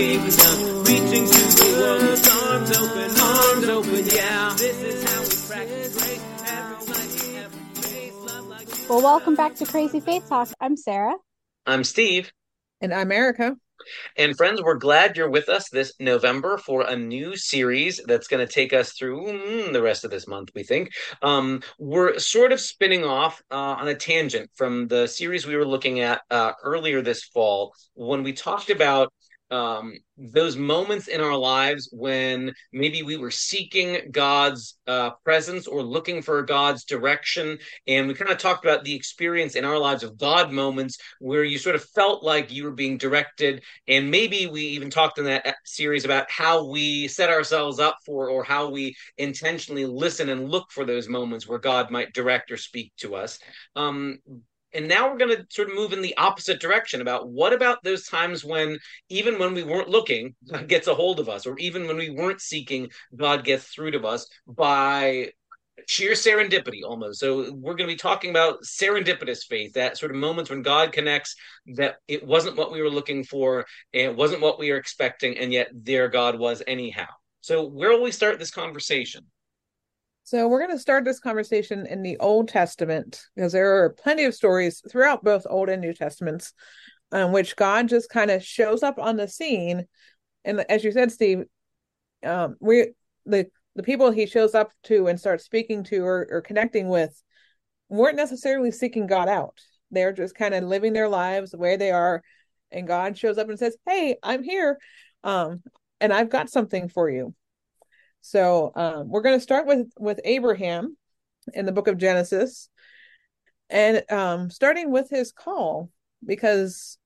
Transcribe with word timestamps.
the 0.00 0.06
kingdom, 0.06 0.84
reaching 0.84 1.26
to 1.26 1.40
the 1.56 1.76
world 1.78 2.02
with 2.02 2.28
arms 2.30 2.70
open, 2.76 3.10
arms 3.20 3.68
open. 3.68 4.06
Yeah, 4.06 4.54
this 4.56 4.82
is 4.82 5.04
how 5.04 5.20
we 5.20 5.48
practice 5.48 5.94
grace. 5.94 6.22
Every 6.48 6.86
life, 6.86 7.36
every 7.36 7.82
face, 7.82 8.14
love 8.14 8.46
like 8.46 8.68
you. 8.68 8.84
Well, 8.88 9.02
welcome 9.02 9.34
back 9.34 9.56
to 9.56 9.66
Crazy 9.66 10.00
Faith 10.00 10.26
Talk. 10.28 10.48
I'm 10.60 10.76
Sarah. 10.76 11.16
I'm 11.66 11.84
Steve. 11.84 12.32
And 12.80 12.94
I'm 12.94 13.12
Erica. 13.12 13.56
And 14.16 14.36
friends, 14.36 14.62
we're 14.62 14.74
glad 14.74 15.16
you're 15.16 15.30
with 15.30 15.48
us 15.48 15.68
this 15.70 15.94
November 15.98 16.58
for 16.58 16.82
a 16.82 16.96
new 16.96 17.36
series 17.36 18.00
that's 18.06 18.28
going 18.28 18.46
to 18.46 18.52
take 18.52 18.72
us 18.72 18.92
through 18.92 19.22
mm, 19.22 19.72
the 19.72 19.82
rest 19.82 20.04
of 20.04 20.10
this 20.10 20.26
month, 20.26 20.50
we 20.54 20.62
think. 20.62 20.90
Um, 21.22 21.62
we're 21.78 22.18
sort 22.18 22.52
of 22.52 22.60
spinning 22.60 23.04
off 23.04 23.42
uh, 23.50 23.54
on 23.54 23.88
a 23.88 23.94
tangent 23.94 24.50
from 24.54 24.88
the 24.88 25.06
series 25.06 25.46
we 25.46 25.56
were 25.56 25.66
looking 25.66 26.00
at 26.00 26.22
uh, 26.30 26.52
earlier 26.62 27.00
this 27.00 27.24
fall 27.24 27.74
when 27.94 28.22
we 28.22 28.32
talked 28.32 28.70
about 28.70 29.12
um, 29.50 29.94
those 30.16 30.56
moments 30.56 31.08
in 31.08 31.20
our 31.20 31.36
lives 31.36 31.88
when 31.92 32.52
maybe 32.72 33.02
we 33.02 33.16
were 33.16 33.30
seeking 33.30 34.10
God's 34.10 34.78
uh, 34.86 35.10
presence 35.24 35.66
or 35.66 35.82
looking 35.82 36.22
for 36.22 36.42
God's 36.42 36.84
direction. 36.84 37.58
And 37.86 38.06
we 38.06 38.14
kind 38.14 38.30
of 38.30 38.38
talked 38.38 38.64
about 38.64 38.84
the 38.84 38.94
experience 38.94 39.56
in 39.56 39.64
our 39.64 39.78
lives 39.78 40.02
of 40.02 40.18
God 40.18 40.52
moments 40.52 40.98
where 41.18 41.44
you 41.44 41.58
sort 41.58 41.74
of 41.74 41.84
felt 41.84 42.22
like 42.22 42.52
you 42.52 42.64
were 42.64 42.70
being 42.72 42.98
directed. 42.98 43.62
And 43.88 44.10
maybe 44.10 44.46
we 44.46 44.62
even 44.62 44.90
talked 44.90 45.18
in 45.18 45.24
that 45.24 45.56
series 45.64 46.04
about 46.04 46.30
how 46.30 46.66
we 46.66 47.08
set 47.08 47.30
ourselves 47.30 47.78
up 47.78 47.96
for 48.04 48.28
or 48.28 48.44
how 48.44 48.70
we 48.70 48.94
intentionally 49.18 49.86
listen 49.86 50.28
and 50.28 50.50
look 50.50 50.70
for 50.70 50.84
those 50.84 51.08
moments 51.08 51.48
where 51.48 51.58
God 51.58 51.90
might 51.90 52.12
direct 52.12 52.50
or 52.50 52.56
speak 52.56 52.92
to 52.98 53.14
us. 53.14 53.38
Um, 53.74 54.18
and 54.72 54.88
now 54.88 55.10
we're 55.10 55.18
going 55.18 55.36
to 55.36 55.44
sort 55.50 55.68
of 55.68 55.74
move 55.74 55.92
in 55.92 56.02
the 56.02 56.16
opposite 56.16 56.60
direction 56.60 57.00
about 57.00 57.28
what 57.28 57.52
about 57.52 57.82
those 57.82 58.06
times 58.06 58.44
when 58.44 58.78
even 59.08 59.38
when 59.38 59.54
we 59.54 59.62
weren't 59.62 59.88
looking 59.88 60.34
god 60.50 60.68
gets 60.68 60.86
a 60.86 60.94
hold 60.94 61.20
of 61.20 61.28
us 61.28 61.46
or 61.46 61.58
even 61.58 61.86
when 61.86 61.96
we 61.96 62.10
weren't 62.10 62.40
seeking 62.40 62.88
god 63.16 63.44
gets 63.44 63.64
through 63.66 63.90
to 63.90 64.00
us 64.06 64.26
by 64.46 65.30
sheer 65.86 66.12
serendipity 66.12 66.82
almost. 66.84 67.20
So 67.20 67.52
we're 67.52 67.74
going 67.74 67.88
to 67.88 67.94
be 67.94 67.96
talking 67.96 68.30
about 68.30 68.62
serendipitous 68.62 69.44
faith 69.48 69.74
that 69.74 69.98
sort 69.98 70.12
of 70.12 70.16
moments 70.16 70.50
when 70.50 70.62
god 70.62 70.92
connects 70.92 71.34
that 71.74 71.96
it 72.08 72.24
wasn't 72.24 72.56
what 72.56 72.72
we 72.72 72.82
were 72.82 72.90
looking 72.90 73.24
for 73.24 73.66
and 73.92 74.12
it 74.12 74.16
wasn't 74.16 74.42
what 74.42 74.58
we 74.58 74.70
were 74.70 74.76
expecting 74.76 75.38
and 75.38 75.52
yet 75.52 75.68
there 75.72 76.08
god 76.08 76.38
was 76.38 76.62
anyhow. 76.66 77.06
So 77.40 77.66
where 77.66 77.90
will 77.90 78.02
we 78.02 78.12
start 78.12 78.38
this 78.38 78.50
conversation 78.50 79.26
so 80.30 80.46
we're 80.46 80.64
going 80.64 80.70
to 80.70 80.78
start 80.78 81.04
this 81.04 81.18
conversation 81.18 81.86
in 81.86 82.02
the 82.02 82.16
Old 82.18 82.46
Testament 82.46 83.26
because 83.34 83.50
there 83.50 83.82
are 83.82 83.90
plenty 83.90 84.22
of 84.22 84.32
stories 84.32 84.80
throughout 84.88 85.24
both 85.24 85.44
Old 85.50 85.68
and 85.68 85.82
New 85.82 85.92
Testaments 85.92 86.52
in 87.10 87.32
which 87.32 87.56
God 87.56 87.88
just 87.88 88.08
kind 88.08 88.30
of 88.30 88.44
shows 88.44 88.84
up 88.84 89.00
on 89.00 89.16
the 89.16 89.26
scene. 89.26 89.88
And 90.44 90.60
as 90.70 90.84
you 90.84 90.92
said, 90.92 91.10
Steve, 91.10 91.46
um, 92.24 92.54
we 92.60 92.92
the 93.26 93.48
the 93.74 93.82
people 93.82 94.12
he 94.12 94.26
shows 94.26 94.54
up 94.54 94.70
to 94.84 95.08
and 95.08 95.18
starts 95.18 95.44
speaking 95.44 95.82
to 95.84 96.04
or, 96.04 96.28
or 96.30 96.42
connecting 96.42 96.88
with 96.88 97.20
weren't 97.88 98.16
necessarily 98.16 98.70
seeking 98.70 99.08
God 99.08 99.28
out. 99.28 99.58
They're 99.90 100.12
just 100.12 100.36
kind 100.36 100.54
of 100.54 100.62
living 100.62 100.92
their 100.92 101.08
lives 101.08 101.50
the 101.50 101.58
way 101.58 101.76
they 101.76 101.90
are, 101.90 102.22
and 102.70 102.86
God 102.86 103.18
shows 103.18 103.36
up 103.36 103.48
and 103.48 103.58
says, 103.58 103.76
"Hey, 103.84 104.14
I'm 104.22 104.44
here, 104.44 104.78
um, 105.24 105.60
and 106.00 106.12
I've 106.12 106.30
got 106.30 106.50
something 106.50 106.88
for 106.88 107.10
you." 107.10 107.34
So 108.20 108.72
um, 108.74 109.08
we're 109.08 109.22
going 109.22 109.36
to 109.36 109.42
start 109.42 109.66
with 109.66 109.90
with 109.98 110.20
Abraham 110.24 110.96
in 111.54 111.66
the 111.66 111.72
book 111.72 111.88
of 111.88 111.98
Genesis, 111.98 112.68
and 113.68 114.02
um, 114.10 114.50
starting 114.50 114.90
with 114.90 115.08
his 115.10 115.32
call 115.32 115.90
because 116.24 116.98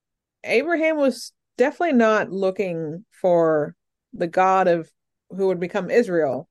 Abraham 0.43 0.97
was 0.97 1.33
definitely 1.57 1.97
not 1.97 2.31
looking 2.31 3.05
for 3.21 3.75
the 4.13 4.27
God 4.27 4.69
of 4.69 4.91
who 5.31 5.49
would 5.49 5.61
become 5.61 5.91
Israel 5.91 6.49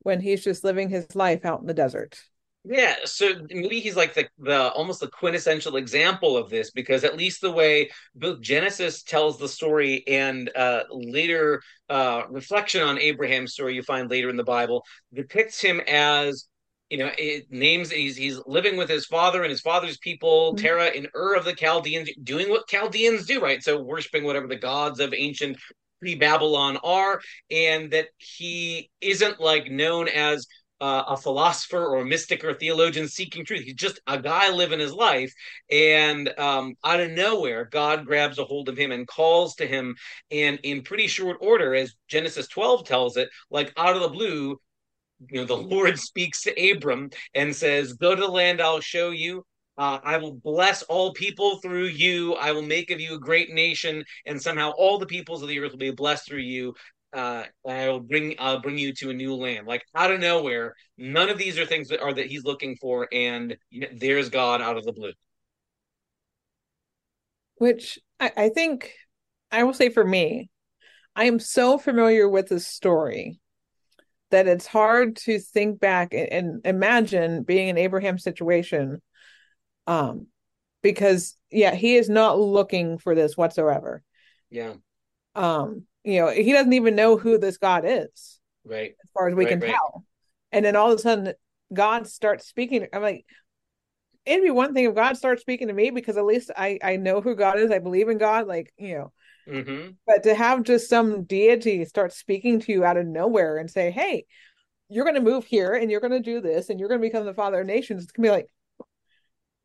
when 0.00 0.20
he's 0.20 0.44
just 0.44 0.64
living 0.64 0.88
his 0.88 1.14
life 1.14 1.44
out 1.44 1.60
in 1.60 1.66
the 1.66 1.74
desert. 1.74 2.18
Yeah, 2.66 2.96
so 3.04 3.34
maybe 3.50 3.80
he's 3.80 3.96
like 3.96 4.14
the 4.14 4.26
the 4.38 4.70
almost 4.72 5.00
the 5.00 5.08
quintessential 5.08 5.76
example 5.76 6.34
of 6.34 6.48
this 6.48 6.70
because 6.70 7.04
at 7.04 7.16
least 7.16 7.42
the 7.42 7.50
way 7.50 7.90
both 8.14 8.40
Genesis 8.40 9.02
tells 9.02 9.38
the 9.38 9.48
story 9.48 10.02
and 10.08 10.50
uh, 10.56 10.84
later 10.90 11.60
uh, 11.90 12.22
reflection 12.30 12.80
on 12.82 12.98
Abraham's 12.98 13.52
story 13.52 13.74
you 13.74 13.82
find 13.82 14.10
later 14.10 14.30
in 14.30 14.36
the 14.36 14.44
Bible 14.44 14.82
depicts 15.12 15.60
him 15.60 15.82
as 15.86 16.48
you 16.88 16.96
know 16.96 17.10
it 17.18 17.44
names 17.50 17.90
he's 17.90 18.16
he's 18.16 18.40
living 18.46 18.78
with 18.78 18.88
his 18.88 19.04
father 19.04 19.42
and 19.42 19.50
his 19.50 19.60
father's 19.60 19.98
people 19.98 20.54
mm-hmm. 20.54 20.64
Terah 20.64 20.88
in 20.88 21.06
Ur 21.14 21.34
of 21.34 21.44
the 21.44 21.54
Chaldeans 21.54 22.08
doing 22.22 22.48
what 22.48 22.66
Chaldeans 22.66 23.26
do 23.26 23.42
right 23.42 23.62
so 23.62 23.82
worshiping 23.82 24.24
whatever 24.24 24.46
the 24.46 24.56
gods 24.56 25.00
of 25.00 25.12
ancient 25.12 25.58
pre-Babylon 26.00 26.78
are 26.82 27.20
and 27.50 27.90
that 27.90 28.08
he 28.16 28.90
isn't 29.02 29.38
like 29.38 29.70
known 29.70 30.08
as 30.08 30.46
uh, 30.84 31.02
a 31.08 31.16
philosopher 31.16 31.82
or 31.82 32.00
a 32.00 32.04
mystic 32.04 32.44
or 32.44 32.50
a 32.50 32.54
theologian 32.54 33.08
seeking 33.08 33.42
truth. 33.42 33.62
He's 33.62 33.72
just 33.72 34.00
a 34.06 34.20
guy 34.20 34.50
living 34.50 34.80
his 34.80 34.92
life. 34.92 35.32
And 35.70 36.28
um, 36.38 36.74
out 36.84 37.00
of 37.00 37.10
nowhere, 37.10 37.64
God 37.64 38.04
grabs 38.04 38.38
a 38.38 38.44
hold 38.44 38.68
of 38.68 38.76
him 38.76 38.92
and 38.92 39.08
calls 39.08 39.54
to 39.54 39.66
him. 39.66 39.96
And 40.30 40.60
in 40.62 40.82
pretty 40.82 41.06
short 41.06 41.38
order, 41.40 41.74
as 41.74 41.94
Genesis 42.08 42.48
12 42.48 42.84
tells 42.84 43.16
it, 43.16 43.30
like 43.50 43.72
out 43.78 43.96
of 43.96 44.02
the 44.02 44.10
blue, 44.10 44.60
you 45.30 45.40
know, 45.40 45.46
the 45.46 45.56
Lord 45.74 45.98
speaks 45.98 46.42
to 46.42 46.70
Abram 46.72 47.08
and 47.34 47.56
says, 47.56 47.94
Go 47.94 48.14
to 48.14 48.20
the 48.20 48.28
land 48.28 48.60
I'll 48.60 48.80
show 48.80 49.08
you. 49.08 49.42
Uh, 49.78 49.98
I 50.04 50.18
will 50.18 50.34
bless 50.34 50.82
all 50.82 51.14
people 51.14 51.60
through 51.60 51.86
you. 51.86 52.34
I 52.34 52.52
will 52.52 52.62
make 52.62 52.90
of 52.90 53.00
you 53.00 53.14
a 53.14 53.18
great 53.18 53.50
nation, 53.50 54.04
and 54.24 54.40
somehow 54.40 54.70
all 54.72 54.98
the 54.98 55.06
peoples 55.06 55.42
of 55.42 55.48
the 55.48 55.58
earth 55.58 55.72
will 55.72 55.78
be 55.78 55.90
blessed 55.90 56.28
through 56.28 56.42
you 56.42 56.74
uh, 57.14 57.44
I'll 57.66 58.00
bring 58.00 58.34
I'll 58.38 58.60
bring 58.60 58.76
you 58.76 58.92
to 58.94 59.10
a 59.10 59.14
new 59.14 59.34
land. 59.34 59.66
Like 59.66 59.84
out 59.94 60.10
of 60.10 60.20
nowhere, 60.20 60.74
none 60.98 61.28
of 61.28 61.38
these 61.38 61.58
are 61.58 61.66
things 61.66 61.88
that 61.88 62.00
are 62.00 62.12
that 62.12 62.26
he's 62.26 62.44
looking 62.44 62.76
for, 62.76 63.08
and 63.12 63.56
there's 63.92 64.28
God 64.28 64.60
out 64.60 64.76
of 64.76 64.84
the 64.84 64.92
blue. 64.92 65.12
Which 67.56 67.98
I, 68.18 68.32
I 68.36 68.48
think 68.48 68.92
I 69.50 69.62
will 69.62 69.72
say 69.72 69.88
for 69.88 70.04
me, 70.04 70.50
I 71.14 71.24
am 71.24 71.38
so 71.38 71.78
familiar 71.78 72.28
with 72.28 72.48
this 72.48 72.66
story 72.66 73.38
that 74.30 74.48
it's 74.48 74.66
hard 74.66 75.14
to 75.16 75.38
think 75.38 75.78
back 75.78 76.12
and, 76.12 76.32
and 76.32 76.66
imagine 76.66 77.44
being 77.44 77.68
in 77.68 77.78
Abraham's 77.78 78.24
situation. 78.24 79.00
Um, 79.86 80.26
because 80.82 81.36
yeah, 81.50 81.74
he 81.74 81.96
is 81.96 82.08
not 82.08 82.38
looking 82.38 82.98
for 82.98 83.14
this 83.14 83.36
whatsoever. 83.36 84.02
Yeah. 84.50 84.74
Um, 85.34 85.84
you 86.04 86.20
know 86.20 86.28
he 86.30 86.52
doesn't 86.52 86.72
even 86.72 86.94
know 86.94 87.16
who 87.16 87.38
this 87.38 87.56
god 87.56 87.84
is 87.86 88.40
right. 88.64 88.94
as 89.02 89.10
far 89.12 89.28
as 89.28 89.34
we 89.34 89.44
right, 89.44 89.52
can 89.52 89.60
right. 89.60 89.70
tell. 89.70 90.04
And 90.52 90.64
then 90.64 90.76
all 90.76 90.92
of 90.92 90.98
a 90.98 91.02
sudden 91.02 91.34
god 91.72 92.06
starts 92.06 92.46
speaking. 92.46 92.86
I'm 92.92 93.02
like 93.02 93.24
it'd 94.24 94.44
be 94.44 94.50
one 94.50 94.72
thing 94.72 94.84
if 94.84 94.94
god 94.94 95.16
starts 95.16 95.42
speaking 95.42 95.68
to 95.68 95.74
me 95.74 95.90
because 95.90 96.16
at 96.16 96.24
least 96.24 96.50
i 96.56 96.78
i 96.82 96.96
know 96.96 97.20
who 97.20 97.34
god 97.34 97.58
is. 97.58 97.70
I 97.70 97.78
believe 97.78 98.08
in 98.08 98.18
god 98.18 98.46
like 98.46 98.72
you 98.76 98.98
know. 98.98 99.12
Mm-hmm. 99.46 99.90
but 100.06 100.22
to 100.22 100.34
have 100.34 100.62
just 100.62 100.88
some 100.88 101.24
deity 101.24 101.84
start 101.84 102.14
speaking 102.14 102.60
to 102.60 102.72
you 102.72 102.82
out 102.82 102.96
of 102.96 103.06
nowhere 103.06 103.58
and 103.58 103.70
say 103.70 103.90
hey 103.90 104.24
you're 104.88 105.04
going 105.04 105.16
to 105.16 105.20
move 105.20 105.44
here 105.44 105.74
and 105.74 105.90
you're 105.90 106.00
going 106.00 106.12
to 106.12 106.20
do 106.20 106.40
this 106.40 106.70
and 106.70 106.80
you're 106.80 106.88
going 106.88 107.00
to 107.00 107.06
become 107.06 107.26
the 107.26 107.34
father 107.34 107.60
of 107.60 107.66
nations 107.66 108.02
it's 108.02 108.12
going 108.12 108.24
to 108.24 108.28
be 108.30 108.34
like 108.34 108.48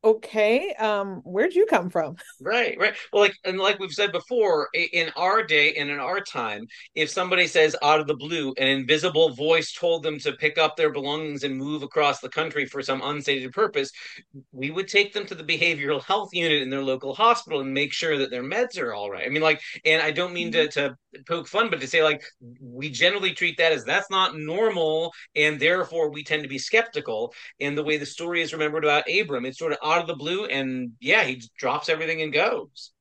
okay 0.02 0.74
um 0.78 1.20
where'd 1.24 1.54
you 1.54 1.66
come 1.66 1.90
from? 1.90 2.16
Right 2.42 2.76
right. 2.78 2.94
Well 3.12 3.22
like 3.22 3.34
and 3.44 3.58
like 3.58 3.78
we've 3.78 3.92
said 3.92 4.12
before 4.12 4.68
in 4.74 5.10
our 5.16 5.42
day 5.42 5.74
and 5.74 5.90
in 5.90 5.98
our 5.98 6.20
time 6.20 6.66
if 6.94 7.10
somebody 7.10 7.46
says 7.46 7.76
out 7.82 8.00
of 8.00 8.06
the 8.06 8.16
blue 8.16 8.54
an 8.56 8.66
invisible 8.66 9.34
voice 9.34 9.72
told 9.72 10.02
them 10.02 10.18
to 10.20 10.32
pick 10.32 10.56
up 10.58 10.76
their 10.76 10.90
belongings 10.90 11.44
and 11.44 11.56
move 11.56 11.82
across 11.82 12.20
the 12.20 12.28
country 12.28 12.64
for 12.64 12.82
some 12.82 13.02
unstated 13.02 13.52
purpose 13.52 13.90
we 14.52 14.70
would 14.70 14.88
take 14.88 15.12
them 15.12 15.26
to 15.26 15.34
the 15.34 15.44
behavioral 15.44 16.02
health 16.02 16.30
unit 16.32 16.62
in 16.62 16.70
their 16.70 16.82
local 16.82 17.14
hospital 17.14 17.60
and 17.60 17.72
make 17.72 17.92
sure 17.92 18.16
that 18.16 18.30
their 18.30 18.42
meds 18.42 18.80
are 18.80 18.94
all 18.94 19.10
right. 19.10 19.26
I 19.26 19.28
mean 19.28 19.42
like 19.42 19.60
and 19.84 20.02
i 20.02 20.10
don't 20.10 20.32
mean 20.32 20.50
to, 20.52 20.68
to 20.68 20.96
poke 21.26 21.46
fun 21.48 21.68
but 21.68 21.80
to 21.80 21.86
say 21.86 22.02
like 22.02 22.22
we 22.60 22.88
generally 22.88 23.32
treat 23.32 23.58
that 23.58 23.72
as 23.72 23.84
that's 23.84 24.10
not 24.10 24.36
normal 24.36 25.12
and 25.36 25.60
therefore 25.60 26.10
we 26.10 26.22
tend 26.24 26.42
to 26.42 26.48
be 26.48 26.58
skeptical. 26.58 27.34
And 27.60 27.76
the 27.76 27.84
way 27.84 27.96
the 27.96 28.06
story 28.06 28.40
is 28.42 28.52
remembered 28.52 28.84
about 28.84 29.04
abram 29.10 29.44
it's 29.44 29.58
sort 29.58 29.72
of 29.72 29.78
out 29.90 30.00
of 30.00 30.06
the 30.06 30.16
blue, 30.16 30.46
and 30.46 30.92
yeah, 31.00 31.24
he 31.24 31.42
drops 31.58 31.88
everything 31.88 32.22
and 32.22 32.32
goes. 32.32 32.92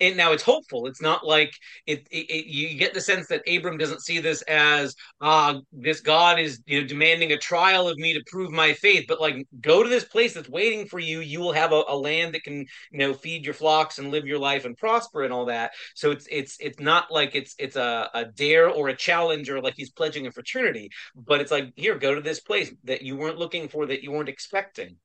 And 0.00 0.16
now 0.16 0.32
it's 0.32 0.42
hopeful. 0.42 0.86
It's 0.86 1.02
not 1.02 1.26
like 1.26 1.52
it, 1.86 2.06
it, 2.10 2.30
it, 2.30 2.46
you 2.46 2.76
get 2.78 2.94
the 2.94 3.00
sense 3.00 3.26
that 3.28 3.42
abram 3.48 3.78
doesn't 3.78 4.02
see 4.02 4.20
this 4.20 4.42
as 4.42 4.94
uh 5.20 5.58
this 5.72 6.00
god 6.00 6.38
is 6.38 6.60
you 6.66 6.80
know 6.80 6.86
demanding 6.86 7.32
a 7.32 7.38
trial 7.38 7.88
of 7.88 7.96
me 7.98 8.14
to 8.14 8.22
prove 8.26 8.50
my 8.50 8.72
faith 8.74 9.04
but 9.08 9.20
like 9.20 9.46
go 9.60 9.82
to 9.82 9.88
this 9.88 10.04
place 10.04 10.34
that's 10.34 10.48
waiting 10.48 10.86
for 10.86 10.98
you. 10.98 11.20
You 11.20 11.40
will 11.40 11.52
have 11.52 11.72
a, 11.72 11.82
a 11.88 11.96
land 11.96 12.34
that 12.34 12.44
can 12.44 12.66
you 12.90 12.98
know 12.98 13.14
feed 13.14 13.44
your 13.44 13.54
flocks 13.54 13.98
and 13.98 14.10
live 14.10 14.26
your 14.26 14.38
life 14.38 14.64
and 14.64 14.76
prosper 14.76 15.22
and 15.22 15.32
all 15.32 15.46
that. 15.46 15.72
So 15.94 16.10
it's 16.10 16.26
it's 16.30 16.56
it's 16.60 16.80
not 16.80 17.10
like 17.10 17.34
it's 17.34 17.54
it's 17.58 17.76
a, 17.76 18.10
a 18.14 18.24
dare 18.26 18.68
or 18.68 18.88
a 18.88 18.96
challenge 18.96 19.50
or 19.50 19.60
like 19.60 19.74
he's 19.76 19.90
pledging 19.90 20.26
a 20.26 20.30
fraternity 20.30 20.90
but 21.14 21.40
it's 21.40 21.50
like 21.50 21.72
here 21.76 21.98
go 21.98 22.14
to 22.14 22.20
this 22.20 22.40
place 22.40 22.72
that 22.84 23.02
you 23.02 23.16
weren't 23.16 23.38
looking 23.38 23.68
for 23.68 23.86
that 23.86 24.02
you 24.02 24.12
weren't 24.12 24.28
expecting 24.28 24.96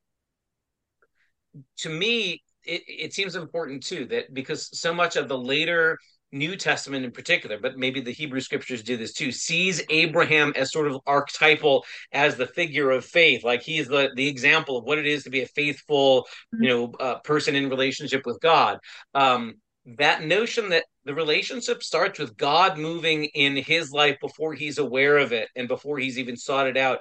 to 1.77 1.89
me 1.89 2.41
it, 2.65 2.81
it 2.87 3.13
seems 3.13 3.35
important 3.35 3.83
too 3.83 4.05
that 4.05 4.33
because 4.33 4.69
so 4.77 4.93
much 4.93 5.15
of 5.15 5.27
the 5.27 5.37
later 5.37 5.97
New 6.31 6.55
Testament 6.55 7.05
in 7.05 7.11
particular, 7.11 7.57
but 7.59 7.77
maybe 7.77 8.01
the 8.01 8.11
Hebrew 8.11 8.39
scriptures 8.39 8.83
do 8.83 8.97
this 8.97 9.13
too, 9.13 9.31
sees 9.31 9.81
Abraham 9.89 10.53
as 10.55 10.71
sort 10.71 10.87
of 10.87 10.99
archetypal 11.07 11.83
as 12.11 12.35
the 12.35 12.45
figure 12.45 12.91
of 12.91 13.03
faith. 13.03 13.43
Like 13.43 13.63
he 13.63 13.79
is 13.79 13.87
the, 13.87 14.11
the 14.15 14.27
example 14.27 14.77
of 14.77 14.83
what 14.83 14.99
it 14.99 15.07
is 15.07 15.23
to 15.23 15.29
be 15.29 15.41
a 15.41 15.47
faithful, 15.47 16.27
you 16.53 16.69
know, 16.69 16.91
uh, 16.99 17.19
person 17.19 17.55
in 17.55 17.69
relationship 17.69 18.25
with 18.25 18.39
God. 18.41 18.77
Um, 19.15 19.55
that 19.97 20.23
notion 20.23 20.69
that 20.69 20.85
the 21.05 21.15
relationship 21.15 21.81
starts 21.81 22.19
with 22.19 22.37
God 22.37 22.77
moving 22.77 23.25
in 23.25 23.55
his 23.55 23.91
life 23.91 24.17
before 24.21 24.53
he's 24.53 24.77
aware 24.77 25.17
of 25.17 25.31
it 25.31 25.49
and 25.55 25.67
before 25.67 25.97
he's 25.97 26.19
even 26.19 26.37
sought 26.37 26.67
it 26.67 26.77
out 26.77 26.99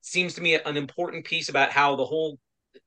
seems 0.00 0.34
to 0.34 0.42
me 0.42 0.54
an 0.54 0.76
important 0.76 1.24
piece 1.24 1.48
about 1.48 1.70
how 1.70 1.96
the 1.96 2.04
whole 2.04 2.38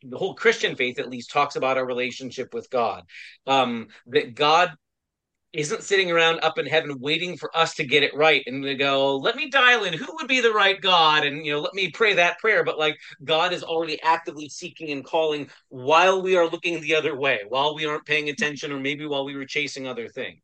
the 0.04 0.18
whole 0.18 0.36
Christian 0.36 0.76
faith 0.76 1.00
at 1.00 1.10
least 1.10 1.32
talks 1.32 1.56
about 1.56 1.78
our 1.78 1.86
relationship 1.86 2.54
with 2.54 2.70
God. 2.70 3.04
Um, 3.46 3.88
that 4.08 4.36
God 4.36 4.72
isn't 5.54 5.84
sitting 5.84 6.12
around 6.12 6.40
up 6.42 6.60
in 6.60 6.66
heaven 6.66 7.00
waiting 7.00 7.38
for 7.38 7.56
us 7.58 7.74
to 7.76 7.86
get 7.86 8.04
it 8.04 8.16
right 8.16 8.44
and 8.46 8.64
to 8.64 8.76
go, 8.76 9.18
let 9.18 9.36
me 9.36 9.50
dial 9.50 9.86
in 9.86 9.94
who 9.94 10.06
would 10.14 10.28
be 10.28 10.42
the 10.42 10.52
right 10.52 10.80
God 10.80 11.26
and 11.26 11.46
you 11.46 11.52
know, 11.52 11.62
let 11.62 11.74
me 11.74 11.90
pray 11.90 12.14
that 12.14 12.38
prayer. 12.40 12.64
But 12.64 12.78
like 12.78 12.98
God 13.24 13.54
is 13.54 13.64
already 13.64 14.02
actively 14.04 14.50
seeking 14.50 14.92
and 14.92 15.04
calling 15.06 15.50
while 15.70 16.22
we 16.22 16.36
are 16.36 16.48
looking 16.50 16.80
the 16.82 16.96
other 16.96 17.16
way, 17.18 17.40
while 17.48 17.76
we 17.76 17.86
aren't 17.86 18.06
paying 18.06 18.30
attention, 18.30 18.72
or 18.72 18.80
maybe 18.80 19.06
while 19.06 19.26
we 19.26 19.36
were 19.36 19.46
chasing 19.46 19.88
other 19.88 20.08
things. 20.10 20.42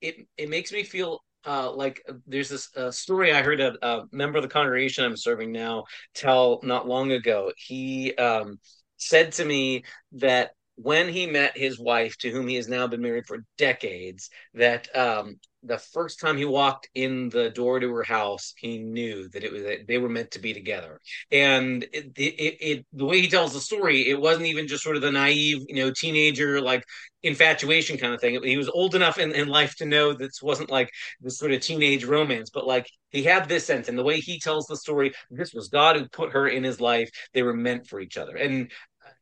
It 0.00 0.28
it 0.36 0.48
makes 0.48 0.70
me 0.72 0.84
feel 0.84 1.20
uh, 1.46 1.70
like 1.72 2.02
there's 2.26 2.48
this 2.48 2.68
uh, 2.76 2.90
story 2.90 3.32
I 3.32 3.42
heard 3.42 3.60
a, 3.60 3.74
a, 3.86 4.04
member 4.12 4.38
of 4.38 4.42
the 4.42 4.48
congregation 4.48 5.04
I'm 5.04 5.16
serving 5.16 5.52
now 5.52 5.84
tell 6.14 6.60
not 6.62 6.88
long 6.88 7.12
ago. 7.12 7.52
He 7.56 8.14
um, 8.14 8.58
said 8.96 9.32
to 9.32 9.44
me 9.44 9.84
that 10.12 10.50
when 10.80 11.08
he 11.08 11.26
met 11.26 11.58
his 11.58 11.78
wife, 11.78 12.16
to 12.18 12.30
whom 12.30 12.46
he 12.46 12.54
has 12.54 12.68
now 12.68 12.86
been 12.86 13.02
married 13.02 13.26
for 13.26 13.44
decades, 13.56 14.30
that 14.54 14.88
um, 14.96 15.40
the 15.64 15.78
first 15.78 16.20
time 16.20 16.36
he 16.36 16.44
walked 16.44 16.88
in 16.94 17.28
the 17.30 17.50
door 17.50 17.80
to 17.80 17.92
her 17.92 18.04
house, 18.04 18.54
he 18.56 18.78
knew 18.78 19.28
that 19.30 19.42
it 19.42 19.52
was 19.52 19.62
that 19.64 19.88
they 19.88 19.98
were 19.98 20.08
meant 20.08 20.30
to 20.30 20.38
be 20.38 20.54
together. 20.54 21.00
And 21.32 21.82
it, 21.92 22.12
it, 22.16 22.56
it, 22.60 22.86
the 22.92 23.04
way 23.04 23.20
he 23.20 23.28
tells 23.28 23.52
the 23.52 23.60
story, 23.60 24.08
it 24.08 24.20
wasn't 24.20 24.46
even 24.46 24.68
just 24.68 24.84
sort 24.84 24.94
of 24.94 25.02
the 25.02 25.10
naive, 25.10 25.64
you 25.68 25.76
know, 25.76 25.90
teenager 25.90 26.60
like 26.60 26.84
infatuation 27.24 27.98
kind 27.98 28.14
of 28.14 28.20
thing. 28.20 28.40
He 28.44 28.56
was 28.56 28.68
old 28.68 28.94
enough 28.94 29.18
in, 29.18 29.32
in 29.32 29.48
life 29.48 29.74
to 29.76 29.84
know 29.84 30.12
this 30.12 30.40
wasn't 30.40 30.70
like 30.70 30.90
this 31.20 31.38
sort 31.38 31.52
of 31.52 31.60
teenage 31.60 32.04
romance, 32.04 32.50
but 32.50 32.66
like 32.66 32.88
he 33.10 33.24
had 33.24 33.48
this 33.48 33.64
sense. 33.64 33.88
And 33.88 33.98
the 33.98 34.04
way 34.04 34.20
he 34.20 34.38
tells 34.38 34.66
the 34.66 34.76
story, 34.76 35.12
this 35.30 35.52
was 35.52 35.68
God 35.68 35.96
who 35.96 36.08
put 36.08 36.32
her 36.32 36.46
in 36.46 36.62
his 36.62 36.80
life. 36.80 37.10
They 37.34 37.42
were 37.42 37.54
meant 37.54 37.88
for 37.88 37.98
each 37.98 38.16
other. 38.16 38.36
And 38.36 38.70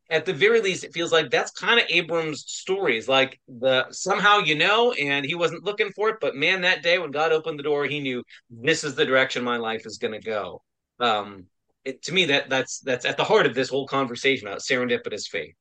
at 0.09 0.25
the 0.25 0.33
very 0.33 0.61
least, 0.61 0.85
it 0.85 0.95
feels 0.95 1.13
like 1.13 1.31
that's 1.31 1.51
kind 1.51 1.81
of 1.81 1.87
Abram's 1.91 2.45
stories. 2.47 3.09
Like 3.09 3.41
the 3.49 3.87
somehow 3.91 4.39
you 4.39 4.55
know, 4.55 4.93
and 4.93 5.27
he 5.27 5.35
wasn't 5.35 5.65
looking 5.65 5.91
for 5.91 6.09
it, 6.11 6.17
but 6.21 6.37
man, 6.37 6.61
that 6.61 6.83
day 6.83 6.99
when 6.99 7.11
God 7.11 7.33
opened 7.33 7.59
the 7.59 7.65
door, 7.65 7.87
he 7.87 8.01
knew 8.01 8.23
this 8.49 8.85
is 8.85 8.95
the 8.95 9.05
direction 9.05 9.43
my 9.43 9.57
life 9.57 9.85
is 9.85 9.99
going 9.99 10.13
to 10.13 10.21
go. 10.21 10.63
Um, 11.01 11.47
it, 11.85 12.03
to 12.03 12.15
me, 12.15 12.27
that 12.27 12.49
that's 12.49 12.81
that's 12.81 13.05
at 13.05 13.17
the 13.17 13.25
heart 13.25 13.47
of 13.47 13.55
this 13.55 13.69
whole 13.69 13.87
conversation 13.87 14.47
about 14.47 14.61
serendipitous 14.61 15.27
faith. 15.27 15.55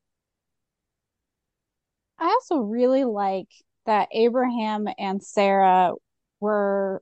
I 2.19 2.25
also 2.25 2.57
really 2.57 3.03
like 3.03 3.49
that 3.85 4.09
Abraham 4.11 4.87
and 4.97 5.23
Sarah 5.23 5.93
were 6.39 7.01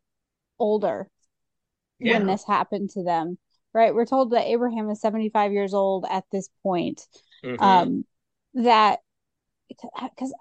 older 0.59 1.07
yeah. 1.99 2.17
when 2.17 2.27
this 2.27 2.45
happened 2.45 2.91
to 2.91 3.03
them. 3.03 3.37
Right? 3.73 3.93
We're 3.93 4.05
told 4.05 4.31
that 4.31 4.45
Abraham 4.45 4.89
is 4.91 5.01
75 5.01 5.51
years 5.51 5.73
old 5.73 6.05
at 6.09 6.25
this 6.31 6.47
point 6.61 7.01
mm-hmm. 7.43 7.61
um, 7.63 8.05
that 8.55 8.99
because 9.69 10.33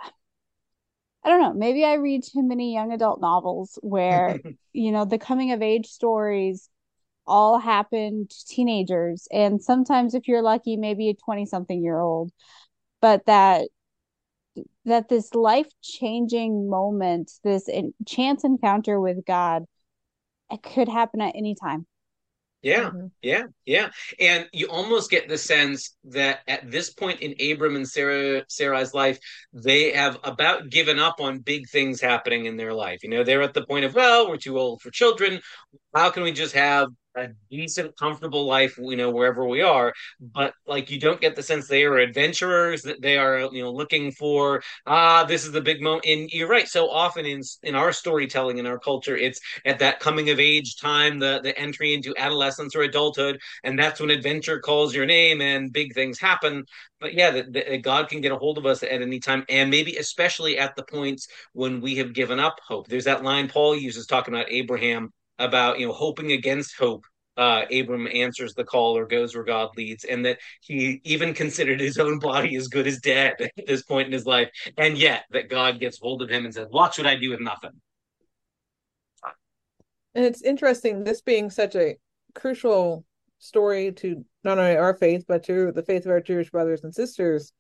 I 1.24 1.28
don't 1.28 1.40
know, 1.40 1.54
maybe 1.54 1.84
I 1.84 1.94
read 1.94 2.24
too 2.24 2.42
many 2.42 2.74
young 2.74 2.92
adult 2.92 3.20
novels 3.20 3.78
where 3.82 4.38
you 4.72 4.92
know 4.92 5.04
the 5.04 5.18
coming 5.18 5.52
of 5.52 5.62
age 5.62 5.86
stories 5.86 6.68
all 7.26 7.58
happen 7.58 8.26
to 8.28 8.46
teenagers, 8.46 9.28
and 9.30 9.62
sometimes 9.62 10.14
if 10.14 10.28
you're 10.28 10.42
lucky, 10.42 10.76
maybe 10.76 11.10
a 11.10 11.14
twenty 11.14 11.46
something 11.46 11.82
year 11.82 12.00
old, 12.00 12.32
but 13.00 13.26
that 13.26 13.68
that 14.84 15.08
this 15.08 15.34
life 15.34 15.68
changing 15.82 16.68
moment, 16.68 17.30
this 17.44 17.68
in, 17.68 17.94
chance 18.06 18.44
encounter 18.44 19.00
with 19.00 19.24
God, 19.24 19.64
it 20.50 20.62
could 20.62 20.88
happen 20.88 21.20
at 21.20 21.34
any 21.36 21.54
time. 21.54 21.86
Yeah, 22.62 22.84
mm-hmm. 22.84 23.06
yeah, 23.22 23.44
yeah. 23.66 23.90
And 24.20 24.48
you 24.52 24.68
almost 24.68 25.10
get 25.10 25.28
the 25.28 25.36
sense 25.36 25.96
that 26.04 26.40
at 26.46 26.70
this 26.70 26.90
point 26.90 27.20
in 27.20 27.34
Abram 27.52 27.74
and 27.74 27.88
Sarah 27.88 28.44
Sarah's 28.48 28.94
life, 28.94 29.18
they 29.52 29.92
have 29.92 30.18
about 30.22 30.70
given 30.70 31.00
up 31.00 31.20
on 31.20 31.40
big 31.40 31.68
things 31.68 32.00
happening 32.00 32.46
in 32.46 32.56
their 32.56 32.72
life. 32.72 33.02
You 33.02 33.10
know, 33.10 33.24
they're 33.24 33.42
at 33.42 33.54
the 33.54 33.66
point 33.66 33.84
of, 33.84 33.94
well, 33.94 34.28
we're 34.28 34.36
too 34.36 34.58
old 34.58 34.80
for 34.80 34.90
children. 34.92 35.40
How 35.92 36.10
can 36.10 36.22
we 36.22 36.30
just 36.30 36.54
have 36.54 36.88
a 37.14 37.28
decent, 37.50 37.96
comfortable 37.98 38.46
life, 38.46 38.78
you 38.78 38.96
know, 38.96 39.10
wherever 39.10 39.46
we 39.46 39.62
are. 39.62 39.92
But 40.20 40.54
like, 40.66 40.90
you 40.90 40.98
don't 40.98 41.20
get 41.20 41.36
the 41.36 41.42
sense 41.42 41.68
they 41.68 41.84
are 41.84 41.98
adventurers, 41.98 42.82
that 42.82 43.02
they 43.02 43.18
are, 43.18 43.48
you 43.52 43.62
know, 43.62 43.72
looking 43.72 44.12
for 44.12 44.62
ah, 44.86 45.24
this 45.24 45.44
is 45.44 45.52
the 45.52 45.60
big 45.60 45.82
moment. 45.82 46.06
And 46.06 46.30
you're 46.30 46.48
right. 46.48 46.68
So 46.68 46.90
often 46.90 47.26
in 47.26 47.42
in 47.62 47.74
our 47.74 47.92
storytelling 47.92 48.58
in 48.58 48.66
our 48.66 48.78
culture, 48.78 49.16
it's 49.16 49.40
at 49.64 49.78
that 49.80 50.00
coming 50.00 50.30
of 50.30 50.40
age 50.40 50.76
time, 50.76 51.18
the 51.18 51.40
the 51.42 51.56
entry 51.58 51.94
into 51.94 52.14
adolescence 52.16 52.74
or 52.74 52.82
adulthood, 52.82 53.40
and 53.64 53.78
that's 53.78 54.00
when 54.00 54.10
adventure 54.10 54.60
calls 54.60 54.94
your 54.94 55.06
name 55.06 55.40
and 55.40 55.72
big 55.72 55.94
things 55.94 56.18
happen. 56.18 56.64
But 57.00 57.14
yeah, 57.14 57.30
that 57.30 57.82
God 57.82 58.08
can 58.08 58.20
get 58.20 58.32
a 58.32 58.36
hold 58.36 58.58
of 58.58 58.66
us 58.66 58.82
at 58.82 59.02
any 59.02 59.20
time, 59.20 59.44
and 59.48 59.70
maybe 59.70 59.96
especially 59.96 60.58
at 60.58 60.76
the 60.76 60.84
points 60.84 61.28
when 61.52 61.80
we 61.80 61.96
have 61.96 62.14
given 62.14 62.38
up 62.38 62.60
hope. 62.66 62.86
There's 62.88 63.04
that 63.04 63.24
line 63.24 63.48
Paul 63.48 63.76
uses 63.76 64.06
talking 64.06 64.34
about 64.34 64.50
Abraham 64.50 65.12
about 65.38 65.78
you 65.78 65.86
know 65.86 65.92
hoping 65.92 66.32
against 66.32 66.76
hope 66.78 67.04
uh, 67.36 67.62
Abram 67.72 68.06
answers 68.08 68.54
the 68.54 68.64
call 68.64 68.96
or 68.96 69.06
goes 69.06 69.34
where 69.34 69.44
God 69.44 69.70
leads, 69.76 70.04
and 70.04 70.24
that 70.26 70.38
he 70.60 71.00
even 71.04 71.34
considered 71.34 71.80
his 71.80 71.98
own 71.98 72.18
body 72.18 72.56
as 72.56 72.68
good 72.68 72.86
as 72.86 73.00
dead 73.00 73.36
at 73.40 73.66
this 73.66 73.82
point 73.82 74.06
in 74.06 74.12
his 74.12 74.26
life, 74.26 74.50
and 74.76 74.98
yet 74.98 75.24
that 75.30 75.48
God 75.48 75.80
gets 75.80 75.98
hold 75.98 76.22
of 76.22 76.28
him 76.28 76.44
and 76.44 76.54
says, 76.54 76.68
"Watch 76.70 76.98
what 76.98 77.06
I 77.06 77.16
do 77.16 77.30
with 77.30 77.40
nothing." 77.40 77.80
And 80.14 80.24
it's 80.26 80.42
interesting, 80.42 81.04
this 81.04 81.22
being 81.22 81.48
such 81.48 81.74
a 81.74 81.96
crucial 82.34 83.04
story 83.38 83.92
to 83.92 84.24
not 84.44 84.58
only 84.58 84.76
our 84.76 84.94
faith 84.94 85.24
but 85.26 85.42
to 85.44 85.72
the 85.72 85.82
faith 85.82 86.04
of 86.04 86.12
our 86.12 86.20
Jewish 86.20 86.50
brothers 86.50 86.84
and 86.84 86.94
sisters. 86.94 87.52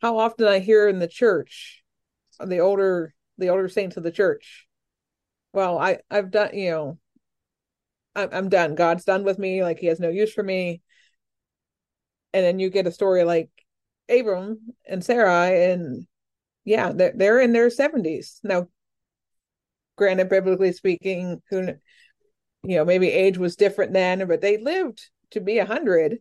How 0.00 0.18
often 0.18 0.48
I 0.48 0.58
hear 0.58 0.88
in 0.88 0.98
the 0.98 1.06
church, 1.06 1.82
the 2.44 2.58
older 2.58 3.14
the 3.38 3.50
older 3.50 3.68
saints 3.68 3.96
of 3.96 4.02
the 4.02 4.10
church, 4.10 4.66
well, 5.52 5.78
I 5.78 5.98
I've 6.10 6.30
done 6.30 6.56
you 6.56 6.70
know 6.70 6.98
I'm, 8.14 8.48
done. 8.48 8.74
God's 8.74 9.04
done 9.04 9.24
with 9.24 9.38
me. 9.38 9.62
Like 9.62 9.78
he 9.78 9.86
has 9.86 10.00
no 10.00 10.08
use 10.08 10.32
for 10.32 10.42
me. 10.42 10.82
And 12.34 12.44
then 12.44 12.58
you 12.58 12.70
get 12.70 12.86
a 12.86 12.92
story 12.92 13.24
like 13.24 13.50
Abram 14.08 14.58
and 14.86 15.04
Sarah, 15.04 15.48
and 15.50 16.06
yeah, 16.64 16.92
they're 16.92 17.12
they're 17.14 17.40
in 17.40 17.52
their 17.52 17.70
seventies 17.70 18.40
now. 18.42 18.68
Granted, 19.96 20.30
biblically 20.30 20.72
speaking, 20.72 21.42
who 21.50 21.74
you 22.62 22.76
know 22.76 22.84
maybe 22.84 23.10
age 23.10 23.36
was 23.36 23.56
different 23.56 23.92
then, 23.92 24.26
but 24.26 24.40
they 24.40 24.56
lived 24.56 25.02
to 25.32 25.40
be 25.40 25.58
a 25.58 25.66
hundred, 25.66 26.18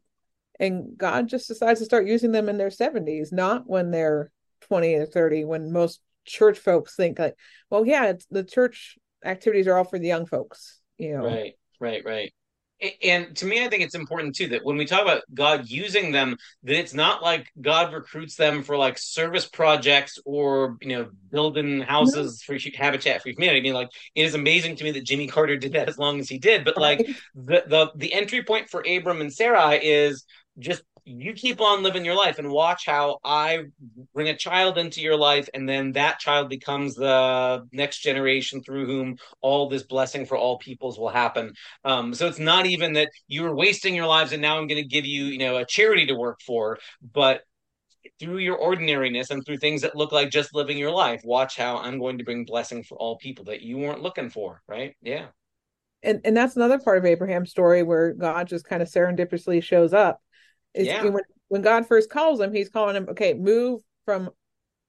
and 0.60 0.98
God 0.98 1.30
just 1.30 1.48
decides 1.48 1.80
to 1.80 1.86
start 1.86 2.08
using 2.08 2.34
them 2.34 2.50
in 2.50 2.58
their 2.58 2.72
seventies, 2.72 3.32
not 3.32 3.64
when 3.66 3.92
they're 3.92 4.32
twenty 4.62 4.96
or 4.96 5.06
thirty. 5.06 5.46
When 5.46 5.72
most 5.72 6.02
church 6.26 6.60
folks 6.60 6.96
think 6.96 7.20
like, 7.20 7.36
well, 7.70 7.86
yeah, 7.86 8.14
the 8.30 8.44
church 8.44 8.98
activities 9.24 9.68
are 9.68 9.78
all 9.78 9.86
for 9.86 9.98
the 9.98 10.08
young 10.08 10.26
folks, 10.26 10.82
you 10.98 11.18
know. 11.18 11.26
Right 11.26 11.56
right, 11.82 12.02
right. 12.06 12.34
And 13.04 13.36
to 13.36 13.46
me, 13.46 13.64
I 13.64 13.70
think 13.70 13.84
it's 13.84 13.94
important 13.94 14.36
too 14.36 14.48
that 14.50 14.66
when 14.66 14.76
we 14.76 14.86
talk 14.86 15.04
about 15.04 15.22
God 15.36 15.70
using 15.70 16.12
them, 16.12 16.36
that 16.64 16.80
it's 16.80 16.96
not 16.96 17.22
like 17.22 17.48
God 17.62 17.94
recruits 17.94 18.36
them 18.36 18.64
for 18.64 18.76
like 18.76 18.98
service 18.98 19.48
projects 19.48 20.18
or 20.26 20.78
you 20.82 20.98
know 20.98 21.10
building 21.30 21.82
houses 21.82 22.42
for 22.42 22.58
Habitat 22.76 23.22
for 23.22 23.30
Humanity. 23.30 23.60
I 23.60 23.62
mean, 23.62 23.74
like 23.74 23.90
it 24.16 24.24
is 24.24 24.34
amazing 24.34 24.78
to 24.78 24.84
me 24.84 24.92
that 24.94 25.06
Jimmy 25.06 25.28
Carter 25.28 25.58
did 25.58 25.74
that 25.74 25.90
as 25.90 26.00
long 26.00 26.20
as 26.20 26.28
he 26.28 26.40
did. 26.40 26.66
But 26.66 26.76
like 26.76 27.08
the 27.36 27.64
the 27.68 27.92
the 27.96 28.14
entry 28.14 28.44
point 28.44 28.68
for 28.70 28.84
Abram 28.88 29.22
and 29.22 29.32
Sarah 29.32 29.74
is 29.74 30.26
just 30.58 30.82
you 31.06 31.34
keep 31.34 31.62
on 31.62 31.84
living 31.84 32.06
your 32.06 32.16
life 32.16 32.38
and 32.38 32.50
watch 32.50 32.86
how 32.86 33.20
I 33.24 33.66
bring 34.14 34.30
a 34.30 34.38
child 34.38 34.78
into 34.78 35.02
your 35.02 35.18
life, 35.18 35.50
and 35.54 35.68
then 35.68 35.94
that 35.94 36.20
child 36.20 36.50
becomes 36.50 36.96
the 36.96 37.68
next 37.72 38.00
generation 38.00 38.62
through 38.62 38.86
whom 38.86 39.18
all 39.42 39.70
this 39.70 39.84
blessing 39.84 40.26
for 40.26 40.38
all 40.38 40.58
peoples 40.58 41.00
will 41.00 41.10
happen. 41.10 41.54
Um, 41.84 42.14
so 42.14 42.28
it's 42.28 42.40
not 42.40 42.66
even 42.66 42.94
that 42.94 43.10
you 43.28 43.46
are 43.46 43.56
wasting 43.56 43.96
your 43.96 44.08
lives, 44.08 44.32
and 44.32 44.42
now 44.42 44.58
I'm 44.58 44.68
going 44.68 44.82
to 44.82 44.88
give 44.88 45.06
you, 45.06 45.26
you 45.26 45.40
know, 45.40 45.58
a 45.58 45.66
charity 45.66 46.06
to 46.08 46.16
work 46.16 46.40
for, 46.46 46.78
but 47.14 47.42
through 48.20 48.40
your 48.40 48.58
ordinariness 48.58 49.30
and 49.30 49.46
through 49.46 49.58
things 49.58 49.82
that 49.82 49.96
look 49.96 50.12
like 50.12 50.30
just 50.30 50.56
living 50.56 50.78
your 50.78 50.92
life, 50.92 51.22
watch 51.24 51.58
how 51.58 51.78
I'm 51.78 52.00
going 52.00 52.18
to 52.18 52.24
bring 52.24 52.46
blessing 52.46 52.84
for 52.84 52.98
all 52.98 53.18
people 53.18 53.46
that 53.46 53.62
you 53.62 53.78
weren't 53.78 54.02
looking 54.02 54.30
for, 54.30 54.62
right? 54.68 54.96
Yeah. 55.02 55.28
And 56.04 56.22
and 56.24 56.36
that's 56.36 56.56
another 56.56 56.80
part 56.80 56.98
of 56.98 57.06
Abraham's 57.06 57.52
story 57.52 57.84
where 57.84 58.14
God 58.14 58.48
just 58.48 58.66
kind 58.66 58.82
of 58.82 58.90
serendipitously 58.90 59.62
shows 59.62 59.94
up 59.94 60.20
is 60.74 60.88
yeah. 60.88 61.04
when 61.04 61.24
when 61.50 61.62
God 61.62 61.86
first 61.86 62.10
calls 62.10 62.40
him, 62.40 62.54
he's 62.54 62.70
calling 62.70 62.96
him, 62.96 63.08
okay, 63.10 63.34
move 63.34 63.82
from 64.06 64.30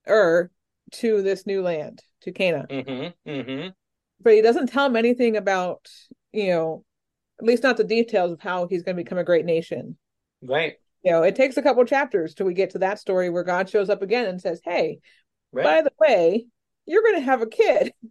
Ur 0.07 0.49
to 0.93 1.21
this 1.21 1.45
new 1.45 1.61
land, 1.61 2.01
to 2.21 2.31
Canaan. 2.31 2.67
Mm-hmm. 2.69 3.29
Mm-hmm. 3.29 3.67
But 4.21 4.33
he 4.33 4.41
doesn't 4.41 4.67
tell 4.67 4.85
him 4.85 4.95
anything 4.95 5.35
about, 5.35 5.89
you 6.31 6.47
know, 6.47 6.85
at 7.39 7.45
least 7.45 7.63
not 7.63 7.77
the 7.77 7.83
details 7.83 8.31
of 8.31 8.39
how 8.39 8.67
he's 8.67 8.83
going 8.83 8.95
to 8.95 9.03
become 9.03 9.17
a 9.17 9.23
great 9.23 9.45
nation. 9.45 9.97
Right. 10.41 10.75
You 11.03 11.11
know, 11.11 11.23
it 11.23 11.35
takes 11.35 11.57
a 11.57 11.61
couple 11.61 11.83
chapters 11.83 12.33
till 12.33 12.45
we 12.45 12.53
get 12.53 12.69
to 12.71 12.79
that 12.79 12.99
story 12.99 13.29
where 13.29 13.43
God 13.43 13.69
shows 13.69 13.89
up 13.89 14.01
again 14.01 14.25
and 14.25 14.39
says, 14.39 14.61
Hey, 14.63 14.99
Right. 15.51 15.63
by 15.63 15.81
the 15.81 15.91
way, 15.99 16.45
you're 16.85 17.03
going 17.03 17.15
to 17.15 17.21
have 17.21 17.41
a 17.41 17.47
kid. 17.47 17.93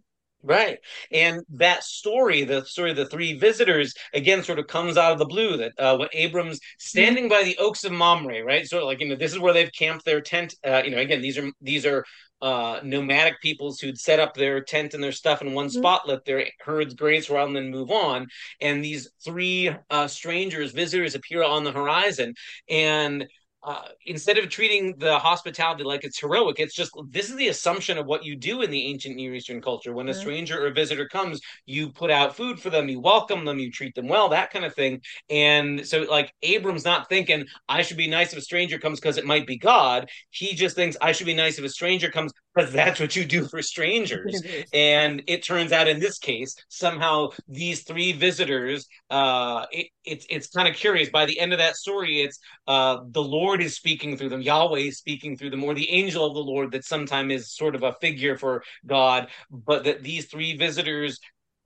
Right. 0.45 0.79
And 1.09 1.41
that 1.51 1.85
story, 1.85 2.43
the 2.43 2.65
story 2.65 2.91
of 2.91 2.97
the 2.97 3.05
three 3.05 3.33
visitors, 3.33 3.93
again, 4.13 4.43
sort 4.43 4.59
of 4.59 4.67
comes 4.67 4.97
out 4.97 5.13
of 5.13 5.19
the 5.19 5.25
blue 5.25 5.55
that 5.55 5.71
uh, 5.79 5.95
when 5.95 6.09
Abram's 6.11 6.59
standing 6.77 7.29
by 7.29 7.43
the 7.43 7.57
oaks 7.59 7.85
of 7.85 7.93
Mamre, 7.93 8.43
right? 8.43 8.67
Sort 8.67 8.83
of 8.83 8.87
like, 8.87 8.99
you 8.99 9.07
know, 9.07 9.15
this 9.15 9.31
is 9.31 9.39
where 9.39 9.53
they've 9.53 9.71
camped 9.71 10.03
their 10.03 10.19
tent. 10.19 10.53
Uh, 10.67 10.81
you 10.83 10.91
know, 10.91 10.97
again, 10.97 11.21
these 11.21 11.37
are, 11.37 11.49
these 11.61 11.85
are, 11.85 12.03
uh, 12.41 12.81
nomadic 12.83 13.39
peoples 13.41 13.79
who'd 13.79 13.97
set 13.97 14.19
up 14.19 14.33
their 14.33 14.59
tent 14.61 14.93
and 14.93 15.01
their 15.01 15.13
stuff 15.13 15.41
in 15.41 15.53
one 15.53 15.67
Mhm. 15.67 15.77
spot, 15.79 16.09
let 16.09 16.25
their 16.25 16.45
herds 16.59 16.93
graze 16.93 17.27
for 17.27 17.33
a 17.33 17.35
while 17.37 17.47
and 17.47 17.55
then 17.55 17.69
move 17.69 17.89
on. 17.89 18.27
And 18.59 18.83
these 18.83 19.09
three 19.23 19.71
uh, 19.89 20.09
strangers, 20.09 20.73
visitors 20.73 21.15
appear 21.15 21.41
on 21.41 21.63
the 21.63 21.71
horizon. 21.71 22.35
And 22.67 23.27
uh, 23.65 23.87
instead 24.05 24.37
of 24.37 24.49
treating 24.49 24.95
the 24.97 25.17
hospitality 25.17 25.83
like 25.83 26.03
it's 26.03 26.19
heroic, 26.19 26.59
it's 26.59 26.75
just 26.75 26.91
this 27.09 27.29
is 27.29 27.35
the 27.37 27.47
assumption 27.47 27.97
of 27.97 28.05
what 28.05 28.25
you 28.25 28.35
do 28.35 28.61
in 28.61 28.69
the 28.71 28.87
ancient 28.87 29.15
Near 29.15 29.33
Eastern 29.33 29.61
culture. 29.61 29.93
When 29.93 30.09
a 30.09 30.11
Mhm. 30.11 30.15
stranger 30.15 30.61
or 30.61 30.67
a 30.67 30.73
visitor 30.73 31.07
comes, 31.07 31.39
you 31.65 31.89
put 31.91 32.11
out 32.11 32.35
food 32.35 32.59
for 32.59 32.69
them, 32.69 32.89
you 32.89 32.99
welcome 32.99 33.45
them, 33.45 33.59
you 33.59 33.71
treat 33.71 33.95
them 33.95 34.07
well, 34.07 34.29
that 34.29 34.51
kind 34.51 34.65
of 34.65 34.75
thing. 34.75 35.01
And 35.29 35.87
so, 35.87 36.01
like, 36.03 36.33
Abram's 36.41 36.85
not 36.85 37.07
thinking, 37.09 37.45
I 37.69 37.81
should 37.83 37.97
be 37.97 38.07
nice 38.07 38.33
if 38.33 38.39
a 38.39 38.41
stranger 38.41 38.77
comes 38.79 38.99
because 38.99 39.17
it 39.17 39.25
might 39.25 39.47
be 39.47 39.57
God. 39.57 40.09
He 40.29 40.53
just 40.55 40.75
thinks, 40.75 40.97
I 41.01 41.11
should 41.13 41.27
be 41.27 41.33
nice 41.33 41.57
if 41.57 41.65
a 41.65 41.69
stranger 41.69 42.09
comes 42.09 42.31
because 42.53 42.71
that's 42.71 42.99
what 42.99 43.15
you 43.15 43.25
do 43.25 43.47
for 43.47 43.61
strangers. 43.61 44.41
And 44.73 45.23
it 45.27 45.43
turns 45.43 45.71
out 45.71 45.87
in 45.87 45.99
this 45.99 46.17
case, 46.17 46.55
somehow 46.67 47.29
these 47.47 47.83
three 47.83 48.11
visitors, 48.11 48.87
uh, 49.09 49.65
it, 49.71 49.87
it's 50.03 50.25
it's 50.29 50.47
kind 50.47 50.67
of 50.67 50.75
curious. 50.75 51.09
By 51.09 51.25
the 51.25 51.39
end 51.39 51.53
of 51.53 51.59
that 51.59 51.75
story, 51.75 52.21
it's 52.21 52.39
uh, 52.67 52.99
the 53.09 53.21
Lord 53.21 53.61
is 53.61 53.75
speaking 53.75 54.17
through 54.17 54.29
them, 54.29 54.41
Yahweh 54.41 54.79
is 54.79 54.97
speaking 54.97 55.37
through 55.37 55.51
them, 55.51 55.63
or 55.63 55.73
the 55.73 55.89
angel 55.89 56.25
of 56.25 56.33
the 56.33 56.39
Lord 56.39 56.71
that 56.71 56.85
sometimes 56.85 57.33
is 57.33 57.55
sort 57.55 57.75
of 57.75 57.83
a 57.83 57.95
figure 58.01 58.37
for 58.37 58.63
God, 58.85 59.27
but 59.51 59.83
that 59.83 60.03
these 60.03 60.25
three 60.25 60.55
visitors 60.57 61.19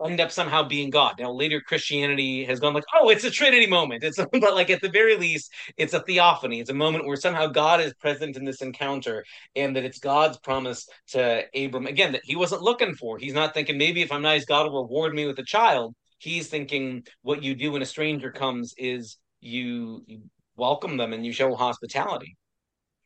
end 0.06 0.22
up 0.22 0.32
somehow 0.32 0.63
being 0.63 0.89
God. 0.89 1.16
Now 1.20 1.32
later 1.32 1.60
Christianity 1.60 2.46
has 2.46 2.60
gone 2.60 2.74
like, 2.74 2.84
oh, 3.00 3.10
it's 3.10 3.24
a 3.24 3.32
Trinity 3.32 3.68
moment. 3.68 4.04
It's 4.04 4.18
but 4.32 4.54
like 4.54 4.70
at 4.70 4.82
the 4.82 4.89
very 4.89 5.16
least, 5.16 5.51
it's 5.77 5.94
a 5.94 6.01
theophany. 6.01 6.60
It's 6.60 6.70
a 6.70 6.75
moment 6.75 7.08
where 7.08 7.16
somehow 7.16 7.48
God 7.48 7.82
is 7.82 7.94
present 7.96 8.38
in 8.38 8.46
this 8.46 8.62
encounter, 8.62 9.24
and 9.56 9.75
that 9.75 9.84
it's 9.84 10.00
God's 10.00 10.38
promise 10.39 10.88
to 11.10 11.44
Abram 11.56 11.88
again 11.88 12.12
that 12.12 12.22
he 12.24 12.36
wasn't 12.36 12.62
looking 12.62 12.96
for. 12.96 13.18
He's 13.18 13.34
not 13.34 13.54
thinking 13.54 13.77
maybe 13.77 14.01
if 14.01 14.12
I'm 14.12 14.22
nice, 14.22 14.46
God 14.46 14.72
will 14.72 14.84
reward 14.84 15.13
me 15.13 15.25
with 15.25 15.39
a 15.39 15.44
child. 15.44 15.96
He's 16.20 16.48
thinking 16.48 17.04
what 17.22 17.44
you 17.44 17.56
do 17.56 17.72
when 17.72 17.82
a 17.82 17.86
stranger 17.86 18.32
comes 18.32 18.74
is 18.77 19.18
you, 19.39 20.04
you 20.08 20.22
welcome 20.56 20.98
them 20.98 21.13
and 21.13 21.25
you 21.25 21.32
show 21.32 21.54
hospitality. 21.56 22.36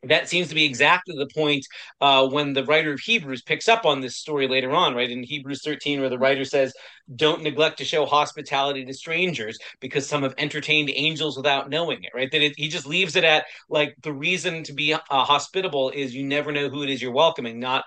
That 0.04 0.28
seems 0.28 0.48
to 0.50 0.56
be 0.56 0.66
exactly 0.66 1.16
the 1.16 1.28
point 1.28 1.66
uh, 2.00 2.28
when 2.28 2.54
the 2.54 2.66
writer 2.66 2.94
of 2.94 3.00
Hebrews 3.00 3.44
picks 3.44 3.70
up 3.70 3.86
on 3.86 4.02
this 4.02 4.16
story 4.16 4.48
later 4.48 4.72
on, 4.72 4.96
right? 4.96 5.10
In 5.10 5.22
Hebrews 5.22 5.62
13, 5.64 6.00
where 6.00 6.10
the 6.10 6.18
writer 6.18 6.44
says, 6.44 6.74
Don't 7.16 7.44
neglect 7.44 7.78
to 7.78 7.86
show 7.86 8.06
hospitality 8.06 8.84
to 8.84 8.94
strangers 8.94 9.60
because 9.80 10.08
some 10.08 10.24
have 10.24 10.34
entertained 10.40 10.90
angels 10.92 11.38
without 11.38 11.70
knowing 11.70 12.04
it, 12.04 12.12
right? 12.16 12.32
That 12.32 12.42
it, 12.42 12.54
he 12.58 12.68
just 12.68 12.88
leaves 12.88 13.16
it 13.16 13.24
at 13.24 13.46
like 13.70 13.96
the 14.02 14.14
reason 14.14 14.64
to 14.64 14.74
be 14.74 14.94
uh, 14.94 15.00
hospitable 15.10 15.92
is 15.92 16.16
you 16.16 16.24
never 16.26 16.52
know 16.52 16.70
who 16.70 16.82
it 16.82 16.90
is 16.90 17.02
you're 17.02 17.12
welcoming, 17.12 17.60
not 17.60 17.86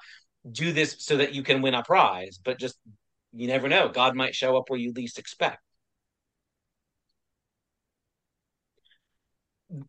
do 0.51 0.73
this 0.73 0.97
so 1.01 1.17
that 1.17 1.35
you 1.35 1.43
can 1.43 1.63
win 1.63 1.75
a 1.75 1.83
prize, 1.83 2.39
but 2.45 2.61
just 2.61 2.77
you 3.33 3.49
never 3.49 3.69
know. 3.69 3.89
God 3.89 4.15
might 4.15 4.35
show 4.37 4.57
up 4.57 4.71
where 4.71 4.79
you 4.79 4.93
least 4.93 5.19
expect. 5.19 5.59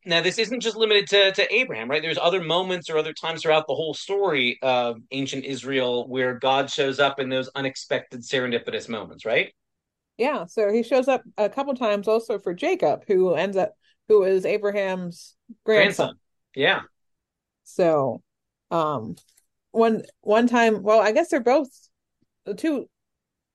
Now 0.06 0.22
this 0.22 0.38
isn't 0.40 0.62
just 0.62 0.76
limited 0.78 1.08
to, 1.08 1.32
to 1.32 1.54
abraham 1.54 1.90
right 1.90 2.02
there's 2.02 2.18
other 2.18 2.42
moments 2.42 2.90
or 2.90 2.98
other 2.98 3.14
times 3.14 3.42
throughout 3.42 3.68
the 3.68 3.76
whole 3.76 3.94
story 3.94 4.58
of 4.62 4.98
ancient 5.12 5.46
israel 5.46 6.08
where 6.08 6.34
god 6.40 6.70
shows 6.70 7.00
up 7.00 7.20
in 7.20 7.30
those 7.30 7.50
unexpected 7.56 8.22
serendipitous 8.22 8.90
moments 8.90 9.26
right 9.26 9.52
Yeah, 10.18 10.46
so 10.46 10.72
he 10.72 10.84
shows 10.84 11.08
up 11.08 11.24
a 11.38 11.50
couple 11.50 11.74
times 11.76 12.08
also 12.08 12.40
for 12.40 12.54
Jacob, 12.54 13.04
who 13.08 13.34
ends 13.34 13.58
up 13.58 13.74
who 14.08 14.24
is 14.24 14.46
Abraham's 14.46 15.36
grandson. 15.66 16.08
grandson 16.08 16.20
yeah 16.56 16.82
So, 17.64 18.22
um, 18.72 19.16
one 19.72 20.04
one 20.22 20.48
time, 20.48 20.84
well, 20.84 21.02
I 21.02 21.12
guess 21.12 21.30
they're 21.30 21.42
both 21.42 21.70
the 22.46 22.54
two 22.56 22.90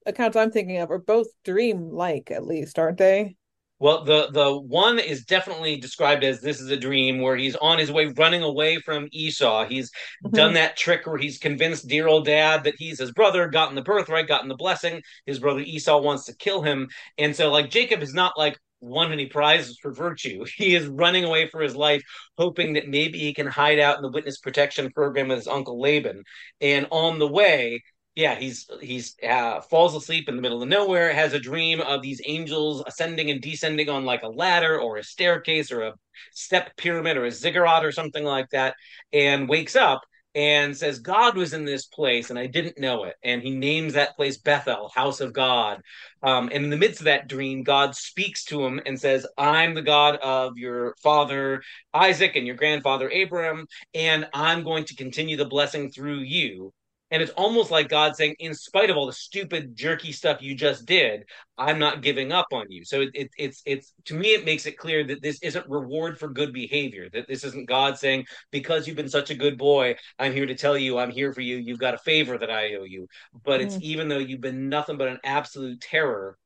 accounts 0.07 0.37
I'm 0.37 0.53
thinking 0.53 0.79
of 0.79 0.91
are 0.91 0.99
both 0.99 1.29
dream-like, 1.45 2.31
at 2.31 2.47
least, 2.47 2.79
aren't 2.79 2.99
they? 2.99 3.37
Well 3.81 4.05
the 4.05 4.31
the 4.33 4.57
one 4.59 4.99
is 5.01 5.25
definitely 5.25 5.77
described 5.77 6.23
as 6.25 6.41
this 6.41 6.61
is 6.61 6.71
a 6.71 6.77
dream 6.77 7.21
where 7.21 7.37
he's 7.37 7.57
on 7.57 7.79
his 7.79 7.91
way 7.91 8.07
running 8.07 8.43
away 8.43 8.79
from 8.79 9.09
esau. 9.13 9.65
He's 9.67 9.91
Mhm. 10.25 10.33
done 10.35 10.53
that 10.55 10.77
trick 10.77 11.07
where 11.07 11.19
he's 11.19 11.39
convinced 11.39 11.89
dear 11.89 12.07
old 12.07 12.27
dad 12.27 12.65
that 12.65 12.75
he's 12.79 12.99
his 13.01 13.13
brother 13.13 13.49
gotten 13.49 13.75
the 13.75 13.83
birthright 13.83 14.29
gotten 14.29 14.49
the 14.49 14.55
blessing. 14.57 15.03
His 15.27 15.39
brother 15.39 15.61
esau 15.61 15.99
wants 16.01 16.25
to 16.27 16.37
kill 16.37 16.63
him. 16.63 16.89
And 17.19 17.35
so 17.35 17.51
like 17.51 17.71
jacob 17.71 18.03
is 18.03 18.15
not 18.15 18.39
like 18.39 18.57
won 18.81 19.13
any 19.13 19.27
prizes 19.27 19.79
for 19.81 19.93
virtue. 19.93 20.45
He 20.57 20.75
is 20.75 20.87
running 20.87 21.25
away 21.25 21.49
for 21.49 21.61
his 21.61 21.77
life 21.77 22.03
hoping 22.39 22.75
that 22.75 22.89
maybe 22.89 23.19
he 23.19 23.35
can 23.35 23.47
hide 23.47 23.79
out 23.79 23.97
in 23.97 24.03
the 24.03 24.11
witness 24.11 24.39
protection 24.39 24.91
program 24.93 25.29
with 25.29 25.39
his 25.39 25.49
uncle 25.49 25.81
laban. 25.81 26.23
And 26.61 26.87
on 26.91 27.19
the 27.19 27.29
way 27.29 27.83
yeah 28.15 28.35
he's 28.35 28.69
he's 28.81 29.17
uh, 29.23 29.61
falls 29.61 29.95
asleep 29.95 30.29
in 30.29 30.37
the 30.37 30.43
middle 30.43 30.63
of 30.63 30.69
nowhere 30.69 31.13
has 31.13 31.33
a 31.33 31.41
dream 31.41 31.81
of 31.81 32.03
these 32.03 32.21
angels 32.27 32.83
ascending 32.87 33.31
and 33.31 33.41
descending 33.41 33.89
on 33.89 34.05
like 34.05 34.23
a 34.23 34.29
ladder 34.29 34.79
or 34.81 34.97
a 34.97 35.05
staircase 35.05 35.71
or 35.71 35.83
a 35.83 35.95
step 36.33 36.77
pyramid 36.77 37.17
or 37.17 37.27
a 37.27 37.31
ziggurat 37.31 37.85
or 37.85 37.93
something 37.93 38.25
like 38.25 38.49
that 38.51 38.75
and 39.13 39.49
wakes 39.49 39.77
up 39.77 40.01
and 40.35 40.77
says 40.77 40.99
god 41.01 41.37
was 41.37 41.53
in 41.53 41.65
this 41.65 41.87
place 41.87 42.31
and 42.31 42.39
i 42.39 42.47
didn't 42.47 42.79
know 42.79 43.05
it. 43.05 43.17
And 43.25 43.43
he 43.43 43.51
names 43.51 43.95
that 43.95 44.15
place 44.17 44.39
bethel 44.39 44.91
house 44.95 45.21
of 45.21 45.33
god. 45.33 45.81
Um, 46.23 46.51
and 46.53 46.65
in 46.65 46.71
the 46.71 46.77
midst 46.77 47.01
of 47.01 47.07
that 47.07 47.29
dream 47.29 47.63
god 47.63 47.97
speaks 47.97 48.45
to 48.47 48.65
him 48.65 48.81
and 48.87 49.01
says 49.01 49.27
i'm 49.39 49.75
the 49.75 49.83
god 49.83 50.17
of 50.17 50.57
your 50.57 50.95
father 51.03 51.63
isaac 51.95 52.37
and 52.37 52.47
your 52.47 52.57
grandfather 52.57 53.11
abraham 53.11 53.67
and 53.95 54.29
i'm 54.33 54.63
going 54.63 54.85
to 54.85 54.95
continue 54.95 55.37
the 55.37 55.45
blessing 55.45 55.91
through 55.91 56.21
you 56.21 56.73
and 57.11 57.23
it's 57.23 57.33
almost 57.33 57.71
like 57.71 57.89
God 57.89 58.15
saying, 58.17 58.37
in 58.39 58.55
spite 58.55 58.91
of 58.91 58.97
all 58.97 59.07
the 59.07 59.13
stupid, 59.13 59.75
jerky 59.77 60.13
stuff 60.13 60.43
you 60.43 60.55
just 60.55 60.87
did, 60.87 61.25
I'm 61.59 61.79
not 61.79 62.03
giving 62.03 62.33
up 62.33 62.47
on 62.53 62.71
you. 62.71 62.85
So 62.85 63.01
it, 63.03 63.11
it, 63.15 63.31
it's 63.37 63.63
it's 63.67 63.93
to 64.07 64.15
me, 64.15 64.29
it 64.35 64.45
makes 64.45 64.67
it 64.67 64.79
clear 64.79 65.05
that 65.05 65.23
this 65.23 65.41
isn't 65.43 65.69
reward 65.69 66.19
for 66.19 66.29
good 66.29 66.53
behavior. 66.53 67.09
That 67.13 67.27
this 67.29 67.45
isn't 67.45 67.69
God 67.69 67.99
saying, 67.99 68.27
because 68.53 68.87
you've 68.87 68.97
been 68.97 69.09
such 69.09 69.31
a 69.31 69.35
good 69.35 69.59
boy, 69.59 69.97
I'm 70.19 70.33
here 70.33 70.47
to 70.47 70.55
tell 70.55 70.79
you, 70.79 70.99
I'm 70.99 71.11
here 71.11 71.33
for 71.33 71.41
you. 71.41 71.57
You've 71.57 71.79
got 71.81 71.95
a 71.95 71.99
favor 71.99 72.39
that 72.39 72.51
I 72.51 72.75
owe 72.75 72.85
you. 72.85 73.09
But 73.45 73.61
it's 73.61 73.77
Mhm. 73.77 73.83
even 73.83 74.09
though 74.09 74.19
you've 74.19 74.41
been 74.41 74.69
nothing 74.69 74.97
but 74.97 75.09
an 75.09 75.19
absolute 75.25 75.81
terror, 75.81 76.39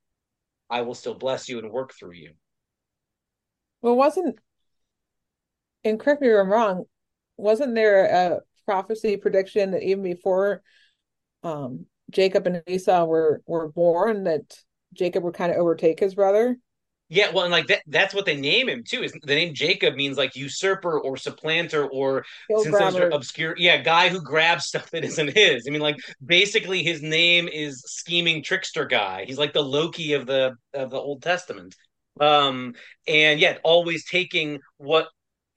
I 0.70 0.82
will 0.82 0.94
still 0.94 1.14
bless 1.14 1.48
you 1.48 1.58
and 1.58 1.70
work 1.70 1.94
through 1.94 2.12
you. 2.14 2.34
Well, 3.82 3.94
wasn't, 3.96 4.38
and 5.84 6.00
correct 6.00 6.20
me 6.22 6.28
if 6.28 6.38
I'm 6.38 6.50
wrong, 6.50 6.84
wasn't 7.36 7.74
there 7.74 8.06
a 8.06 8.40
prophecy 8.64 9.16
prediction 9.16 9.72
that 9.72 9.82
even 9.82 10.02
before 10.02 10.62
um 11.42 11.86
Jacob 12.10 12.46
and 12.46 12.62
Esau 12.66 13.04
were 13.04 13.42
were 13.46 13.68
born 13.68 14.24
that 14.24 14.58
Jacob 14.92 15.24
would 15.24 15.34
kind 15.34 15.52
of 15.52 15.58
overtake 15.58 16.00
his 16.00 16.14
brother? 16.14 16.56
Yeah, 17.10 17.30
well, 17.32 17.44
and 17.44 17.52
like 17.52 17.66
that, 17.66 17.82
that's 17.86 18.14
what 18.14 18.24
they 18.24 18.36
name 18.36 18.68
him 18.68 18.82
too. 18.82 19.02
Is 19.02 19.12
the 19.12 19.34
name 19.34 19.54
Jacob 19.54 19.94
means 19.94 20.16
like 20.16 20.34
usurper 20.34 20.98
or 20.98 21.16
supplanter 21.16 21.86
or 21.86 22.24
since 22.48 22.76
those 22.76 22.96
are 22.96 23.10
obscure, 23.10 23.54
yeah, 23.58 23.76
guy 23.76 24.08
who 24.08 24.22
grabs 24.22 24.66
stuff 24.68 24.90
that 24.90 25.04
isn't 25.04 25.36
his. 25.36 25.64
I 25.68 25.70
mean, 25.70 25.82
like 25.82 25.96
basically 26.24 26.82
his 26.82 27.02
name 27.02 27.46
is 27.48 27.82
scheming 27.86 28.42
trickster 28.42 28.86
guy. 28.86 29.24
He's 29.26 29.38
like 29.38 29.52
the 29.52 29.62
Loki 29.62 30.14
of 30.14 30.26
the 30.26 30.54
of 30.72 30.90
the 30.90 30.96
Old 30.96 31.22
Testament. 31.22 31.74
Um, 32.20 32.74
and 33.06 33.40
yet 33.40 33.60
always 33.64 34.08
taking 34.08 34.60
what 34.78 35.08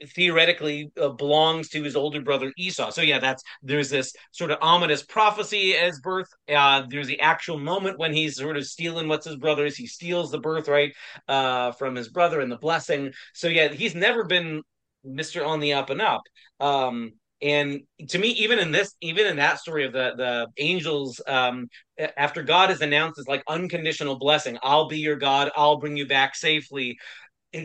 theoretically 0.05 0.91
uh, 1.01 1.09
belongs 1.09 1.69
to 1.69 1.83
his 1.83 1.95
older 1.95 2.21
brother 2.21 2.51
Esau. 2.57 2.89
So 2.91 3.01
yeah, 3.01 3.19
that's 3.19 3.43
there's 3.63 3.89
this 3.89 4.13
sort 4.31 4.51
of 4.51 4.59
ominous 4.61 5.03
prophecy 5.03 5.75
as 5.75 5.99
birth. 5.99 6.27
Uh, 6.47 6.83
there's 6.89 7.07
the 7.07 7.19
actual 7.19 7.57
moment 7.57 7.99
when 7.99 8.13
he's 8.13 8.35
sort 8.35 8.57
of 8.57 8.65
stealing 8.65 9.07
what's 9.07 9.25
his 9.25 9.37
brother's. 9.37 9.75
He 9.75 9.87
steals 9.87 10.31
the 10.31 10.39
birthright 10.39 10.93
uh, 11.27 11.71
from 11.71 11.95
his 11.95 12.09
brother 12.09 12.41
and 12.41 12.51
the 12.51 12.57
blessing. 12.57 13.11
So 13.33 13.47
yeah, 13.47 13.69
he's 13.69 13.95
never 13.95 14.23
been 14.23 14.61
Mister 15.03 15.43
on 15.43 15.59
the 15.59 15.73
up 15.73 15.89
and 15.89 16.01
up. 16.01 16.21
Um, 16.59 17.13
and 17.41 17.81
to 18.09 18.17
me, 18.17 18.29
even 18.29 18.57
in 18.57 18.71
this, 18.71 18.95
even 18.99 19.27
in 19.27 19.37
that 19.37 19.59
story 19.59 19.85
of 19.85 19.93
the 19.93 20.13
the 20.17 20.47
angels, 20.57 21.21
um, 21.27 21.67
after 22.17 22.41
God 22.41 22.69
has 22.69 22.81
announced 22.81 23.17
this 23.17 23.27
like 23.27 23.43
unconditional 23.47 24.17
blessing, 24.17 24.57
I'll 24.63 24.87
be 24.87 24.99
your 24.99 25.17
God, 25.17 25.51
I'll 25.55 25.77
bring 25.77 25.97
you 25.97 26.07
back 26.07 26.35
safely 26.35 26.97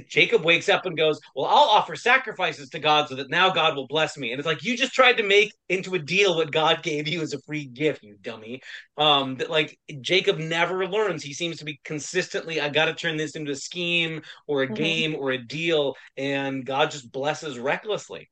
Jacob 0.08 0.44
wakes 0.44 0.68
up 0.68 0.86
and 0.86 0.96
goes, 0.96 1.20
Well, 1.34 1.46
I'll 1.46 1.68
offer 1.68 1.96
sacrifices 1.96 2.70
to 2.70 2.78
God 2.78 3.08
so 3.08 3.16
that 3.16 3.30
now 3.30 3.50
God 3.50 3.76
will 3.76 3.86
bless 3.86 4.16
me. 4.16 4.32
And 4.32 4.38
it's 4.38 4.46
like, 4.46 4.62
you 4.62 4.76
just 4.76 4.92
tried 4.92 5.18
to 5.18 5.22
make 5.22 5.52
into 5.68 5.94
a 5.94 5.98
deal 5.98 6.36
what 6.36 6.52
God 6.52 6.82
gave 6.82 7.08
you 7.08 7.20
as 7.20 7.32
a 7.32 7.40
free 7.42 7.64
gift, 7.64 8.02
you 8.02 8.16
dummy. 8.20 8.62
Um, 8.96 9.36
that 9.36 9.50
like 9.50 9.78
Jacob 10.00 10.38
never 10.38 10.86
learns. 10.86 11.22
He 11.22 11.34
seems 11.34 11.58
to 11.58 11.64
be 11.64 11.80
consistently, 11.84 12.60
I 12.60 12.68
got 12.68 12.86
to 12.86 12.94
turn 12.94 13.16
this 13.16 13.36
into 13.36 13.52
a 13.52 13.56
scheme 13.56 14.22
or 14.46 14.62
a 14.62 14.66
mm-hmm. 14.66 14.74
game 14.74 15.14
or 15.16 15.30
a 15.30 15.38
deal. 15.38 15.94
And 16.16 16.64
God 16.64 16.90
just 16.90 17.10
blesses 17.10 17.58
recklessly. 17.58 18.28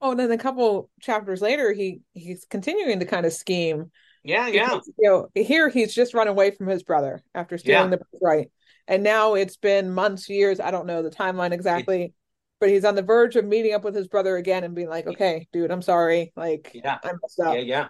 Oh, 0.00 0.12
and 0.12 0.20
then 0.20 0.30
a 0.30 0.38
couple 0.38 0.90
chapters 1.00 1.42
later, 1.42 1.72
he 1.72 2.00
he's 2.14 2.44
continuing 2.48 3.00
to 3.00 3.04
kind 3.04 3.26
of 3.26 3.32
scheme. 3.32 3.90
Yeah, 4.22 4.46
yeah. 4.46 4.68
Because, 4.68 4.92
you 4.98 5.08
know, 5.08 5.28
here 5.34 5.68
he's 5.68 5.94
just 5.94 6.14
run 6.14 6.28
away 6.28 6.52
from 6.52 6.68
his 6.68 6.82
brother 6.82 7.22
after 7.34 7.58
stealing 7.58 7.90
yeah. 7.90 7.96
the 7.96 8.18
right 8.20 8.50
and 8.88 9.02
now 9.02 9.34
it's 9.34 9.56
been 9.56 9.92
months, 9.92 10.28
years. 10.28 10.58
I 10.58 10.70
don't 10.70 10.86
know 10.86 11.02
the 11.02 11.10
timeline 11.10 11.52
exactly, 11.52 12.14
but 12.58 12.70
he's 12.70 12.84
on 12.84 12.94
the 12.94 13.02
verge 13.02 13.36
of 13.36 13.44
meeting 13.44 13.74
up 13.74 13.84
with 13.84 13.94
his 13.94 14.08
brother 14.08 14.36
again 14.36 14.64
and 14.64 14.74
being 14.74 14.88
like, 14.88 15.06
"Okay, 15.06 15.46
dude, 15.52 15.70
I'm 15.70 15.82
sorry. 15.82 16.32
Like, 16.34 16.72
yeah, 16.74 16.98
I 17.04 17.12
messed 17.22 17.40
up." 17.40 17.54
Yeah, 17.54 17.60
yeah. 17.60 17.88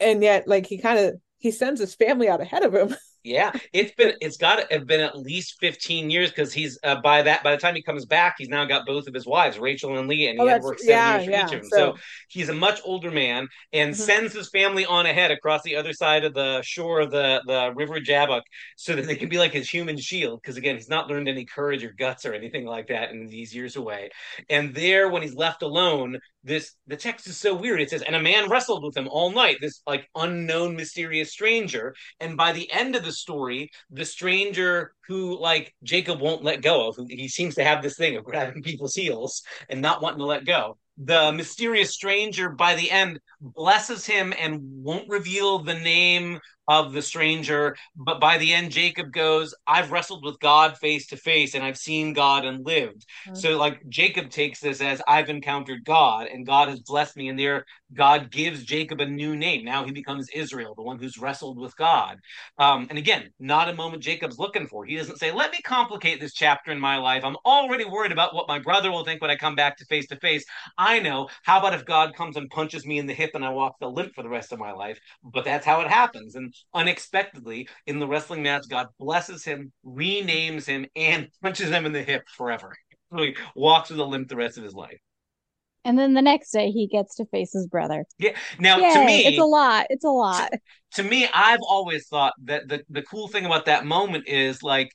And 0.00 0.22
yet, 0.22 0.48
like, 0.48 0.66
he 0.66 0.78
kind 0.78 0.98
of 0.98 1.14
he 1.38 1.52
sends 1.52 1.80
his 1.80 1.94
family 1.94 2.28
out 2.28 2.40
ahead 2.40 2.64
of 2.64 2.74
him. 2.74 2.94
Yeah, 3.24 3.52
it's 3.72 3.92
been 3.94 4.12
it's 4.20 4.36
got 4.36 4.56
to 4.56 4.66
have 4.70 4.86
been 4.86 5.00
at 5.00 5.18
least 5.18 5.56
fifteen 5.58 6.10
years 6.10 6.28
because 6.28 6.52
he's 6.52 6.78
uh, 6.84 7.00
by 7.00 7.22
that 7.22 7.42
by 7.42 7.52
the 7.52 7.56
time 7.56 7.74
he 7.74 7.82
comes 7.82 8.04
back, 8.04 8.34
he's 8.36 8.50
now 8.50 8.66
got 8.66 8.84
both 8.84 9.08
of 9.08 9.14
his 9.14 9.24
wives, 9.24 9.58
Rachel 9.58 9.96
and 9.98 10.06
Leah, 10.06 10.30
and 10.30 10.38
he 10.38 10.44
oh, 10.44 10.48
had 10.48 10.60
worked 10.60 10.80
seven 10.80 10.92
yeah, 10.94 11.14
years 11.14 11.24
for 11.24 11.30
yeah. 11.30 11.46
each 11.46 11.52
of 11.54 11.60
them. 11.62 11.68
So, 11.70 11.94
so, 11.94 11.98
he's 12.28 12.50
a 12.50 12.54
much 12.54 12.82
older 12.84 13.10
man 13.10 13.48
and 13.72 13.94
mm-hmm. 13.94 14.02
sends 14.02 14.34
his 14.34 14.50
family 14.50 14.84
on 14.84 15.06
ahead 15.06 15.30
across 15.30 15.62
the 15.62 15.74
other 15.74 15.94
side 15.94 16.24
of 16.24 16.34
the 16.34 16.60
shore 16.60 17.00
of 17.00 17.10
the 17.10 17.40
the 17.46 17.72
River 17.74 17.98
Jabbok 17.98 18.42
so 18.76 18.94
that 18.94 19.06
they 19.06 19.16
can 19.16 19.30
be 19.30 19.38
like 19.38 19.52
his 19.52 19.70
human 19.70 19.96
shield. 19.96 20.42
Because 20.42 20.58
again, 20.58 20.76
he's 20.76 20.90
not 20.90 21.08
learned 21.08 21.26
any 21.26 21.46
courage 21.46 21.82
or 21.82 21.92
guts 21.92 22.26
or 22.26 22.34
anything 22.34 22.66
like 22.66 22.88
that 22.88 23.10
in 23.10 23.26
these 23.26 23.54
years 23.54 23.76
away. 23.76 24.10
And 24.50 24.74
there, 24.74 25.08
when 25.08 25.22
he's 25.22 25.34
left 25.34 25.62
alone, 25.62 26.18
this 26.44 26.74
the 26.86 26.96
text 26.96 27.26
is 27.26 27.38
so 27.38 27.54
weird. 27.54 27.80
It 27.80 27.90
says, 27.90 28.02
"And 28.02 28.14
a 28.14 28.22
man 28.22 28.48
wrestled 28.50 28.84
with 28.84 28.96
him 28.96 29.08
all 29.08 29.32
night." 29.32 29.56
This 29.60 29.80
like 29.86 30.08
unknown, 30.14 30.76
mysterious 30.76 31.32
stranger, 31.32 31.94
and 32.20 32.36
by 32.36 32.52
the 32.52 32.70
end 32.70 32.94
of 32.94 33.04
the 33.04 33.12
story, 33.12 33.70
the 33.90 34.04
stranger 34.04 34.94
who 35.08 35.38
like 35.40 35.74
Jacob 35.82 36.20
won't 36.20 36.44
let 36.44 36.62
go 36.62 36.88
of, 36.88 36.98
he 37.08 37.28
seems 37.28 37.54
to 37.56 37.64
have 37.64 37.82
this 37.82 37.96
thing 37.96 38.16
of 38.16 38.24
grabbing 38.24 38.62
people's 38.62 38.94
heels 38.94 39.42
and 39.68 39.80
not 39.80 40.02
wanting 40.02 40.20
to 40.20 40.26
let 40.26 40.44
go. 40.44 40.78
The 40.96 41.32
mysterious 41.32 41.92
stranger 41.92 42.50
by 42.50 42.76
the 42.76 42.90
end 42.90 43.18
blesses 43.44 44.06
him 44.06 44.32
and 44.38 44.60
won't 44.82 45.08
reveal 45.08 45.58
the 45.58 45.74
name 45.74 46.40
of 46.66 46.92
the 46.92 47.02
stranger. 47.02 47.76
But 47.94 48.20
by 48.20 48.38
the 48.38 48.52
end, 48.52 48.72
Jacob 48.72 49.12
goes, 49.12 49.54
I've 49.66 49.92
wrestled 49.92 50.24
with 50.24 50.40
God 50.40 50.78
face 50.78 51.06
to 51.08 51.16
face 51.16 51.54
and 51.54 51.62
I've 51.62 51.76
seen 51.76 52.14
God 52.14 52.44
and 52.44 52.64
lived. 52.64 53.04
Mm-hmm. 53.26 53.34
So, 53.34 53.58
like, 53.58 53.86
Jacob 53.88 54.30
takes 54.30 54.60
this 54.60 54.80
as 54.80 55.02
I've 55.06 55.28
encountered 55.28 55.84
God 55.84 56.28
and 56.28 56.46
God 56.46 56.68
has 56.68 56.80
blessed 56.80 57.16
me. 57.16 57.28
And 57.28 57.38
there, 57.38 57.66
God 57.92 58.30
gives 58.30 58.64
Jacob 58.64 59.00
a 59.00 59.06
new 59.06 59.36
name. 59.36 59.64
Now 59.64 59.84
he 59.84 59.92
becomes 59.92 60.28
Israel, 60.30 60.74
the 60.74 60.82
one 60.82 60.98
who's 60.98 61.18
wrestled 61.18 61.58
with 61.58 61.76
God. 61.76 62.18
Um, 62.58 62.86
and 62.88 62.98
again, 62.98 63.30
not 63.38 63.68
a 63.68 63.74
moment 63.74 64.02
Jacob's 64.02 64.38
looking 64.38 64.66
for. 64.66 64.84
He 64.84 64.96
doesn't 64.96 65.18
say, 65.18 65.32
Let 65.32 65.52
me 65.52 65.60
complicate 65.62 66.20
this 66.20 66.32
chapter 66.32 66.72
in 66.72 66.80
my 66.80 66.96
life. 66.96 67.24
I'm 67.24 67.36
already 67.44 67.84
worried 67.84 68.12
about 68.12 68.34
what 68.34 68.48
my 68.48 68.58
brother 68.58 68.90
will 68.90 69.04
think 69.04 69.20
when 69.20 69.30
I 69.30 69.36
come 69.36 69.54
back 69.54 69.76
to 69.78 69.84
face 69.84 70.06
to 70.08 70.16
face. 70.16 70.44
I 70.78 70.98
know. 70.98 71.28
How 71.42 71.58
about 71.58 71.74
if 71.74 71.84
God 71.84 72.14
comes 72.14 72.36
and 72.36 72.50
punches 72.50 72.86
me 72.86 72.98
in 72.98 73.06
the 73.06 73.14
hip 73.14 73.33
and 73.34 73.44
I 73.44 73.50
walk 73.50 73.76
the 73.80 73.88
limp 73.90 74.14
for 74.14 74.22
the 74.22 74.28
rest 74.28 74.52
of 74.52 74.58
my 74.58 74.72
life? 74.72 74.98
But 75.22 75.44
that's 75.44 75.66
how 75.66 75.80
it 75.80 75.88
happens. 75.88 76.34
And 76.34 76.54
unexpectedly 76.72 77.68
in 77.86 77.98
the 77.98 78.06
wrestling 78.06 78.42
match, 78.42 78.64
God 78.68 78.88
blesses 78.98 79.44
him, 79.44 79.72
renames 79.86 80.66
him, 80.66 80.86
and 80.96 81.28
punches 81.42 81.70
him 81.70 81.86
in 81.86 81.92
the 81.92 82.02
hip 82.02 82.24
forever. 82.28 82.74
So 83.12 83.22
He 83.22 83.36
walks 83.54 83.90
with 83.90 84.00
a 84.00 84.04
limp 84.04 84.28
the 84.28 84.36
rest 84.36 84.58
of 84.58 84.64
his 84.64 84.74
life. 84.74 84.98
And 85.84 85.98
then 85.98 86.14
the 86.14 86.22
next 86.22 86.50
day 86.50 86.70
he 86.70 86.86
gets 86.86 87.14
to 87.16 87.26
face 87.26 87.52
his 87.52 87.66
brother. 87.66 88.06
Yeah. 88.18 88.36
Now 88.58 88.78
Yay, 88.78 88.92
to 88.94 89.04
me 89.04 89.26
it's 89.26 89.38
a 89.38 89.44
lot. 89.44 89.86
It's 89.90 90.04
a 90.04 90.08
lot. 90.08 90.50
To, 90.50 90.58
to 90.94 91.02
me, 91.02 91.28
I've 91.32 91.60
always 91.60 92.08
thought 92.08 92.32
that 92.44 92.68
the, 92.68 92.82
the 92.88 93.02
cool 93.02 93.28
thing 93.28 93.44
about 93.44 93.66
that 93.66 93.84
moment 93.84 94.26
is 94.26 94.62
like 94.62 94.90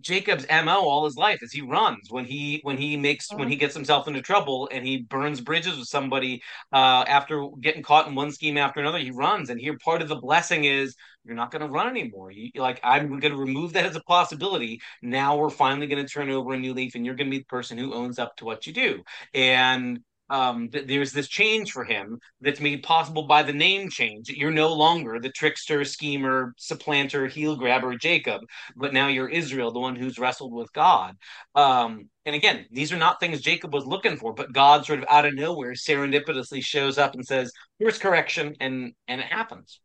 Jacob's 0.00 0.46
mo 0.50 0.80
all 0.80 1.04
his 1.04 1.16
life 1.16 1.42
is 1.42 1.52
he 1.52 1.62
runs 1.62 2.10
when 2.10 2.24
he 2.24 2.60
when 2.62 2.76
he 2.76 2.96
makes 2.96 3.32
when 3.32 3.48
he 3.48 3.56
gets 3.56 3.74
himself 3.74 4.08
into 4.08 4.20
trouble 4.20 4.68
and 4.72 4.86
he 4.86 5.02
burns 5.02 5.40
bridges 5.40 5.78
with 5.78 5.88
somebody 5.88 6.42
uh, 6.72 7.04
after 7.06 7.48
getting 7.60 7.82
caught 7.82 8.08
in 8.08 8.14
one 8.14 8.32
scheme 8.32 8.58
after 8.58 8.80
another. 8.80 8.98
He 8.98 9.10
runs, 9.10 9.50
and 9.50 9.60
here 9.60 9.78
part 9.78 10.02
of 10.02 10.08
the 10.08 10.16
blessing 10.16 10.64
is 10.64 10.94
you're 11.24 11.36
not 11.36 11.50
going 11.50 11.62
to 11.62 11.68
run 11.68 11.88
anymore. 11.88 12.30
You, 12.30 12.50
like 12.56 12.80
I'm 12.82 13.08
going 13.20 13.32
to 13.32 13.38
remove 13.38 13.72
that 13.74 13.86
as 13.86 13.96
a 13.96 14.02
possibility. 14.02 14.80
Now 15.02 15.36
we're 15.36 15.50
finally 15.50 15.86
going 15.86 16.04
to 16.04 16.12
turn 16.12 16.30
over 16.30 16.52
a 16.52 16.58
new 16.58 16.74
leaf, 16.74 16.94
and 16.94 17.06
you're 17.06 17.14
going 17.14 17.28
to 17.28 17.36
be 17.36 17.38
the 17.38 17.44
person 17.44 17.78
who 17.78 17.94
owns 17.94 18.18
up 18.18 18.36
to 18.36 18.44
what 18.44 18.66
you 18.66 18.72
do. 18.72 19.02
And 19.32 20.00
um, 20.30 20.68
th- 20.70 20.86
there's 20.86 21.12
this 21.12 21.28
change 21.28 21.72
for 21.72 21.84
him 21.84 22.18
that's 22.40 22.60
made 22.60 22.82
possible 22.82 23.26
by 23.26 23.42
the 23.42 23.52
name 23.52 23.90
change. 23.90 24.28
You're 24.28 24.50
no 24.50 24.72
longer 24.72 25.20
the 25.20 25.30
trickster, 25.30 25.84
schemer, 25.84 26.54
supplanter, 26.56 27.26
heel 27.26 27.56
grabber 27.56 27.96
Jacob, 27.96 28.40
but 28.76 28.92
now 28.92 29.08
you're 29.08 29.28
Israel, 29.28 29.72
the 29.72 29.80
one 29.80 29.96
who's 29.96 30.18
wrestled 30.18 30.52
with 30.52 30.72
God. 30.72 31.16
Um, 31.54 32.08
and 32.24 32.34
again, 32.34 32.66
these 32.70 32.92
are 32.92 32.96
not 32.96 33.20
things 33.20 33.40
Jacob 33.40 33.74
was 33.74 33.86
looking 33.86 34.16
for, 34.16 34.32
but 34.32 34.52
God 34.52 34.86
sort 34.86 35.00
of 35.00 35.06
out 35.10 35.26
of 35.26 35.34
nowhere 35.34 35.72
serendipitously 35.72 36.64
shows 36.64 36.96
up 36.96 37.14
and 37.14 37.24
says, 37.24 37.52
"Here's 37.78 37.98
correction," 37.98 38.54
and 38.60 38.92
and 39.06 39.20
it 39.20 39.26
happens. 39.26 39.80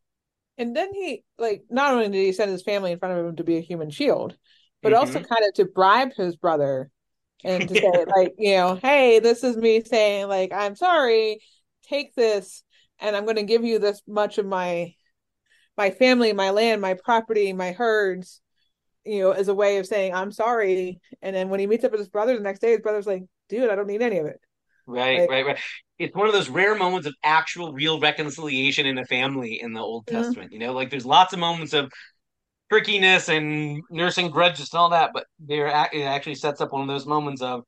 And 0.58 0.75
then 0.75 0.93
he 0.93 1.23
like 1.38 1.63
not 1.69 1.93
only 1.93 2.10
did 2.10 2.25
he 2.25 2.32
send 2.32 2.52
his 2.52 2.63
family 2.63 2.91
in 2.91 2.99
front 2.99 3.17
of 3.17 3.25
him 3.25 3.36
to 3.38 3.43
be 3.43 3.58
a 3.58 3.62
human 3.62 3.89
shield, 3.89 4.38
but 4.82 4.93
mm-hmm. 4.93 4.99
also 4.99 5.13
kind 5.19 5.45
of 5.47 5.54
to 5.56 5.65
bribe 5.65 6.13
his 6.15 6.38
brother 6.38 6.89
and 7.43 7.67
to 7.69 7.75
say 7.75 8.06
like 8.15 8.34
you 8.38 8.56
know 8.56 8.75
hey 8.75 9.19
this 9.19 9.43
is 9.43 9.56
me 9.56 9.82
saying 9.84 10.28
like 10.28 10.52
i'm 10.54 10.75
sorry 10.75 11.39
take 11.84 12.13
this 12.15 12.63
and 12.99 13.15
i'm 13.15 13.23
going 13.23 13.38
to 13.38 13.43
give 13.43 13.63
you 13.63 13.80
this 13.80 14.02
much 14.08 14.38
of 14.38 14.45
my 14.45 14.93
my 15.78 15.89
family 15.91 16.34
my 16.34 16.49
land 16.49 16.82
my 16.82 16.93
property 16.93 17.54
my 17.54 17.71
herds 17.71 18.41
you 19.06 19.21
know 19.21 19.32
as 19.32 19.47
a 19.47 19.54
way 19.54 19.78
of 19.78 19.86
saying 19.86 20.13
i'm 20.13 20.32
sorry. 20.32 20.99
And 21.21 21.36
then 21.36 21.49
when 21.49 21.60
he 21.60 21.67
meets 21.67 21.84
up 21.84 21.91
with 21.91 21.99
his 21.99 22.10
brother 22.10 22.36
the 22.36 22.43
next 22.43 22.60
day 22.60 22.71
his 22.71 22.82
brother's 22.82 23.08
like 23.08 23.23
dude 23.47 23.69
i 23.69 23.75
don't 23.75 23.88
need 23.88 24.02
any 24.02 24.17
of 24.17 24.25
it. 24.28 24.39
Right 24.86 25.21
like, 25.21 25.30
right 25.30 25.45
right. 25.45 25.60
It's 25.97 26.15
one 26.15 26.28
of 26.28 26.34
those 26.34 26.49
rare 26.49 26.75
moments 26.75 27.08
of 27.08 27.13
actual 27.23 27.73
real 27.73 27.99
reconciliation 27.99 28.86
in 28.86 28.97
a 28.97 29.06
family 29.06 29.62
in 29.62 29.73
the 29.73 29.82
old 29.82 30.06
mm-hmm. 30.06 30.21
testament 30.21 30.52
you 30.52 30.60
know 30.60 30.73
like 30.73 30.89
there's 30.89 31.06
lots 31.06 31.34
of 31.34 31.39
moments 31.39 31.73
of 31.73 31.91
trickiness 32.69 33.29
and 33.29 33.82
nursing 33.89 34.29
grudges 34.29 34.71
and 34.73 34.79
all 34.79 34.89
that, 34.91 35.12
but 35.13 35.25
there 35.39 35.67
it 35.67 36.03
actually 36.03 36.36
sets 36.36 36.62
up 36.62 36.71
one 36.71 36.82
of 36.82 36.88
those 36.88 37.05
moments 37.05 37.41
of 37.41 37.63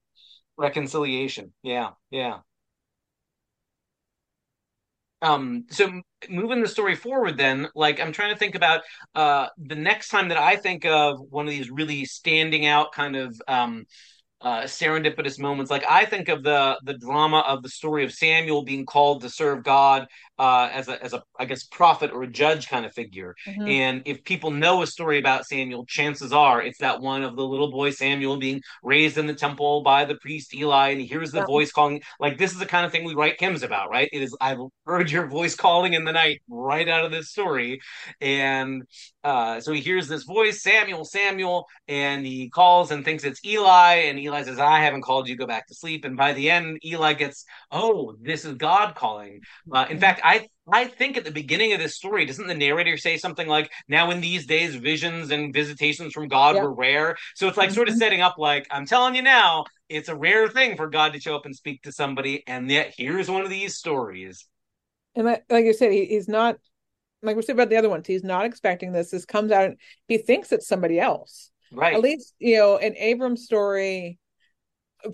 reconciliation. 0.57 1.53
Yeah, 1.63 1.91
yeah. 2.11 2.39
Um, 5.23 5.65
so 5.69 6.01
moving 6.29 6.61
the 6.61 6.67
story 6.67 6.95
forward, 6.95 7.37
then, 7.37 7.67
like 7.75 7.99
I'm 7.99 8.11
trying 8.11 8.33
to 8.33 8.39
think 8.39 8.55
about 8.55 8.81
uh 9.13 9.47
the 9.57 9.75
next 9.75 10.09
time 10.09 10.29
that 10.29 10.37
I 10.37 10.55
think 10.55 10.83
of 10.85 11.19
one 11.29 11.45
of 11.45 11.51
these 11.51 11.69
really 11.69 12.05
standing 12.05 12.65
out 12.65 12.91
kind 12.91 13.15
of 13.15 13.39
um 13.47 13.85
uh, 14.41 14.61
serendipitous 14.63 15.39
moments. 15.39 15.69
Like 15.69 15.85
I 15.89 16.05
think 16.05 16.29
of 16.29 16.43
the 16.43 16.79
the 16.83 16.97
drama 16.97 17.39
of 17.47 17.63
the 17.63 17.69
story 17.69 18.03
of 18.03 18.11
Samuel 18.11 18.63
being 18.63 18.85
called 18.85 19.21
to 19.21 19.29
serve 19.29 19.63
God 19.63 20.07
uh, 20.39 20.69
as 20.71 20.87
a 20.87 21.03
as 21.03 21.13
a 21.13 21.21
I 21.37 21.45
guess 21.45 21.63
prophet 21.63 22.11
or 22.11 22.23
a 22.23 22.27
judge 22.27 22.67
kind 22.67 22.85
of 22.85 22.93
figure. 22.93 23.35
Mm-hmm. 23.47 23.67
And 23.67 24.01
if 24.05 24.23
people 24.23 24.49
know 24.49 24.81
a 24.81 24.87
story 24.87 25.19
about 25.19 25.45
Samuel, 25.45 25.85
chances 25.85 26.33
are 26.33 26.61
it's 26.61 26.79
that 26.79 27.01
one 27.01 27.23
of 27.23 27.35
the 27.35 27.45
little 27.45 27.71
boy 27.71 27.91
Samuel 27.91 28.37
being 28.37 28.61
raised 28.81 29.17
in 29.17 29.27
the 29.27 29.35
temple 29.35 29.83
by 29.83 30.05
the 30.05 30.15
priest 30.15 30.55
Eli, 30.55 30.89
and 30.89 31.01
he 31.01 31.05
hears 31.05 31.31
the 31.31 31.39
yeah. 31.39 31.45
voice 31.45 31.71
calling. 31.71 32.01
Like 32.19 32.37
this 32.37 32.51
is 32.51 32.59
the 32.59 32.65
kind 32.65 32.85
of 32.85 32.91
thing 32.91 33.03
we 33.03 33.13
write 33.13 33.39
hymns 33.39 33.61
about, 33.61 33.89
right? 33.91 34.09
It 34.11 34.21
is 34.23 34.35
I've 34.41 34.59
heard 34.85 35.11
your 35.11 35.27
voice 35.27 35.55
calling 35.55 35.93
in 35.93 36.05
the 36.05 36.13
night, 36.13 36.41
right 36.49 36.87
out 36.87 37.05
of 37.05 37.11
this 37.11 37.29
story, 37.29 37.79
and 38.19 38.83
uh, 39.23 39.59
so 39.59 39.71
he 39.71 39.81
hears 39.81 40.07
this 40.07 40.23
voice, 40.23 40.63
Samuel, 40.63 41.05
Samuel, 41.05 41.67
and 41.87 42.25
he 42.25 42.49
calls 42.49 42.89
and 42.89 43.05
thinks 43.05 43.23
it's 43.23 43.43
Eli, 43.45 43.95
and 44.07 44.17
Eli 44.17 44.30
says, 44.43 44.59
"I 44.59 44.79
haven't 44.79 45.01
called 45.01 45.27
you. 45.27 45.35
Go 45.35 45.45
back 45.45 45.67
to 45.67 45.75
sleep." 45.75 46.05
And 46.05 46.15
by 46.17 46.33
the 46.33 46.49
end, 46.49 46.79
Eli 46.85 47.13
gets, 47.13 47.45
"Oh, 47.71 48.15
this 48.21 48.45
is 48.45 48.55
God 48.55 48.95
calling." 48.95 49.41
Uh, 49.71 49.85
in 49.89 49.99
fact, 49.99 50.21
I 50.23 50.47
I 50.71 50.85
think 50.85 51.17
at 51.17 51.25
the 51.25 51.31
beginning 51.31 51.73
of 51.73 51.79
this 51.79 51.95
story, 51.95 52.25
doesn't 52.25 52.47
the 52.47 52.55
narrator 52.55 52.97
say 52.97 53.17
something 53.17 53.47
like, 53.47 53.69
"Now 53.87 54.11
in 54.11 54.21
these 54.21 54.45
days, 54.45 54.75
visions 54.75 55.31
and 55.31 55.53
visitations 55.53 56.13
from 56.13 56.27
God 56.27 56.55
were 56.55 56.73
rare." 56.73 57.17
So 57.35 57.47
it's 57.47 57.57
like 57.57 57.69
mm-hmm. 57.69 57.75
sort 57.75 57.87
of 57.89 57.93
mm-hmm. 57.93 57.99
setting 57.99 58.21
up, 58.21 58.37
like, 58.37 58.65
I'm 58.71 58.85
telling 58.85 59.15
you 59.15 59.21
now, 59.21 59.65
it's 59.89 60.09
a 60.09 60.15
rare 60.15 60.47
thing 60.47 60.77
for 60.77 60.89
God 60.89 61.13
to 61.13 61.19
show 61.19 61.35
up 61.35 61.45
and 61.45 61.55
speak 61.55 61.83
to 61.83 61.91
somebody, 61.91 62.43
and 62.47 62.69
yet 62.71 62.93
here's 62.97 63.29
one 63.29 63.43
of 63.43 63.49
these 63.49 63.75
stories. 63.75 64.47
And 65.15 65.25
like, 65.25 65.43
like 65.49 65.65
you 65.65 65.73
said, 65.73 65.91
he, 65.91 66.05
he's 66.05 66.29
not 66.29 66.55
like 67.23 67.35
we're 67.35 67.41
saying 67.41 67.57
about 67.57 67.69
the 67.69 67.77
other 67.77 67.89
ones, 67.89 68.07
he's 68.07 68.23
not 68.23 68.45
expecting 68.45 68.91
this. 68.91 69.11
This 69.11 69.25
comes 69.25 69.51
out, 69.51 69.71
he 70.07 70.17
thinks 70.17 70.51
it's 70.51 70.67
somebody 70.67 70.99
else. 70.99 71.51
Right. 71.71 71.93
At 71.93 72.01
least, 72.01 72.33
you 72.39 72.57
know, 72.57 72.77
in 72.77 72.95
Abram's 72.97 73.43
story, 73.43 74.19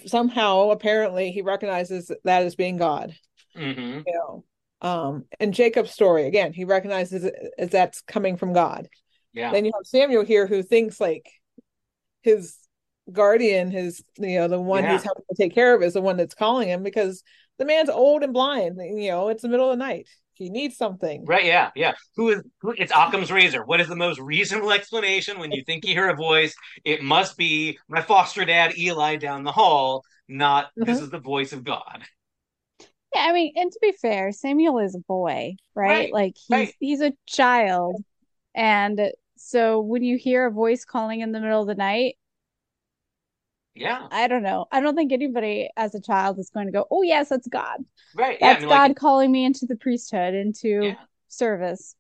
somehow 0.05 0.69
apparently 0.71 1.31
he 1.31 1.41
recognizes 1.41 2.11
that 2.23 2.43
as 2.43 2.55
being 2.55 2.77
God. 2.77 3.15
Mm-hmm. 3.55 4.01
You 4.05 4.13
know, 4.13 4.43
um, 4.81 5.25
in 5.39 5.51
Jacob's 5.51 5.91
story, 5.91 6.25
again, 6.27 6.53
he 6.53 6.65
recognizes 6.65 7.23
it 7.23 7.35
as 7.57 7.69
that's 7.69 8.01
coming 8.01 8.37
from 8.37 8.53
God. 8.53 8.87
Yeah. 9.33 9.51
Then 9.51 9.65
you 9.65 9.71
have 9.75 9.85
Samuel 9.85 10.25
here 10.25 10.47
who 10.47 10.63
thinks 10.63 10.99
like 10.99 11.29
his 12.21 12.57
guardian, 13.11 13.71
his 13.71 14.03
you 14.17 14.39
know 14.39 14.47
the 14.47 14.59
one 14.59 14.83
Yeah. 14.83 14.93
he's 14.93 15.03
helping 15.03 15.25
to 15.29 15.35
take 15.41 15.53
care 15.53 15.75
of 15.75 15.81
is 15.83 15.93
the 15.93 16.01
one 16.01 16.17
that's 16.17 16.35
calling 16.35 16.67
him 16.69 16.83
because 16.83 17.23
the 17.57 17.65
man's 17.65 17.89
old 17.89 18.23
and 18.23 18.33
blind. 18.33 18.79
You 18.79 19.11
know, 19.11 19.29
it's 19.29 19.41
the 19.41 19.49
middle 19.49 19.71
of 19.71 19.77
the 19.77 19.83
night. 19.83 20.07
He 20.37 20.49
needs 20.49 20.77
something. 20.77 21.25
Right, 21.25 21.45
yeah, 21.45 21.71
yeah. 21.75 21.93
Who 22.15 22.29
is 22.29 22.43
who, 22.61 22.71
it's 22.77 22.91
Occam's 22.95 23.31
razor. 23.31 23.65
What 23.65 23.81
is 23.81 23.87
the 23.87 23.95
most 23.95 24.19
reasonable 24.19 24.71
explanation 24.71 25.39
when 25.39 25.51
you 25.51 25.63
think 25.63 25.85
you 25.85 25.93
hear 25.93 26.09
a 26.09 26.15
voice? 26.15 26.53
It 26.83 27.01
must 27.01 27.37
be 27.37 27.79
my 27.87 28.01
foster 28.01 28.45
dad 28.45 28.77
Eli 28.77 29.15
down 29.15 29.43
the 29.43 29.51
hall, 29.51 30.03
not 30.27 30.67
this 30.75 30.99
Mhm. 30.99 31.03
is 31.03 31.09
the 31.09 31.19
voice 31.19 31.53
of 31.53 31.63
God. 31.63 32.03
Yeah, 33.15 33.21
I 33.21 33.33
mean, 33.33 33.53
and 33.55 33.71
to 33.71 33.79
be 33.81 33.93
fair, 33.93 34.31
Samuel 34.31 34.79
is 34.79 34.93
a 34.93 34.99
boy, 34.99 35.55
right? 35.75 35.89
Right, 35.89 36.13
Like 36.13 36.35
he's 36.35 36.51
right. 36.51 36.75
he's 36.79 37.01
a 37.01 37.13
child. 37.25 38.03
And 38.53 39.11
so 39.37 39.79
when 39.81 40.03
you 40.03 40.17
hear 40.17 40.45
a 40.45 40.51
voice 40.51 40.85
calling 40.85 41.21
in 41.21 41.31
the 41.31 41.39
middle 41.39 41.61
of 41.61 41.67
the 41.67 41.75
night, 41.75 42.17
Yeah, 43.77 44.07
I 44.11 44.27
don't 44.27 44.43
know. 44.43 44.67
I 44.71 44.79
don't 44.79 44.95
think 44.95 45.11
anybody 45.11 45.69
as 45.77 45.95
a 45.95 46.01
child 46.01 46.39
is 46.39 46.49
going 46.49 46.67
to 46.67 46.71
go, 46.71 46.85
"Oh, 46.91 47.01
yes, 47.03 47.29
that's 47.29 47.47
God. 47.47 47.83
right. 48.15 48.37
Yeah, 48.41 48.53
I 48.53 48.53
That's 48.53 48.59
mean, 48.59 48.69
God 48.69 48.87
like, 48.89 48.97
calling 48.97 49.31
me 49.31 49.45
into 49.45 49.65
the 49.65 49.75
priesthood, 49.75 50.33
into 50.33 50.83
yeah. 50.83 50.95
service." 51.27 51.95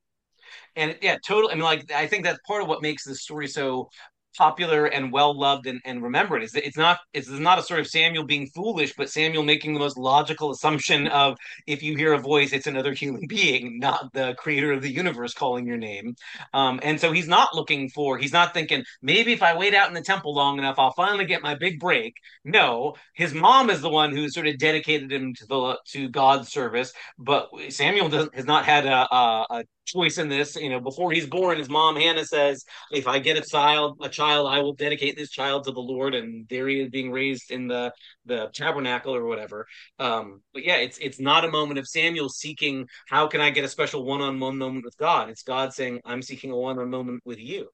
and 0.75 0.97
yeah, 1.01 1.17
totally. 1.25 1.51
I 1.53 1.55
mean, 1.55 1.63
like, 1.63 1.91
I 1.91 2.07
think 2.07 2.23
that's 2.23 2.39
part 2.45 2.61
of 2.61 2.67
what 2.67 2.81
makes 2.81 3.03
this 3.03 3.21
story 3.21 3.47
so 3.47 3.89
popular 4.37 4.85
and 4.85 5.11
well 5.11 5.37
loved 5.37 5.67
and, 5.67 5.81
and 5.85 6.03
remembered 6.03 6.43
that 6.43 6.65
it's 6.65 6.77
not 6.77 6.99
it's 7.13 7.29
not 7.29 7.59
a 7.59 7.63
sort 7.63 7.79
of 7.79 7.87
Samuel 7.87 8.23
being 8.23 8.47
foolish, 8.47 8.93
but 8.95 9.09
Samuel 9.09 9.43
making 9.43 9.73
the 9.73 9.79
most 9.79 9.97
logical 9.97 10.51
assumption 10.51 11.07
of 11.07 11.37
if 11.65 11.83
you 11.83 11.95
hear 11.95 12.13
a 12.13 12.19
voice, 12.19 12.53
it's 12.53 12.67
another 12.67 12.93
human 12.93 13.25
being, 13.27 13.79
not 13.79 14.13
the 14.13 14.35
creator 14.37 14.71
of 14.71 14.81
the 14.81 14.91
universe 14.91 15.33
calling 15.33 15.67
your 15.67 15.77
name. 15.77 16.15
Um, 16.53 16.79
and 16.83 16.99
so 16.99 17.11
he's 17.11 17.27
not 17.27 17.55
looking 17.55 17.89
for, 17.89 18.17
he's 18.17 18.33
not 18.33 18.53
thinking 18.53 18.83
maybe 19.01 19.33
if 19.33 19.43
I 19.43 19.57
wait 19.57 19.73
out 19.73 19.87
in 19.87 19.93
the 19.93 20.01
temple 20.01 20.33
long 20.33 20.57
enough, 20.59 20.79
I'll 20.79 20.93
finally 20.93 21.25
get 21.25 21.41
my 21.41 21.55
big 21.55 21.79
break. 21.79 22.13
No, 22.43 22.95
his 23.13 23.33
mom 23.33 23.69
is 23.69 23.81
the 23.81 23.89
one 23.89 24.15
who 24.15 24.29
sort 24.29 24.47
of 24.47 24.57
dedicated 24.57 25.11
him 25.11 25.33
to 25.35 25.45
the 25.47 25.79
to 25.93 26.09
God's 26.09 26.49
service, 26.49 26.93
but 27.17 27.49
Samuel 27.69 28.09
doesn't 28.09 28.35
has 28.35 28.45
not 28.45 28.65
had 28.65 28.85
a, 28.85 29.13
a, 29.13 29.45
a 29.49 29.63
choice 29.87 30.17
in 30.19 30.29
this. 30.29 30.55
You 30.55 30.69
know, 30.69 30.79
before 30.79 31.11
he's 31.11 31.25
born, 31.25 31.57
his 31.57 31.69
mom 31.69 31.95
Hannah 31.95 32.25
says, 32.25 32.63
"If 32.91 33.07
I 33.07 33.19
get 33.19 33.37
a 33.37 33.41
child, 33.41 33.97
a 34.01 34.09
child, 34.09 34.47
I 34.47 34.59
will 34.59 34.73
dedicate 34.73 35.17
this 35.17 35.31
child 35.31 35.63
to 35.63 35.71
the 35.71 35.79
Lord." 35.79 36.13
And 36.13 36.47
there 36.49 36.67
he 36.67 36.81
is 36.81 36.89
being 36.89 37.11
raised 37.11 37.49
in 37.51 37.67
the 37.67 37.93
the 38.25 38.49
tabernacle 38.53 39.15
or 39.15 39.25
whatever. 39.25 39.65
Um, 39.97 40.41
but 40.53 40.63
yeah, 40.63 40.77
it's 40.77 40.97
it's 40.99 41.19
not 41.19 41.45
a 41.45 41.51
moment 41.51 41.79
of 41.79 41.87
Samuel 41.87 42.29
seeking 42.29 42.87
how 43.07 43.27
can 43.27 43.41
I 43.41 43.49
get 43.49 43.65
a 43.65 43.69
special 43.69 44.03
one 44.03 44.21
on 44.21 44.39
one 44.39 44.57
moment 44.57 44.85
with 44.85 44.97
God. 44.97 45.29
It's 45.29 45.43
God 45.43 45.73
saying, 45.73 46.01
"I'm 46.05 46.21
seeking 46.21 46.51
a 46.51 46.57
one 46.57 46.77
on 46.77 46.77
one 46.77 46.89
moment 46.89 47.21
with 47.25 47.39
you." 47.39 47.69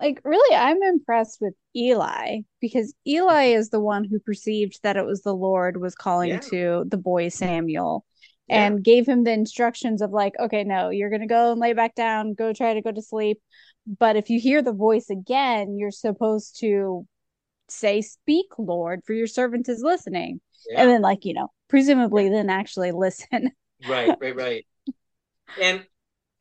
Like, 0.00 0.20
really, 0.24 0.56
I'm 0.56 0.80
impressed 0.82 1.40
with 1.40 1.54
Eli 1.74 2.42
because 2.60 2.94
Eli 3.06 3.46
is 3.46 3.70
the 3.70 3.80
one 3.80 4.04
who 4.04 4.20
perceived 4.20 4.78
that 4.84 4.96
it 4.96 5.04
was 5.04 5.22
the 5.22 5.34
Lord 5.34 5.76
was 5.76 5.96
calling 5.96 6.30
Yeah. 6.30 6.38
to 6.50 6.84
the 6.86 6.96
boy 6.96 7.28
Samuel 7.28 8.04
Yeah. 8.48 8.66
and 8.66 8.82
gave 8.82 9.06
him 9.06 9.24
the 9.24 9.32
instructions 9.32 10.00
of 10.00 10.10
like, 10.10 10.34
okay, 10.38 10.64
no, 10.64 10.90
you're 10.90 11.10
gonna 11.10 11.26
go 11.26 11.52
and 11.52 11.60
lay 11.60 11.72
back 11.72 11.94
down, 11.94 12.34
go 12.34 12.52
try 12.52 12.74
to 12.74 12.82
go 12.82 12.92
to 12.92 13.02
sleep. 13.02 13.40
But 13.86 14.16
if 14.16 14.30
you 14.30 14.40
hear 14.40 14.62
the 14.62 14.72
voice 14.72 15.10
again, 15.10 15.76
you're 15.78 15.90
supposed 15.90 16.58
to 16.60 17.06
say, 17.68 18.00
Speak, 18.02 18.46
Lord, 18.58 19.02
for 19.04 19.12
your 19.12 19.26
servant 19.26 19.68
is 19.68 19.82
listening. 19.82 20.40
Yeah. 20.70 20.82
And 20.82 20.90
then, 20.90 21.02
like, 21.02 21.24
you 21.24 21.34
know, 21.34 21.48
presumably 21.68 22.28
then 22.28 22.50
actually 22.50 22.92
listen. 22.92 23.52
Right, 23.88 24.14
right, 24.20 24.36
right. 24.36 24.66
And 25.60 25.86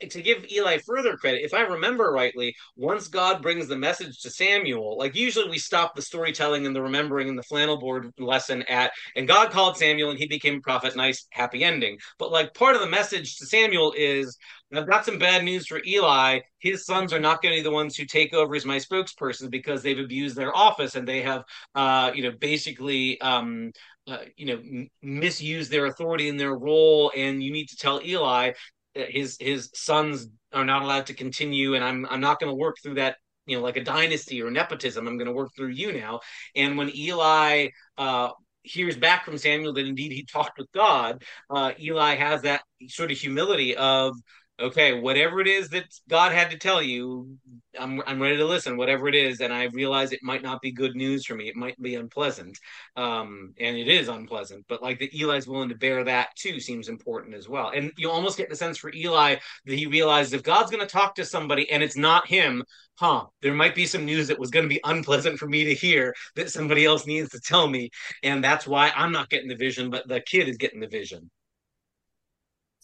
to 0.01 0.21
give 0.21 0.45
Eli 0.51 0.77
further 0.86 1.17
credit, 1.17 1.43
if 1.43 1.53
I 1.53 1.62
remember 1.62 2.12
rightly, 2.12 2.55
once 2.75 3.07
God 3.07 3.41
brings 3.41 3.67
the 3.67 3.77
message 3.77 4.19
to 4.21 4.29
Samuel, 4.29 4.97
like 4.97 5.15
usually 5.15 5.49
we 5.49 5.57
stop 5.57 5.95
the 5.95 6.01
storytelling 6.01 6.65
and 6.65 6.75
the 6.75 6.81
remembering 6.81 7.29
and 7.29 7.38
the 7.38 7.43
flannel 7.43 7.77
board 7.77 8.12
lesson 8.19 8.62
at, 8.63 8.91
and 9.15 9.27
God 9.27 9.51
called 9.51 9.77
Samuel 9.77 10.12
and 10.12 10.19
he 10.19 10.27
became 10.27 10.57
a 10.57 10.62
prophet, 10.62 10.95
nice, 10.95 11.25
happy 11.31 11.63
ending. 11.63 11.97
But 12.19 12.31
like 12.31 12.53
part 12.53 12.75
of 12.75 12.81
the 12.81 12.89
message 12.89 13.38
to 13.38 13.45
Samuel 13.45 13.93
is, 13.97 14.38
I've 14.73 14.88
got 14.88 15.05
some 15.05 15.17
bad 15.17 15.43
news 15.43 15.65
for 15.65 15.81
Eli. 15.86 16.39
His 16.60 16.86
sons 16.86 17.13
are 17.13 17.19
not 17.19 17.41
going 17.41 17.55
to 17.55 17.60
be 17.60 17.63
the 17.63 17.71
ones 17.71 17.95
who 17.95 18.05
take 18.05 18.33
over 18.33 18.55
as 18.55 18.65
my 18.65 18.77
spokesperson 18.77 19.49
because 19.49 19.81
they've 19.81 19.97
abused 19.97 20.36
their 20.36 20.55
office 20.55 20.95
and 20.95 21.07
they 21.07 21.21
have, 21.21 21.43
uh, 21.73 22.12
you 22.13 22.23
know, 22.23 22.31
basically, 22.31 23.19
um, 23.21 23.71
uh, 24.07 24.19
you 24.36 24.45
know, 24.45 24.55
m- 24.55 24.89
misused 25.01 25.71
their 25.71 25.86
authority 25.86 26.27
in 26.27 26.38
their 26.38 26.55
role. 26.55 27.12
And 27.15 27.41
you 27.41 27.51
need 27.51 27.67
to 27.69 27.77
tell 27.77 28.01
Eli 28.03 28.51
his 28.97 29.38
his 29.39 29.69
sons 29.73 30.27
are 30.53 30.65
not 30.65 30.81
allowed 30.81 31.07
to 31.07 31.13
continue, 31.13 31.75
and 31.75 31.83
I'm 31.83 32.05
I'm 32.10 32.21
not 32.21 32.39
going 32.39 32.51
to 32.51 32.55
work 32.55 32.77
through 32.83 32.95
that. 32.95 33.17
You 33.45 33.55
know, 33.55 33.63
like 33.63 33.77
a 33.77 33.83
dynasty 33.83 34.41
or 34.41 34.51
nepotism. 34.51 35.07
I'm 35.07 35.17
going 35.17 35.27
to 35.27 35.33
work 35.33 35.51
through 35.55 35.69
you 35.69 35.93
now. 35.93 36.19
And 36.53 36.77
when 36.77 36.93
Eli 36.93 37.69
uh, 37.97 38.31
hears 38.63 38.97
back 38.97 39.23
from 39.23 39.38
Samuel 39.38 39.73
that 39.73 39.86
indeed 39.86 40.12
he 40.12 40.25
talked 40.25 40.57
with 40.57 40.67
God, 40.73 41.23
uh, 41.49 41.71
Eli 41.79 42.15
has 42.15 42.41
that 42.41 42.63
sort 42.89 43.10
of 43.10 43.17
humility 43.17 43.75
of, 43.77 44.15
okay, 44.60 45.00
whatever 45.00 45.39
it 45.39 45.48
is 45.48 45.70
that 45.70 45.86
God 46.10 46.32
had 46.32 46.50
to 46.52 46.58
tell 46.58 46.82
you, 46.82 47.38
I'm 47.80 48.02
I'm 48.08 48.22
ready 48.22 48.38
to 48.38 48.46
listen, 48.46 48.78
whatever 48.78 49.08
it 49.08 49.15
is, 49.15 49.39
and 49.41 49.54
I 49.54 49.65
realize 49.65 50.12
it 50.12 50.24
might 50.24 50.41
not 50.41 50.62
be 50.62 50.72
good 50.72 50.96
news 50.96 51.26
for 51.26 51.36
me. 51.36 51.48
It 51.48 51.56
might 51.56 51.80
be 51.82 51.96
unpleasant, 51.96 52.58
um, 52.96 53.54
and 53.60 53.78
it 53.78 53.88
is 53.88 54.08
unpleasant. 54.08 54.65
But 54.67 54.82
like 54.82 55.00
that, 55.00 55.13
Eli's 55.13 55.48
willing 55.48 55.70
to 55.70 55.76
bear 55.76 56.04
that 56.04 56.36
too 56.36 56.60
seems 56.60 56.89
important 56.89 57.36
as 57.36 57.48
well. 57.48 57.70
And 57.70 57.91
you 57.98 58.10
almost 58.10 58.38
get 58.38 58.50
the 58.50 58.56
sense 58.56 58.78
for 58.78 58.91
Eli 58.93 59.36
that 59.65 59.76
he 59.76 59.86
realizes 59.86 60.34
if 60.34 60.43
God's 60.43 60.72
going 60.72 60.86
to 60.86 60.91
talk 60.91 61.15
to 61.15 61.26
somebody 61.26 61.70
and 61.70 61.84
it's 61.84 61.98
not 61.98 62.28
him, 62.28 62.63
huh? 62.96 63.26
There 63.41 63.54
might 63.54 63.76
be 63.76 63.86
some 63.86 64.06
news 64.06 64.28
that 64.28 64.39
was 64.39 64.50
going 64.50 64.65
to 64.65 64.70
be 64.74 64.82
unpleasant 64.84 65.38
for 65.39 65.48
me 65.48 65.65
to 65.65 65.74
hear 65.76 66.13
that 66.36 66.52
somebody 66.52 66.86
else 66.86 67.06
needs 67.06 67.30
to 67.30 67.39
tell 67.39 67.67
me, 67.67 67.89
and 68.24 68.43
that's 68.43 68.67
why 68.67 68.91
I'm 68.96 69.12
not 69.12 69.30
getting 69.30 69.50
the 69.50 69.56
vision, 69.56 69.89
but 69.89 70.08
the 70.08 70.22
kid 70.22 70.48
is 70.50 70.58
getting 70.58 70.80
the 70.80 70.88
vision. 70.88 71.30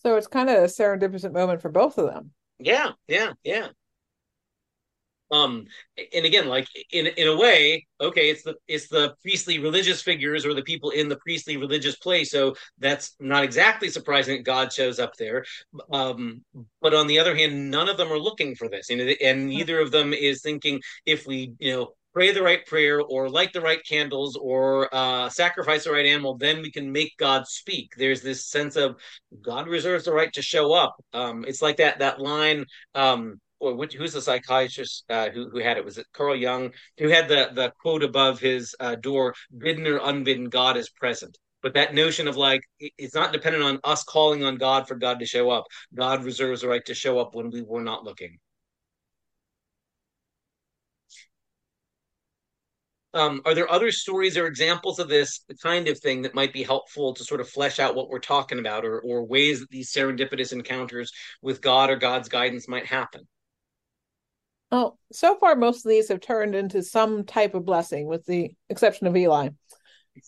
So 0.05 0.15
it's 0.15 0.27
kind 0.27 0.49
of 0.49 0.57
a 0.57 0.67
serendipitous 0.67 1.31
moment 1.31 1.61
for 1.61 1.69
both 1.69 1.97
of 1.97 2.13
them. 2.13 2.31
Yeah, 2.59 2.91
yeah, 3.07 3.33
yeah. 3.43 3.69
Um, 5.31 5.65
and 6.13 6.25
again, 6.25 6.47
like 6.47 6.67
in 6.91 7.07
in 7.07 7.27
a 7.27 7.35
way, 7.35 7.87
okay, 7.99 8.29
it's 8.29 8.43
the 8.43 8.55
it's 8.67 8.87
the 8.87 9.15
priestly 9.23 9.57
religious 9.57 10.01
figures 10.01 10.45
or 10.45 10.53
the 10.53 10.61
people 10.61 10.91
in 10.91 11.09
the 11.09 11.15
priestly 11.15 11.57
religious 11.57 11.95
place. 11.95 12.29
So 12.29 12.55
that's 12.77 13.15
not 13.19 13.43
exactly 13.43 13.89
surprising 13.89 14.37
that 14.37 14.43
God 14.43 14.71
shows 14.71 14.99
up 14.99 15.15
there. 15.17 15.43
Um, 15.91 16.43
but 16.81 16.93
on 16.93 17.07
the 17.07 17.17
other 17.17 17.35
hand, 17.35 17.71
none 17.71 17.89
of 17.89 17.97
them 17.97 18.11
are 18.11 18.19
looking 18.19 18.55
for 18.55 18.69
this, 18.69 18.89
you 18.91 18.97
know, 18.97 19.11
and 19.23 19.47
neither 19.47 19.79
of 19.79 19.89
them 19.89 20.13
is 20.13 20.41
thinking 20.43 20.81
if 21.05 21.25
we, 21.25 21.53
you 21.57 21.71
know, 21.71 21.93
pray 22.13 22.31
the 22.31 22.43
right 22.43 22.65
prayer 22.65 23.01
or 23.01 23.29
light 23.29 23.53
the 23.53 23.61
right 23.61 23.83
candles 23.87 24.35
or 24.35 24.93
uh, 24.93 25.29
sacrifice 25.29 25.83
the 25.83 25.91
right 25.91 26.05
animal, 26.05 26.37
then 26.37 26.61
we 26.61 26.71
can 26.71 26.91
make 26.91 27.17
God 27.17 27.47
speak. 27.47 27.93
There's 27.97 28.21
this 28.21 28.47
sense 28.47 28.75
of 28.75 28.95
God 29.41 29.67
reserves 29.67 30.05
the 30.05 30.13
right 30.13 30.31
to 30.33 30.41
show 30.41 30.73
up. 30.73 30.95
Um, 31.13 31.45
it's 31.47 31.61
like 31.61 31.77
that 31.77 31.99
that 31.99 32.19
line. 32.19 32.65
Um, 32.95 33.39
or 33.59 33.75
which, 33.75 33.93
who's 33.93 34.13
the 34.13 34.21
psychiatrist 34.21 35.05
uh, 35.09 35.29
who 35.29 35.49
who 35.49 35.59
had 35.59 35.77
it? 35.77 35.85
Was 35.85 35.97
it 35.97 36.05
Carl 36.13 36.35
Jung 36.35 36.71
who 36.97 37.07
had 37.07 37.27
the 37.29 37.49
the 37.53 37.71
quote 37.81 38.03
above 38.03 38.39
his 38.39 38.75
uh, 38.79 38.95
door? 38.95 39.33
Bidden 39.57 39.87
or 39.87 39.99
unbidden, 40.03 40.49
God 40.49 40.77
is 40.77 40.89
present. 40.89 41.37
But 41.61 41.73
that 41.75 41.93
notion 41.93 42.27
of 42.27 42.35
like 42.35 42.61
it's 42.79 43.15
not 43.15 43.31
dependent 43.31 43.63
on 43.63 43.79
us 43.85 44.03
calling 44.03 44.43
on 44.43 44.57
God 44.57 44.87
for 44.87 44.95
God 44.95 45.19
to 45.19 45.25
show 45.25 45.49
up. 45.49 45.63
God 45.95 46.25
reserves 46.25 46.61
the 46.61 46.67
right 46.67 46.85
to 46.85 46.93
show 46.93 47.19
up 47.19 47.35
when 47.35 47.49
we 47.51 47.61
were 47.61 47.81
not 47.81 48.03
looking. 48.03 48.37
Um, 53.13 53.41
are 53.45 53.53
there 53.53 53.71
other 53.71 53.91
stories 53.91 54.37
or 54.37 54.47
examples 54.47 54.97
of 54.99 55.07
this 55.07 55.45
kind 55.61 55.87
of 55.87 55.99
thing 55.99 56.23
that 56.23 56.33
might 56.33 56.51
be 56.51 56.63
helpful 56.63 57.13
to 57.13 57.23
sort 57.23 57.41
of 57.41 57.49
flesh 57.49 57.79
out 57.79 57.95
what 57.95 58.09
we're 58.09 58.19
talking 58.19 58.59
about, 58.59 58.85
or 58.85 58.99
or 59.01 59.23
ways 59.23 59.59
that 59.59 59.69
these 59.69 59.93
serendipitous 59.93 60.51
encounters 60.51 61.11
with 61.41 61.61
God 61.61 61.89
or 61.89 61.95
God's 61.95 62.29
guidance 62.29 62.67
might 62.67 62.85
happen? 62.85 63.27
Oh, 64.71 64.97
so 65.11 65.35
far 65.35 65.55
most 65.55 65.85
of 65.85 65.89
these 65.89 66.09
have 66.09 66.19
turned 66.19 66.55
into 66.55 66.81
some 66.81 67.25
type 67.25 67.53
of 67.53 67.65
blessing, 67.65 68.07
with 68.07 68.25
the 68.25 68.55
exception 68.69 69.05
of 69.05 69.15
Eli. 69.15 69.49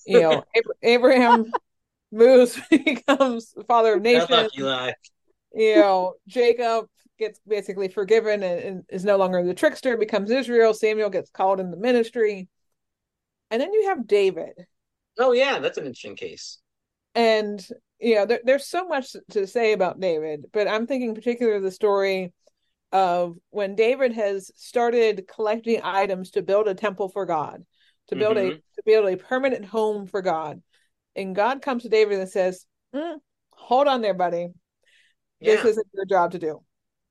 You 0.05 0.21
know, 0.21 0.43
Abraham 0.83 1.51
moves, 2.11 2.59
becomes 2.69 3.51
the 3.53 3.63
father 3.63 3.95
of 3.95 4.03
nations. 4.03 4.51
Eli. 4.57 4.91
You 5.53 5.75
know, 5.77 6.13
Jacob 6.27 6.85
gets 7.17 7.39
basically 7.47 7.87
forgiven 7.87 8.43
and, 8.43 8.59
and 8.59 8.83
is 8.89 9.05
no 9.05 9.17
longer 9.17 9.43
the 9.43 9.53
trickster, 9.53 9.97
becomes 9.97 10.29
Israel. 10.29 10.73
Samuel 10.73 11.09
gets 11.09 11.29
called 11.29 11.59
in 11.59 11.71
the 11.71 11.77
ministry, 11.77 12.47
and 13.51 13.61
then 13.61 13.73
you 13.73 13.87
have 13.89 14.07
David. 14.07 14.53
Oh 15.17 15.31
yeah, 15.33 15.59
that's 15.59 15.77
an 15.77 15.85
interesting 15.85 16.15
case. 16.15 16.59
and 17.13 17.67
you 17.99 18.15
know 18.15 18.25
there, 18.25 18.41
there's 18.43 18.67
so 18.67 18.87
much 18.87 19.15
to 19.31 19.47
say 19.47 19.71
about 19.73 19.99
david 19.99 20.45
but 20.51 20.67
i'm 20.67 20.85
thinking 20.85 21.15
particularly 21.15 21.57
of 21.57 21.63
the 21.63 21.71
story 21.71 22.33
of 22.91 23.37
when 23.51 23.75
david 23.75 24.13
has 24.13 24.51
started 24.55 25.27
collecting 25.33 25.81
items 25.83 26.31
to 26.31 26.41
build 26.41 26.67
a 26.67 26.75
temple 26.75 27.09
for 27.09 27.25
god 27.25 27.65
to 28.07 28.15
build 28.15 28.37
a 28.37 28.51
Mhm. 28.51 28.61
to 28.75 28.83
build 28.85 29.07
a 29.07 29.17
permanent 29.17 29.65
home 29.65 30.07
for 30.07 30.21
god 30.21 30.61
and 31.15 31.35
god 31.35 31.61
comes 31.61 31.83
to 31.83 31.89
david 31.89 32.19
and 32.19 32.29
says 32.29 32.65
"Mm, 32.93 33.17
hold 33.53 33.87
on 33.87 34.01
there 34.01 34.13
buddy 34.13 34.49
this 35.41 35.63
Yeah, 35.63 35.65
isn't 35.65 35.87
your 35.93 36.05
job 36.05 36.31
to 36.31 36.39
do 36.39 36.61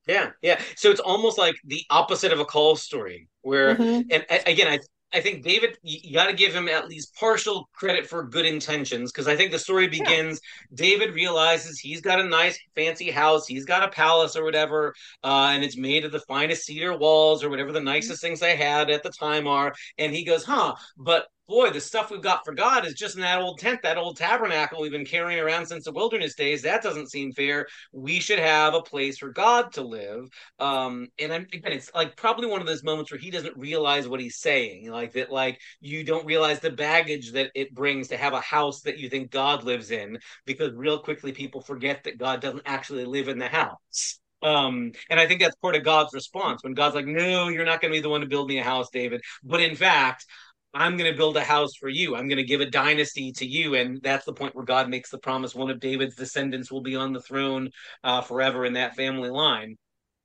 yeah, 0.06 0.30
yeah. 0.42 0.60
So 0.76 0.90
it's 0.90 1.00
almost 1.00 1.38
like 1.38 1.54
the 1.64 1.82
opposite 1.90 2.32
of 2.32 2.38
a 2.40 2.44
call 2.44 2.76
story, 2.76 3.28
where 3.42 3.78
Mhm. 3.78 4.06
and 4.10 4.26
again, 4.46 4.68
I 4.68 4.78
I 5.12 5.20
think 5.20 5.44
David, 5.44 5.78
you, 5.82 6.12
got 6.12 6.26
to 6.26 6.32
give 6.32 6.52
him 6.52 6.68
at 6.68 6.88
least 6.88 7.14
partial 7.14 7.68
credit 7.72 8.06
for 8.06 8.24
good 8.24 8.44
intentions 8.44 9.12
because 9.12 9.28
I 9.28 9.36
think 9.36 9.52
the 9.52 9.58
story 9.58 9.86
begins. 9.86 10.40
Yeah. 10.42 10.76
David 10.76 11.14
realizes 11.14 11.78
he's 11.78 12.00
got 12.00 12.20
a 12.20 12.24
nice, 12.24 12.58
fancy 12.74 13.10
house, 13.10 13.46
he's 13.46 13.64
got 13.64 13.84
a 13.84 13.88
palace 13.88 14.34
or 14.34 14.42
whatever, 14.42 14.92
uh, 15.22 15.50
and 15.52 15.62
it's 15.62 15.76
made 15.76 16.04
of 16.04 16.10
the 16.10 16.20
finest 16.20 16.64
cedar 16.64 16.96
walls 16.96 17.44
or 17.44 17.48
whatever 17.48 17.70
the 17.70 17.80
nicest 17.80 18.22
mm-hmm. 18.22 18.28
things 18.28 18.40
they 18.40 18.56
had 18.56 18.90
at 18.90 19.04
the 19.04 19.10
time 19.10 19.46
are. 19.46 19.72
And 19.98 20.12
he 20.12 20.24
goes, 20.24 20.42
huh, 20.44 20.74
but 20.96 21.26
boy, 21.46 21.70
the 21.70 21.80
stuff 21.80 22.10
we've 22.10 22.22
got 22.22 22.44
for 22.44 22.54
God 22.54 22.86
is 22.86 22.94
just 22.94 23.16
in 23.16 23.22
that 23.22 23.40
old 23.40 23.58
tent, 23.58 23.80
that 23.82 23.98
old 23.98 24.16
tabernacle 24.16 24.80
we've 24.80 24.92
been 24.92 25.04
carrying 25.04 25.40
around 25.40 25.66
since 25.66 25.84
the 25.84 25.92
wilderness 25.92 26.34
days. 26.34 26.62
That 26.62 26.82
doesn't 26.82 27.10
seem 27.10 27.32
fair. 27.32 27.66
We 27.92 28.20
should 28.20 28.38
have 28.38 28.74
a 28.74 28.82
place 28.82 29.18
for 29.18 29.30
God 29.30 29.72
to 29.74 29.82
live. 29.82 30.28
Um, 30.58 31.08
and 31.18 31.32
I'm 31.32 31.46
again, 31.52 31.72
it's 31.72 31.90
like 31.94 32.16
probably 32.16 32.46
one 32.46 32.60
of 32.60 32.66
those 32.66 32.82
moments 32.84 33.10
where 33.10 33.20
he 33.20 33.30
doesn't 33.30 33.56
realize 33.56 34.08
what 34.08 34.20
he's 34.20 34.38
saying, 34.38 34.90
like 34.90 35.12
that, 35.12 35.30
like 35.30 35.58
you 35.80 36.04
don't 36.04 36.26
realize 36.26 36.60
the 36.60 36.70
baggage 36.70 37.32
that 37.32 37.50
it 37.54 37.74
brings 37.74 38.08
to 38.08 38.16
have 38.16 38.32
a 38.32 38.40
house 38.40 38.82
that 38.82 38.98
you 38.98 39.08
think 39.08 39.30
God 39.30 39.64
lives 39.64 39.90
in, 39.90 40.18
because 40.46 40.72
real 40.74 40.98
quickly 40.98 41.32
people 41.32 41.60
forget 41.60 42.04
that 42.04 42.18
God 42.18 42.40
doesn't 42.40 42.62
actually 42.66 43.04
live 43.04 43.28
in 43.28 43.38
the 43.38 43.48
house. 43.48 44.18
Um, 44.44 44.92
and 45.08 45.18
I 45.18 45.26
think 45.26 45.40
that's 45.40 45.56
part 45.56 45.74
of 45.74 45.84
God's 45.84 46.12
response 46.12 46.62
when 46.62 46.74
God's 46.74 46.94
like, 46.94 47.06
No, 47.06 47.48
you're 47.48 47.64
not 47.64 47.80
going 47.80 47.92
to 47.92 47.96
be 47.96 48.02
the 48.02 48.10
one 48.10 48.20
to 48.20 48.26
build 48.26 48.48
me 48.48 48.58
a 48.58 48.64
house, 48.64 48.90
David. 48.92 49.22
But 49.42 49.62
in 49.62 49.74
fact, 49.74 50.26
I'm 50.74 50.96
going 50.96 51.10
to 51.10 51.16
build 51.16 51.36
a 51.36 51.44
house 51.44 51.76
for 51.76 51.88
you. 51.88 52.16
I'm 52.16 52.26
going 52.26 52.38
to 52.38 52.44
give 52.44 52.60
a 52.60 52.66
dynasty 52.66 53.30
to 53.32 53.46
you. 53.46 53.76
And 53.76 54.02
that's 54.02 54.24
the 54.24 54.32
point 54.32 54.56
where 54.56 54.64
God 54.64 54.88
makes 54.88 55.08
the 55.08 55.18
promise 55.18 55.54
one 55.54 55.70
of 55.70 55.78
David's 55.78 56.16
descendants 56.16 56.70
will 56.70 56.82
be 56.82 56.96
on 56.96 57.12
the 57.12 57.20
throne 57.20 57.70
uh, 58.02 58.22
forever 58.22 58.64
in 58.64 58.72
that 58.72 58.96
family 58.96 59.30
line. 59.30 59.76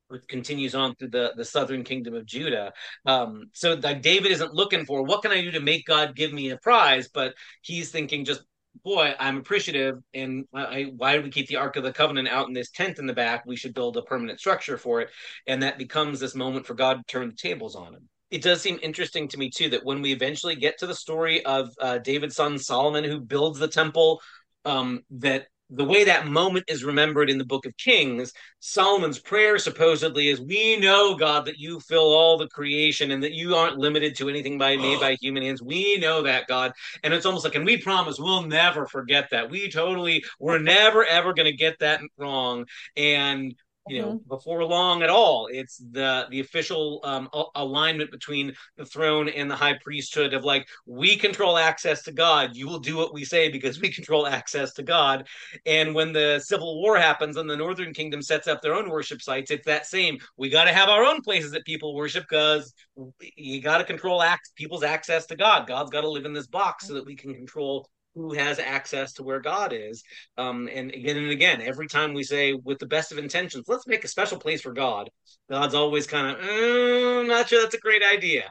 Which 0.08 0.24
continues 0.28 0.74
on 0.74 0.96
through 0.96 1.10
the, 1.10 1.34
the 1.38 1.46
southern 1.46 1.84
kingdom 1.84 2.16
of 2.16 2.26
Judah. 2.26 2.74
Um, 3.06 3.52
so 3.54 3.76
like 3.76 4.02
David 4.02 4.32
isn't 4.32 4.56
looking 4.56 4.84
for 4.84 5.04
what 5.04 5.22
can 5.22 5.32
I 5.32 5.42
do 5.42 5.52
to 5.52 5.60
make 5.60 5.86
God 5.86 6.16
give 6.16 6.34
me 6.34 6.50
a 6.50 6.58
prize, 6.58 7.10
but 7.10 7.36
he's 7.62 7.92
thinking 7.92 8.26
just 8.26 8.42
boy, 8.84 9.14
I'm 9.20 9.38
appreciative. 9.38 9.98
And 10.16 10.46
I, 10.52 10.92
why 10.98 11.16
do 11.16 11.22
we 11.22 11.30
keep 11.30 11.48
the 11.48 11.58
Ark 11.58 11.76
of 11.76 11.84
the 11.84 11.94
Covenant 11.94 12.28
out 12.28 12.48
in 12.48 12.56
this 12.56 12.72
tent 12.72 12.98
in 12.98 13.06
the 13.06 13.14
back? 13.14 13.46
We 13.46 13.56
should 13.56 13.76
build 13.76 13.98
a 13.98 14.02
permanent 14.02 14.40
structure 14.40 14.80
for 14.80 15.02
it. 15.02 15.10
And 15.46 15.62
that 15.62 15.78
becomes 15.78 16.20
this 16.20 16.34
moment 16.34 16.66
for 16.66 16.74
God 16.74 16.98
to 16.98 17.04
turn 17.04 17.30
the 17.30 17.36
tables 17.36 17.76
on 17.76 17.94
him 17.94 18.10
it 18.32 18.42
does 18.42 18.62
seem 18.62 18.80
interesting 18.82 19.28
to 19.30 19.38
me 19.38 19.50
too 19.50 19.70
that 19.70 19.86
when 19.86 20.02
we 20.02 20.12
eventually 20.12 20.56
get 20.56 20.78
to 20.80 20.88
the 20.88 20.96
story 20.96 21.44
of 21.46 21.70
uh, 21.80 21.98
David's 22.00 22.36
son 22.36 22.60
Solomon, 22.60 23.04
who 23.04 23.20
builds 23.20 23.60
the 23.60 23.68
temple, 23.68 24.22
um, 24.66 25.02
that 25.12 25.48
the 25.72 25.86
way 25.86 26.04
that 26.04 26.26
moment 26.26 26.66
is 26.68 26.84
remembered 26.84 27.30
in 27.30 27.38
the 27.38 27.46
book 27.46 27.66
of 27.66 27.78
Kings, 27.78 28.34
Solomon's 28.60 29.20
prayer 29.20 29.60
supposedly 29.60 30.30
is, 30.30 30.42
"We 30.42 30.78
know 30.78 31.16
God 31.16 31.46
that 31.46 31.60
you 31.60 31.80
fill 31.80 32.12
all 32.12 32.38
the 32.38 32.48
creation 32.48 33.12
and 33.12 33.24
that 33.24 33.34
you 33.34 33.56
aren't 33.56 33.78
limited 33.78 34.16
to 34.18 34.30
anything 34.30 34.58
by 34.58 34.78
made 34.78 35.00
by 35.00 35.16
human 35.22 35.44
hands. 35.44 35.62
We 35.62 35.98
know 35.98 36.24
that 36.24 36.48
God." 36.48 36.74
And 37.04 37.14
it's 37.14 37.26
almost 37.26 37.46
like, 37.46 37.56
and 37.56 37.66
we 37.66 37.78
promise 37.78 38.18
we'll 38.20 38.44
never 38.44 38.88
forget 38.88 39.30
that. 39.30 39.52
We 39.52 39.70
totally, 39.70 40.24
we're 40.40 40.60
never 40.60 41.06
ever 41.06 41.34
going 41.34 41.46
to 41.46 41.56
get 41.56 41.80
that 41.80 42.02
wrong. 42.18 42.66
And 42.98 43.54
you 43.90 44.02
know 44.02 44.14
mm-hmm. 44.14 44.30
before 44.30 44.64
long 44.64 45.04
at 45.04 45.10
all. 45.10 45.48
It's 45.52 45.78
the 45.92 46.28
the 46.30 46.40
official 46.40 47.02
um, 47.04 47.30
alignment 47.56 48.12
between 48.12 48.54
the 48.78 48.86
throne 48.86 49.30
and 49.30 49.50
the 49.50 49.56
high 49.56 49.78
priesthood 49.84 50.34
of 50.34 50.44
like 50.44 50.68
we 50.86 51.18
control 51.18 51.58
access 51.58 52.04
to 52.04 52.12
god 52.12 52.56
you 52.56 52.68
will 52.68 52.80
do 52.80 52.98
what 52.98 53.14
we 53.14 53.24
say 53.24 53.50
because 53.50 53.80
we 53.80 53.90
control 54.00 54.28
access 54.28 54.74
to 54.74 54.84
god. 54.84 55.28
And 55.66 55.94
when 55.94 56.14
the 56.14 56.40
civil 56.44 56.82
war 56.82 56.98
happens 56.98 57.38
and 57.38 57.50
the 57.50 57.58
northern 57.58 57.94
kingdom 57.94 58.22
sets 58.22 58.48
up 58.48 58.62
their 58.62 58.74
own 58.74 58.90
worship 58.90 59.22
sites 59.22 59.52
it's 59.52 59.66
that 59.66 59.86
same. 59.86 60.18
We 60.38 60.50
got 60.50 60.66
to 60.66 60.74
have 60.74 60.90
our 60.90 61.04
own 61.04 61.22
places 61.22 61.52
that 61.52 61.66
people 61.66 61.96
worship 61.96 62.26
because 62.30 62.74
you 63.36 63.62
got 63.62 63.80
to 63.80 63.84
control 63.84 64.22
act 64.22 64.52
people's 64.56 64.84
access 64.84 65.26
to 65.28 65.36
god. 65.36 65.68
God's 65.68 65.92
got 65.92 66.02
to 66.02 66.10
live 66.10 66.26
in 66.26 66.34
this 66.34 66.48
box 66.48 66.88
so 66.88 66.94
that 66.94 67.06
we 67.06 67.16
can 67.16 67.34
control 67.34 67.90
who 68.16 68.34
has 68.34 68.60
access 68.60 69.14
to 69.14 69.24
where 69.24 69.40
God 69.40 69.74
is. 69.74 70.04
Um, 70.38 70.70
and 70.74 70.92
again 70.92 71.18
and 71.18 71.30
again, 71.32 71.62
every 71.62 71.88
time 71.88 72.14
we 72.14 72.24
say 72.24 72.54
with 72.54 72.80
the 72.80 72.88
best 72.88 73.12
of 73.12 73.18
intentions, 73.18 73.66
let's 73.68 73.88
make 73.88 74.04
a 74.04 74.08
special 74.08 74.40
place 74.40 74.62
for 74.62 74.74
God, 74.74 75.10
God's 75.50 75.76
always 75.76 76.08
kind 76.08 76.36
of, 76.36 76.44
mm, 76.44 77.28
not 77.28 77.50
sure 77.50 77.62
that's 77.62 77.76
a 77.76 77.80
great 77.80 78.04
idea. 78.04 78.50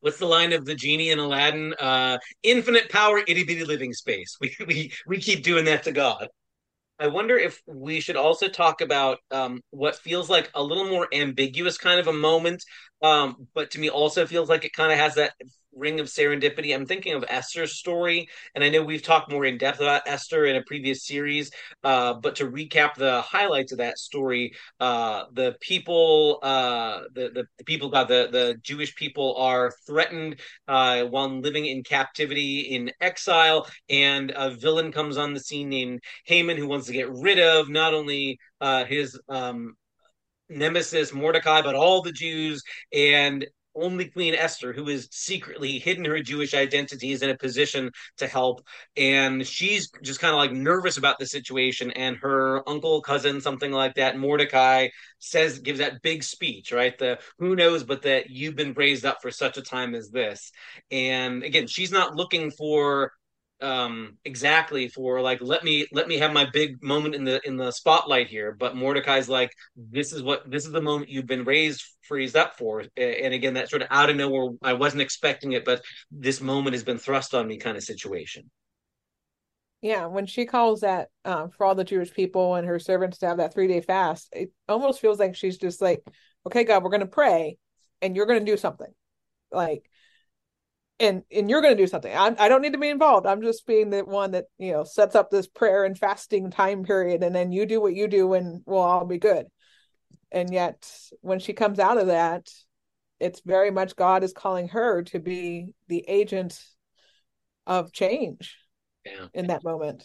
What's 0.00 0.18
the 0.18 0.26
line 0.26 0.52
of 0.52 0.64
the 0.64 0.74
genie 0.74 1.10
in 1.10 1.20
Aladdin? 1.20 1.74
Uh, 1.74 2.18
infinite 2.42 2.90
power, 2.90 3.18
itty 3.18 3.44
bitty 3.44 3.64
living 3.64 3.92
space. 3.92 4.36
We, 4.40 4.56
we 4.66 4.92
we 5.06 5.18
keep 5.18 5.44
doing 5.44 5.64
that 5.66 5.84
to 5.84 5.92
God. 5.92 6.28
I 6.98 7.08
wonder 7.08 7.38
if 7.38 7.60
we 7.66 8.00
should 8.00 8.16
also 8.16 8.48
talk 8.48 8.80
about 8.80 9.18
um, 9.30 9.60
what 9.70 9.96
feels 9.96 10.30
like 10.30 10.50
a 10.54 10.62
little 10.62 10.88
more 10.88 11.08
ambiguous 11.12 11.78
kind 11.78 12.00
of 12.00 12.06
a 12.06 12.12
moment, 12.12 12.64
um, 13.02 13.48
but 13.54 13.72
to 13.72 13.80
me 13.80 13.90
also 13.90 14.26
feels 14.26 14.48
like 14.48 14.64
it 14.64 14.72
kind 14.72 14.92
of 14.92 14.98
has 14.98 15.16
that 15.16 15.32
ring 15.74 16.00
of 16.00 16.06
serendipity. 16.06 16.74
I'm 16.74 16.86
thinking 16.86 17.14
of 17.14 17.24
Esther's 17.28 17.78
story, 17.78 18.28
and 18.54 18.62
I 18.62 18.68
know 18.68 18.82
we've 18.82 19.02
talked 19.02 19.30
more 19.30 19.44
in 19.44 19.58
depth 19.58 19.80
about 19.80 20.02
Esther 20.06 20.46
in 20.46 20.56
a 20.56 20.62
previous 20.62 21.06
series. 21.06 21.50
Uh, 21.82 22.14
but 22.14 22.36
to 22.36 22.50
recap 22.50 22.94
the 22.94 23.20
highlights 23.22 23.72
of 23.72 23.78
that 23.78 23.98
story, 23.98 24.52
uh, 24.80 25.24
the 25.32 25.56
people, 25.60 26.38
uh, 26.42 27.02
the, 27.14 27.30
the, 27.58 27.64
people, 27.64 27.88
God, 27.88 28.08
the 28.08 28.28
the 28.30 28.56
Jewish 28.62 28.94
people 28.94 29.34
are 29.36 29.72
threatened 29.86 30.40
uh, 30.68 31.04
while 31.04 31.40
living 31.40 31.66
in 31.66 31.82
captivity 31.82 32.60
in 32.60 32.90
exile, 33.00 33.66
and 33.88 34.32
a 34.36 34.50
villain 34.50 34.92
comes 34.92 35.16
on 35.16 35.34
the 35.34 35.40
scene 35.40 35.68
named 35.68 36.00
Haman 36.26 36.56
who 36.56 36.68
wants 36.68 36.86
to 36.86 36.92
get 36.92 37.10
rid 37.10 37.38
of 37.38 37.68
not 37.68 37.94
only 37.94 38.38
uh, 38.60 38.84
his 38.84 39.18
um, 39.28 39.74
nemesis 40.48 41.12
Mordecai, 41.12 41.62
but 41.62 41.74
all 41.74 42.02
the 42.02 42.12
Jews. 42.12 42.62
And 42.92 43.46
only 43.74 44.06
Queen 44.06 44.34
Esther, 44.34 44.72
who 44.72 44.88
is 44.88 45.08
secretly 45.10 45.78
hidden 45.78 46.04
her 46.04 46.20
Jewish 46.20 46.54
identity, 46.54 47.12
is 47.12 47.22
in 47.22 47.30
a 47.30 47.36
position 47.36 47.90
to 48.18 48.26
help. 48.26 48.66
And 48.96 49.46
she's 49.46 49.90
just 50.02 50.20
kind 50.20 50.32
of 50.32 50.38
like 50.38 50.52
nervous 50.52 50.96
about 50.96 51.18
the 51.18 51.26
situation. 51.26 51.90
And 51.92 52.16
her 52.18 52.68
uncle, 52.68 53.02
cousin, 53.02 53.40
something 53.40 53.72
like 53.72 53.94
that, 53.94 54.18
Mordecai, 54.18 54.88
says, 55.18 55.58
gives 55.58 55.78
that 55.78 56.02
big 56.02 56.22
speech, 56.22 56.72
right? 56.72 56.96
The 56.98 57.18
who 57.38 57.56
knows, 57.56 57.84
but 57.84 58.02
that 58.02 58.30
you've 58.30 58.56
been 58.56 58.74
raised 58.74 59.04
up 59.04 59.18
for 59.22 59.30
such 59.30 59.56
a 59.56 59.62
time 59.62 59.94
as 59.94 60.10
this. 60.10 60.50
And 60.90 61.42
again, 61.42 61.66
she's 61.66 61.92
not 61.92 62.16
looking 62.16 62.50
for 62.50 63.12
um 63.62 64.16
exactly 64.24 64.88
for 64.88 65.20
like 65.20 65.40
let 65.40 65.64
me 65.64 65.86
let 65.92 66.08
me 66.08 66.18
have 66.18 66.32
my 66.32 66.46
big 66.52 66.82
moment 66.82 67.14
in 67.14 67.24
the 67.24 67.40
in 67.46 67.56
the 67.56 67.70
spotlight 67.70 68.28
here. 68.28 68.56
But 68.58 68.76
mordecai's 68.76 69.28
like 69.28 69.52
this 69.76 70.12
is 70.12 70.22
what 70.22 70.50
this 70.50 70.66
is 70.66 70.72
the 70.72 70.80
moment 70.80 71.10
you've 71.10 71.26
been 71.26 71.44
raised 71.44 71.82
freezed 72.02 72.36
up 72.36 72.58
for. 72.58 72.84
And 72.96 73.34
again 73.34 73.54
that 73.54 73.70
sort 73.70 73.82
of 73.82 73.88
out 73.90 74.10
of 74.10 74.16
nowhere 74.16 74.50
i 74.62 74.72
wasn't 74.72 75.02
expecting 75.02 75.52
it 75.52 75.64
but 75.64 75.82
this 76.10 76.40
moment 76.40 76.74
has 76.74 76.84
been 76.84 76.98
thrust 76.98 77.34
on 77.34 77.46
me 77.46 77.56
kind 77.58 77.76
of 77.76 77.82
situation. 77.82 78.50
Yeah 79.80 80.06
when 80.06 80.26
she 80.26 80.46
calls 80.46 80.80
that 80.80 81.08
um, 81.24 81.50
for 81.50 81.66
all 81.66 81.74
the 81.74 81.84
jewish 81.84 82.12
people 82.12 82.54
and 82.56 82.66
her 82.66 82.78
servants 82.78 83.18
to 83.18 83.26
have 83.26 83.38
that 83.38 83.54
three 83.54 83.68
day 83.68 83.80
fast 83.80 84.28
it 84.32 84.52
almost 84.68 85.00
feels 85.00 85.18
like 85.18 85.34
she's 85.34 85.58
just 85.58 85.80
like 85.80 86.02
okay 86.46 86.64
god 86.64 86.82
we're 86.82 86.90
going 86.90 87.00
to 87.00 87.06
pray 87.06 87.56
and 88.02 88.16
you're 88.16 88.26
going 88.26 88.44
to 88.44 88.52
do 88.52 88.58
something. 88.58 88.92
Like 89.50 89.88
and 91.00 91.22
and 91.30 91.50
you're 91.50 91.62
going 91.62 91.76
to 91.76 91.82
do 91.82 91.86
something. 91.86 92.14
I'm, 92.16 92.36
i 92.38 92.48
don't 92.48 92.62
need 92.62 92.72
to 92.72 92.78
be 92.78 92.88
involved. 92.88 93.26
I'm 93.26 93.42
just 93.42 93.66
being 93.66 93.90
the 93.90 94.04
one 94.04 94.32
that 94.32 94.46
you 94.58 94.72
know 94.72 94.84
sets 94.84 95.14
up 95.14 95.30
this 95.30 95.46
prayer 95.46 95.84
and 95.84 95.98
fasting 95.98 96.50
time 96.50 96.84
period 96.84 97.22
and 97.22 97.34
then 97.34 97.52
you 97.52 97.66
do 97.66 97.80
what 97.80 97.94
you 97.94 98.08
do 98.08 98.34
and 98.34 98.62
we'll 98.66 98.80
all 98.80 99.06
be 99.06 99.18
good. 99.18 99.46
And 100.30 100.52
yet 100.52 100.90
when 101.20 101.38
she 101.38 101.52
comes 101.52 101.78
out 101.78 101.98
of 101.98 102.06
that 102.08 102.48
it's 103.20 103.40
very 103.46 103.70
much 103.70 103.94
god 103.94 104.24
is 104.24 104.32
calling 104.32 104.68
her 104.68 105.02
to 105.02 105.20
be 105.20 105.68
the 105.88 106.04
agent 106.08 106.60
of 107.66 107.92
change 107.92 108.58
yeah. 109.06 109.26
in 109.32 109.46
that 109.46 109.62
moment 109.62 110.04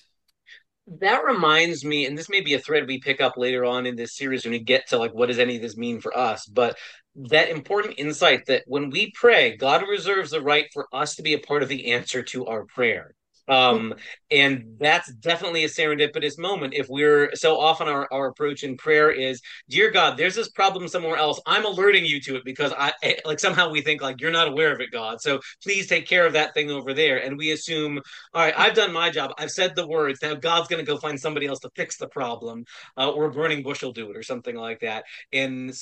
that 0.99 1.23
reminds 1.25 1.83
me 1.83 2.05
and 2.05 2.17
this 2.17 2.29
may 2.29 2.41
be 2.41 2.53
a 2.53 2.59
thread 2.59 2.87
we 2.87 2.99
pick 2.99 3.19
up 3.19 3.35
later 3.37 3.65
on 3.65 3.85
in 3.85 3.95
this 3.95 4.15
series 4.15 4.45
when 4.45 4.51
we 4.51 4.59
get 4.59 4.87
to 4.87 4.97
like 4.97 5.13
what 5.13 5.27
does 5.27 5.39
any 5.39 5.57
of 5.57 5.61
this 5.61 5.75
mean 5.75 5.99
for 5.99 6.17
us 6.17 6.45
but 6.45 6.77
that 7.17 7.49
important 7.49 7.95
insight 7.97 8.45
that 8.45 8.63
when 8.67 8.89
we 8.89 9.11
pray, 9.11 9.57
God 9.57 9.83
reserves 9.87 10.31
the 10.31 10.41
right 10.41 10.67
for 10.71 10.87
us 10.93 11.15
to 11.15 11.23
be 11.23 11.33
a 11.33 11.39
part 11.39 11.63
of 11.63 11.69
the 11.69 11.91
answer 11.91 12.21
to 12.23 12.45
our 12.45 12.65
prayer. 12.65 13.15
Um, 13.47 13.93
and 14.29 14.75
that's 14.79 15.11
definitely 15.13 15.63
a 15.63 15.69
serendipitous 15.69 16.37
moment. 16.37 16.73
If 16.73 16.87
we're 16.89 17.33
so 17.35 17.59
often 17.59 17.87
our, 17.87 18.07
our 18.11 18.27
approach 18.27 18.63
in 18.63 18.77
prayer 18.77 19.09
is, 19.09 19.41
dear 19.69 19.89
God, 19.91 20.17
there's 20.17 20.35
this 20.35 20.49
problem 20.49 20.87
somewhere 20.87 21.17
else. 21.17 21.39
I'm 21.45 21.65
alerting 21.65 22.05
you 22.05 22.19
to 22.21 22.35
it 22.35 22.43
because 22.43 22.73
I 22.77 22.93
eh, 23.03 23.15
like 23.25 23.39
somehow 23.39 23.69
we 23.69 23.81
think 23.81 24.01
like 24.01 24.19
you're 24.19 24.31
not 24.31 24.47
aware 24.47 24.73
of 24.73 24.81
it, 24.81 24.91
God. 24.91 25.21
So 25.21 25.39
please 25.63 25.87
take 25.87 26.07
care 26.07 26.25
of 26.25 26.33
that 26.33 26.53
thing 26.53 26.69
over 26.69 26.93
there. 26.93 27.23
And 27.23 27.37
we 27.37 27.51
assume, 27.51 27.99
all 28.33 28.43
right, 28.43 28.53
I've 28.57 28.73
done 28.73 28.91
my 28.91 29.09
job. 29.09 29.31
I've 29.37 29.51
said 29.51 29.75
the 29.75 29.87
words. 29.87 30.19
Now 30.21 30.35
God's 30.35 30.67
going 30.67 30.83
to 30.83 30.91
go 30.91 30.97
find 30.97 31.19
somebody 31.19 31.47
else 31.47 31.59
to 31.59 31.69
fix 31.75 31.97
the 31.97 32.07
problem, 32.07 32.65
uh, 32.97 33.09
or 33.09 33.25
a 33.25 33.31
burning 33.31 33.63
bush 33.63 33.81
will 33.81 33.93
do 33.93 34.11
it, 34.11 34.17
or 34.17 34.23
something 34.23 34.55
like 34.55 34.81
that. 34.81 35.05
And 35.31 35.73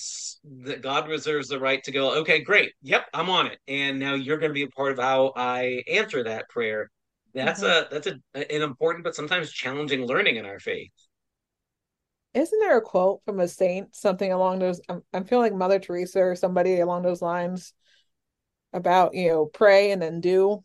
God 0.81 1.07
reserves 1.07 1.47
the 1.47 1.59
right 1.59 1.83
to 1.83 1.91
go, 1.91 2.19
okay, 2.19 2.41
great. 2.41 2.73
Yep, 2.83 3.05
I'm 3.13 3.29
on 3.29 3.47
it. 3.47 3.57
And 3.67 3.99
now 3.99 4.13
you're 4.13 4.37
going 4.37 4.51
to 4.51 4.53
be 4.53 4.63
a 4.63 4.67
part 4.69 4.91
of 4.91 4.99
how 4.99 5.33
I 5.35 5.83
answer 5.87 6.23
that 6.23 6.49
prayer 6.49 6.91
that's 7.43 7.61
mm-hmm. 7.61 7.93
a 7.93 7.99
that's 7.99 8.07
a 8.07 8.53
an 8.55 8.61
important 8.61 9.03
but 9.03 9.15
sometimes 9.15 9.51
challenging 9.51 10.05
learning 10.05 10.37
in 10.37 10.45
our 10.45 10.59
faith 10.59 10.91
isn't 12.33 12.59
there 12.59 12.77
a 12.77 12.81
quote 12.81 13.21
from 13.25 13.39
a 13.39 13.47
saint 13.47 13.95
something 13.95 14.31
along 14.31 14.59
those 14.59 14.81
i'm, 14.89 15.03
I'm 15.13 15.25
feeling 15.25 15.51
like 15.51 15.57
mother 15.57 15.79
teresa 15.79 16.21
or 16.21 16.35
somebody 16.35 16.79
along 16.79 17.03
those 17.03 17.21
lines 17.21 17.73
about 18.73 19.13
you 19.13 19.29
know 19.29 19.45
pray 19.45 19.91
and 19.91 20.01
then 20.01 20.21
do 20.21 20.63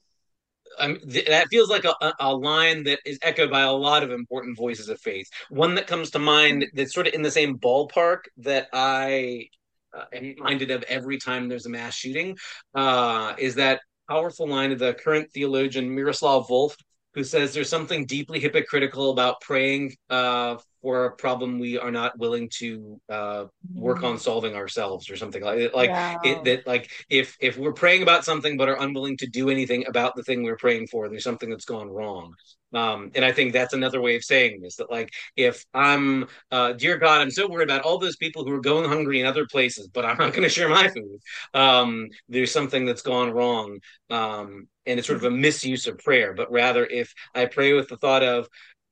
um, 0.78 0.98
th- 1.09 1.26
that 1.26 1.48
feels 1.50 1.68
like 1.68 1.85
a, 1.85 2.14
a 2.20 2.35
line 2.35 2.85
that 2.85 3.00
is 3.04 3.18
echoed 3.22 3.50
by 3.50 3.62
a 3.62 3.72
lot 3.72 4.04
of 4.04 4.12
important 4.12 4.56
voices 4.56 4.88
of 4.88 5.00
faith. 5.00 5.28
One 5.48 5.74
that 5.74 5.88
comes 5.88 6.11
to 6.11 6.20
mind 6.20 6.66
that's 6.74 6.94
sort 6.94 7.09
of 7.09 7.14
in 7.14 7.22
the 7.22 7.30
same 7.30 7.59
ballpark 7.59 8.20
that 8.38 8.68
I 8.72 9.48
uh, 9.92 10.04
am 10.12 10.22
reminded 10.22 10.70
of 10.70 10.85
every 10.85 11.18
time 11.18 11.48
there's 11.48 11.66
a 11.66 11.70
mass 11.70 11.94
shooting 11.94 12.37
uh, 12.74 13.35
is 13.38 13.56
that 13.56 13.80
powerful 14.11 14.49
line 14.49 14.73
of 14.73 14.81
the 14.81 14.92
current 14.94 15.31
theologian 15.31 15.88
Miroslav 15.88 16.49
Volf, 16.49 16.75
who 17.14 17.23
says 17.23 17.55
there's 17.55 17.68
something 17.68 18.07
deeply 18.07 18.40
hypocritical 18.40 19.12
about 19.12 19.40
praying 19.40 19.94
uh, 20.11 20.57
for 20.83 21.07
a 21.07 21.12
problem 21.16 21.59
we 21.59 21.79
are 21.79 21.90
not 21.90 22.19
willing 22.19 22.49
to 22.59 23.01
uh, 23.09 23.45
work 23.75 24.03
on 24.03 24.19
solving 24.19 24.55
ourselves 24.55 25.11
or 25.11 25.16
something 25.16 25.43
like 25.43 25.73
like 25.75 25.90
Yeah. 25.90 26.16
it, 26.23 26.45
that 26.45 26.66
like 26.66 26.90
if 27.09 27.37
if 27.40 27.57
we're 27.57 27.73
praying 27.73 28.03
about 28.03 28.25
something 28.25 28.57
but 28.57 28.69
are 28.69 28.81
unwilling 28.81 29.16
to 29.19 29.27
do 29.27 29.51
anything 29.51 29.85
about 29.87 30.16
the 30.16 30.23
thing 30.23 30.43
we're 30.43 30.57
praying 30.57 30.88
for 30.88 31.09
there's 31.09 31.25
something 31.25 31.51
that's 31.51 31.64
gone 31.64 31.88
wrong. 31.88 32.35
Um 32.73 33.11
and 33.16 33.25
i 33.25 33.33
think 33.33 33.53
that's 33.53 33.73
another 33.75 34.01
way 34.01 34.14
of 34.16 34.23
saying 34.25 34.61
this 34.61 34.77
that 34.77 34.90
like 34.90 35.11
if 35.37 35.64
i'm 35.75 36.27
uh 36.53 36.73
dear 36.73 36.99
god 36.99 37.21
i'm 37.21 37.31
so 37.31 37.49
worried 37.49 37.69
about 37.69 37.83
all 37.83 37.99
those 37.99 38.16
people 38.16 38.45
who 38.45 38.53
are 38.53 38.61
going 38.61 38.88
hungry 38.88 39.19
in 39.21 39.27
other 39.27 39.47
places 39.51 39.88
but 39.88 40.05
i'm 40.05 40.16
not 40.19 40.33
going 40.33 40.45
to 40.45 40.49
share 40.49 40.69
my 40.69 40.88
food 40.88 41.19
um 41.55 42.09
there's 42.29 42.53
something 42.53 42.85
that's 42.85 43.03
gone 43.03 43.31
wrong 43.33 43.79
um 44.11 44.69
and 44.87 44.99
it's 44.99 45.07
sort 45.07 45.19
of 45.19 45.25
a 45.25 45.31
misuse 45.31 45.87
of 45.87 45.99
prayer. 45.99 46.33
But 46.35 46.51
rather 46.51 46.85
if 46.87 47.12
i 47.35 47.47
pray 47.47 47.73
with 47.73 47.88
the 47.88 47.97
thought 47.97 48.23
of 48.23 48.49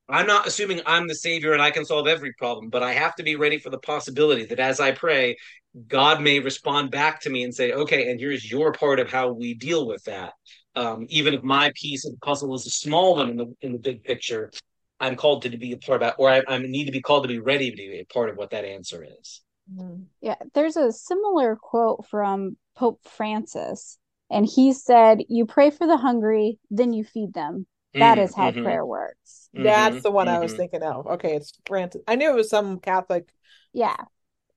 I'm 0.09 0.27
not 0.27 0.47
assuming 0.47 0.81
I'm 0.87 1.07
the 1.07 1.15
savior 1.15 1.53
and 1.53 1.61
I 1.61 1.71
can 1.71 1.85
solve 1.85 2.07
every 2.07 2.33
problem, 2.33 2.71
but 2.71 2.83
I 2.83 2.95
have 2.95 3.15
to 3.17 3.23
be 3.23 3.37
ready 3.37 3.59
for 3.59 3.71
the 3.71 3.79
possibility 3.79 4.47
that 4.47 4.59
as 4.59 4.81
I 4.81 4.93
pray, 4.93 5.37
God 5.87 6.23
may 6.23 6.41
respond 6.41 6.91
back 6.91 7.21
to 7.23 7.31
me 7.31 7.45
and 7.45 7.55
say, 7.55 7.73
okay, 7.73 8.11
and 8.11 8.19
here's 8.19 8.51
your 8.51 8.73
part 8.73 9.01
of 9.01 9.11
how 9.11 9.33
we 9.33 9.55
deal 9.55 9.87
with 9.87 10.03
that. 10.05 10.33
Um, 10.75 11.07
even 11.09 11.35
if 11.35 11.43
my 11.43 11.73
piece 11.75 12.07
of 12.07 12.13
the 12.13 12.19
puzzle 12.19 12.55
is 12.55 12.67
a 12.67 12.71
small 12.71 13.17
one 13.17 13.31
in 13.31 13.37
the 13.37 13.55
in 13.61 13.73
the 13.73 13.79
big 13.79 14.03
picture, 14.05 14.51
I'm 15.01 15.17
called 15.17 15.43
to 15.43 15.57
be 15.57 15.73
a 15.73 15.77
part 15.77 16.03
of 16.03 16.09
that, 16.09 16.15
or 16.19 16.31
I, 16.31 16.43
I 16.49 16.59
need 16.59 16.87
to 16.87 16.93
be 16.93 17.01
called 17.01 17.25
to 17.25 17.29
be 17.29 17.39
ready 17.39 17.71
to 17.71 17.77
be 17.77 17.99
a 17.99 18.05
part 18.05 18.31
of 18.31 18.37
what 18.37 18.51
that 18.51 18.65
answer 18.65 19.05
is. 19.21 19.43
Yeah, 20.21 20.37
there's 20.55 20.77
a 20.77 20.93
similar 20.93 21.57
quote 21.57 22.07
from 22.07 22.57
Pope 22.77 23.01
Francis, 23.05 23.99
and 24.31 24.47
he 24.47 24.73
said, 24.73 25.19
You 25.29 25.47
pray 25.47 25.71
for 25.71 25.87
the 25.87 25.97
hungry, 25.97 26.59
then 26.71 26.93
you 26.93 27.05
feed 27.05 27.35
them. 27.35 27.67
That 27.99 28.19
Mm, 28.19 28.19
is 28.19 28.35
how 28.35 28.53
mhm, 28.53 28.63
prayer 28.63 28.85
works. 28.87 29.51
that's 29.55 30.01
mhm, 30.01 30.03
the 30.03 30.11
one 30.11 30.29
i 30.29 30.39
was 30.39 30.53
mhm. 30.53 30.57
thinking 30.57 30.83
of 30.83 31.07
okay 31.07 31.35
it's 31.35 31.53
francis 31.67 32.03
i 32.07 32.15
knew 32.15 32.31
it 32.31 32.35
was 32.35 32.51
some 32.51 32.79
catholic 32.81 33.29
Yeah. 33.73 33.97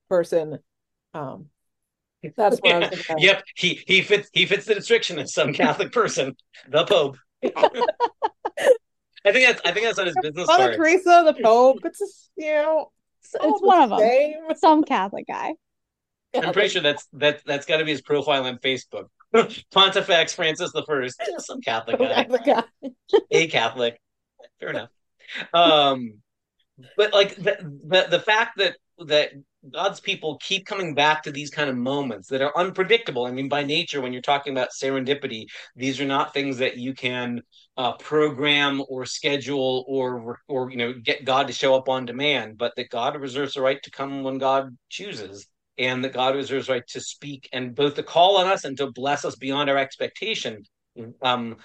person 0.10 0.60
um 1.14 1.48
that's 2.38 2.62
what 2.62 2.72
i 2.72 2.80
was 2.80 2.88
thinking 2.90 3.06
of. 3.16 3.24
Yep, 3.24 3.44
he 3.56 3.84
he 3.88 4.02
fits 4.02 4.30
he 4.34 4.46
fits 4.46 4.66
the 4.66 4.76
description 4.76 5.20
of 5.20 5.30
some 5.30 5.54
Catholic 5.54 5.92
person, 5.94 6.36
the 6.70 6.86
Pope. 6.86 7.18
I 9.26 9.32
think 9.32 9.48
that's 9.48 9.62
I 9.66 9.72
think 9.72 9.86
that's 9.86 10.00
on 10.00 10.08
his 10.08 10.18
business 10.18 10.48
mother 10.48 10.56
card. 10.56 10.76
teresa 10.76 11.24
the 11.26 11.34
pope 11.34 11.80
it's 11.86 12.00
just 12.00 12.32
you 12.38 12.54
know 12.54 12.92
It's, 13.24 13.36
it's 13.42 13.62
one 13.62 13.82
of 13.82 13.90
the 13.90 13.96
them. 13.98 13.98
same. 13.98 14.56
Some 14.56 14.84
Catholic 14.84 15.28
guy. 15.28 15.54
I'm 16.34 16.52
pretty 16.54 16.70
sure 16.70 16.82
that's 16.82 17.08
that 17.14 17.42
that's 17.46 17.66
got 17.66 17.78
to 17.78 17.86
be 17.86 17.92
his 17.92 18.02
profile 18.02 18.46
on 18.46 18.58
Facebook. 18.58 19.08
Pontifex 19.72 20.34
Francis 20.34 20.72
the 20.72 20.84
First, 20.86 21.22
some 21.40 21.62
Catholic 21.62 22.00
guy, 22.00 22.24
Catholic 22.24 22.68
a 23.32 23.48
Catholic. 23.48 24.00
Fair 24.60 24.70
enough. 24.70 24.90
Um, 25.54 26.22
but 26.98 27.14
like 27.14 27.36
the, 27.36 27.58
the 27.88 28.08
the 28.10 28.20
fact 28.20 28.58
that 28.58 28.76
that 29.00 29.32
God's 29.72 30.00
people 30.00 30.40
keep 30.42 30.66
coming 30.66 30.96
back 30.96 31.24
to 31.24 31.32
these 31.32 31.52
kind 31.52 31.70
of 31.70 31.78
moments 31.78 32.28
that 32.30 32.42
are 32.42 32.56
unpredictable. 32.58 33.26
I 33.26 33.32
mean, 33.32 33.48
by 33.48 33.64
nature, 33.64 34.02
when 34.02 34.12
you're 34.12 34.22
talking 34.22 34.54
about 34.54 34.70
serendipity, 34.72 35.46
these 35.76 36.02
are 36.02 36.06
not 36.06 36.34
things 36.34 36.58
that 36.58 36.78
you 36.78 36.94
can 36.94 37.42
uh, 37.78 37.94
program 37.94 38.84
or 38.90 39.06
schedule 39.06 39.86
or 39.88 40.40
or 40.48 40.72
you 40.72 40.78
know 40.78 40.94
get 40.94 41.26
God 41.26 41.48
to 41.48 41.54
show 41.54 41.76
up 41.76 41.90
on 41.90 42.06
demand, 42.06 42.58
but 42.58 42.74
that 42.76 42.90
God 42.90 43.20
reserves 43.20 43.54
the 43.54 43.62
right 43.62 43.82
to 43.84 43.92
come 43.92 44.24
when 44.24 44.38
God 44.38 44.76
chooses, 44.90 45.48
and 45.78 46.04
that 46.04 46.14
God 46.14 46.36
reserves 46.36 46.70
right 46.70 46.86
to 46.90 47.02
speak 47.02 47.50
and 47.54 47.76
both 47.76 47.96
to 47.96 48.04
call 48.04 48.38
on 48.38 48.48
us 48.48 48.66
and 48.66 48.78
to 48.78 48.92
bless 48.92 49.26
us 49.26 49.36
beyond 49.36 49.70
our 49.70 49.78
expectation. 49.78 50.64
Um, 51.22 51.58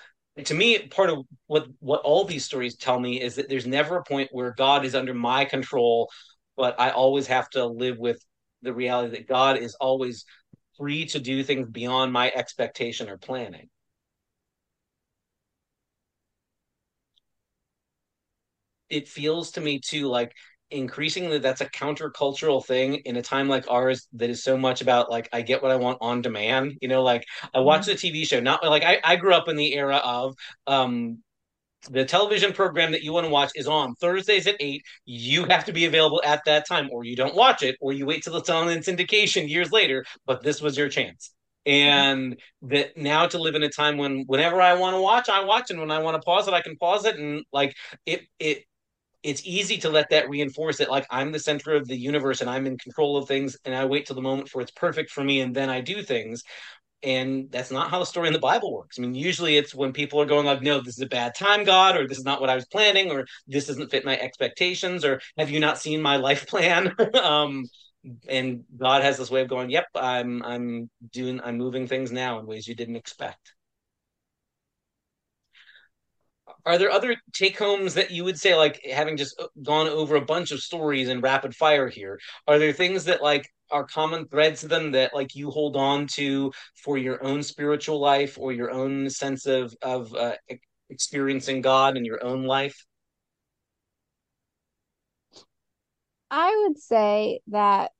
to 0.44 0.54
me, 0.54 0.86
part 0.88 1.10
of 1.10 1.24
what 1.46 1.66
what 1.80 2.02
all 2.02 2.24
these 2.24 2.44
stories 2.44 2.76
tell 2.76 3.00
me 3.00 3.20
is 3.20 3.36
that 3.36 3.48
there's 3.48 3.66
never 3.66 3.96
a 3.96 4.04
point 4.04 4.28
where 4.32 4.52
God 4.52 4.84
is 4.84 4.94
under 4.94 5.14
my 5.14 5.44
control, 5.44 6.10
but 6.56 6.78
I 6.78 6.90
always 6.90 7.26
have 7.26 7.48
to 7.50 7.66
live 7.66 7.98
with 7.98 8.18
the 8.62 8.72
reality 8.72 9.16
that 9.16 9.28
God 9.28 9.58
is 9.58 9.74
always 9.76 10.24
free 10.76 11.06
to 11.06 11.18
do 11.18 11.42
things 11.42 11.68
beyond 11.70 12.12
my 12.12 12.30
expectation 12.34 13.08
or 13.08 13.16
planning. 13.16 13.68
It 18.88 19.08
feels 19.08 19.52
to 19.52 19.60
me 19.60 19.80
too 19.80 20.08
like 20.08 20.32
increasingly 20.70 21.38
that's 21.38 21.60
a 21.60 21.70
countercultural 21.70 22.64
thing 22.64 22.96
in 23.04 23.16
a 23.16 23.22
time 23.22 23.48
like 23.48 23.70
ours 23.70 24.08
that 24.14 24.30
is 24.30 24.42
so 24.42 24.56
much 24.56 24.80
about 24.80 25.10
like 25.10 25.28
I 25.32 25.42
get 25.42 25.62
what 25.62 25.70
I 25.70 25.76
want 25.76 25.98
on 26.00 26.22
demand. 26.22 26.74
You 26.80 26.88
know, 26.88 27.02
like 27.02 27.24
I 27.54 27.60
watch 27.60 27.86
the 27.86 27.92
TV 27.94 28.26
show, 28.26 28.40
not 28.40 28.64
like 28.64 28.82
I, 28.82 29.00
I 29.04 29.16
grew 29.16 29.34
up 29.34 29.48
in 29.48 29.56
the 29.56 29.74
era 29.74 29.96
of 29.96 30.34
um 30.66 31.18
the 31.90 32.04
television 32.04 32.52
program 32.52 32.92
that 32.92 33.02
you 33.02 33.12
want 33.12 33.26
to 33.26 33.30
watch 33.30 33.50
is 33.54 33.68
on 33.68 33.94
Thursdays 33.96 34.46
at 34.46 34.56
eight. 34.60 34.82
You 35.04 35.44
have 35.44 35.64
to 35.66 35.72
be 35.72 35.84
available 35.84 36.20
at 36.24 36.42
that 36.46 36.66
time, 36.66 36.88
or 36.90 37.04
you 37.04 37.16
don't 37.16 37.34
watch 37.34 37.62
it, 37.62 37.76
or 37.80 37.92
you 37.92 38.06
wait 38.06 38.22
till 38.22 38.36
it's 38.36 38.50
on 38.50 38.68
in 38.68 38.80
syndication 38.80 39.48
years 39.48 39.70
later. 39.72 40.04
But 40.26 40.42
this 40.42 40.60
was 40.60 40.76
your 40.76 40.88
chance. 40.88 41.32
And 41.64 42.40
that 42.62 42.96
now 42.96 43.26
to 43.26 43.38
live 43.38 43.56
in 43.56 43.62
a 43.62 43.68
time 43.68 43.98
when 43.98 44.24
whenever 44.26 44.60
I 44.60 44.74
want 44.74 44.94
to 44.96 45.00
watch, 45.00 45.28
I 45.28 45.44
watch, 45.44 45.70
and 45.70 45.80
when 45.80 45.90
I 45.90 45.98
want 45.98 46.20
to 46.20 46.24
pause 46.24 46.46
it, 46.48 46.54
I 46.54 46.60
can 46.60 46.76
pause 46.76 47.04
it. 47.04 47.16
And 47.16 47.44
like 47.52 47.74
it, 48.04 48.22
it, 48.38 48.64
it's 49.26 49.42
easy 49.44 49.76
to 49.78 49.90
let 49.90 50.10
that 50.10 50.28
reinforce 50.30 50.78
it. 50.78 50.88
Like 50.88 51.04
I'm 51.10 51.32
the 51.32 51.40
center 51.40 51.74
of 51.74 51.88
the 51.88 51.96
universe, 51.96 52.40
and 52.40 52.48
I'm 52.48 52.64
in 52.66 52.78
control 52.78 53.16
of 53.16 53.26
things, 53.26 53.56
and 53.64 53.74
I 53.74 53.84
wait 53.84 54.06
till 54.06 54.14
the 54.16 54.22
moment 54.22 54.48
for 54.48 54.62
it's 54.62 54.70
perfect 54.70 55.10
for 55.10 55.24
me, 55.24 55.40
and 55.40 55.54
then 55.54 55.68
I 55.68 55.80
do 55.80 56.02
things. 56.02 56.42
And 57.02 57.50
that's 57.50 57.70
not 57.72 57.90
how 57.90 57.98
the 57.98 58.06
story 58.06 58.28
in 58.28 58.32
the 58.32 58.38
bible 58.38 58.72
works. 58.72 58.98
I 58.98 59.02
mean 59.02 59.14
usually 59.14 59.56
it's 59.56 59.74
when 59.74 59.92
people 59.92 60.20
are 60.20 60.26
going 60.26 60.46
like 60.46 60.62
no 60.62 60.80
this 60.80 60.96
is 60.96 61.02
a 61.02 61.06
bad 61.06 61.34
time 61.34 61.64
god 61.64 61.96
or 61.96 62.08
this 62.08 62.18
is 62.18 62.24
not 62.24 62.40
what 62.40 62.50
i 62.50 62.54
was 62.54 62.64
planning 62.66 63.10
or 63.10 63.26
this 63.46 63.66
doesn't 63.66 63.90
fit 63.90 64.04
my 64.04 64.18
expectations 64.18 65.04
or 65.04 65.20
have 65.36 65.50
you 65.50 65.60
not 65.60 65.78
seen 65.78 66.00
my 66.00 66.16
life 66.16 66.46
plan? 66.46 66.94
Um 67.22 67.64
and 68.28 68.64
god 68.78 69.02
has 69.02 69.18
this 69.18 69.30
way 69.30 69.42
of 69.42 69.48
going 69.48 69.68
yep 69.70 69.86
i'm 69.96 70.42
i'm 70.44 70.88
doing 71.12 71.40
i'm 71.44 71.58
moving 71.58 71.86
things 71.88 72.12
now 72.12 72.38
in 72.38 72.46
ways 72.46 72.66
you 72.68 72.74
didn't 72.74 72.96
expect 72.96 73.55
are 76.66 76.78
there 76.78 76.90
other 76.90 77.16
take 77.32 77.58
homes 77.58 77.94
that 77.94 78.10
you 78.10 78.24
would 78.24 78.38
say 78.38 78.54
like 78.54 78.80
having 78.92 79.16
just 79.16 79.40
gone 79.62 79.86
over 79.86 80.16
a 80.16 80.24
bunch 80.24 80.50
of 80.50 80.60
stories 80.60 81.08
in 81.08 81.20
rapid 81.20 81.54
fire 81.54 81.88
here 81.88 82.18
are 82.46 82.58
there 82.58 82.72
things 82.72 83.04
that 83.04 83.22
like 83.22 83.48
are 83.70 83.84
common 83.84 84.26
threads 84.28 84.60
to 84.60 84.68
them 84.68 84.92
that 84.92 85.14
like 85.14 85.34
you 85.34 85.50
hold 85.50 85.76
on 85.76 86.06
to 86.06 86.52
for 86.74 86.98
your 86.98 87.22
own 87.24 87.42
spiritual 87.42 88.00
life 88.00 88.36
or 88.38 88.52
your 88.52 88.70
own 88.70 89.08
sense 89.08 89.46
of 89.46 89.74
of 89.82 90.14
uh, 90.14 90.34
experiencing 90.90 91.60
god 91.60 91.96
in 91.96 92.04
your 92.04 92.22
own 92.24 92.44
life? 92.44 92.84
I 96.30 96.64
would 96.66 96.78
say 96.78 97.40
that 97.48 97.92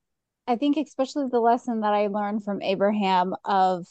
I 0.46 0.56
think 0.56 0.76
especially 0.76 1.26
the 1.30 1.40
lesson 1.40 1.80
that 1.80 1.92
I 1.92 2.06
learned 2.06 2.44
from 2.44 2.62
Abraham 2.62 3.34
of 3.44 3.86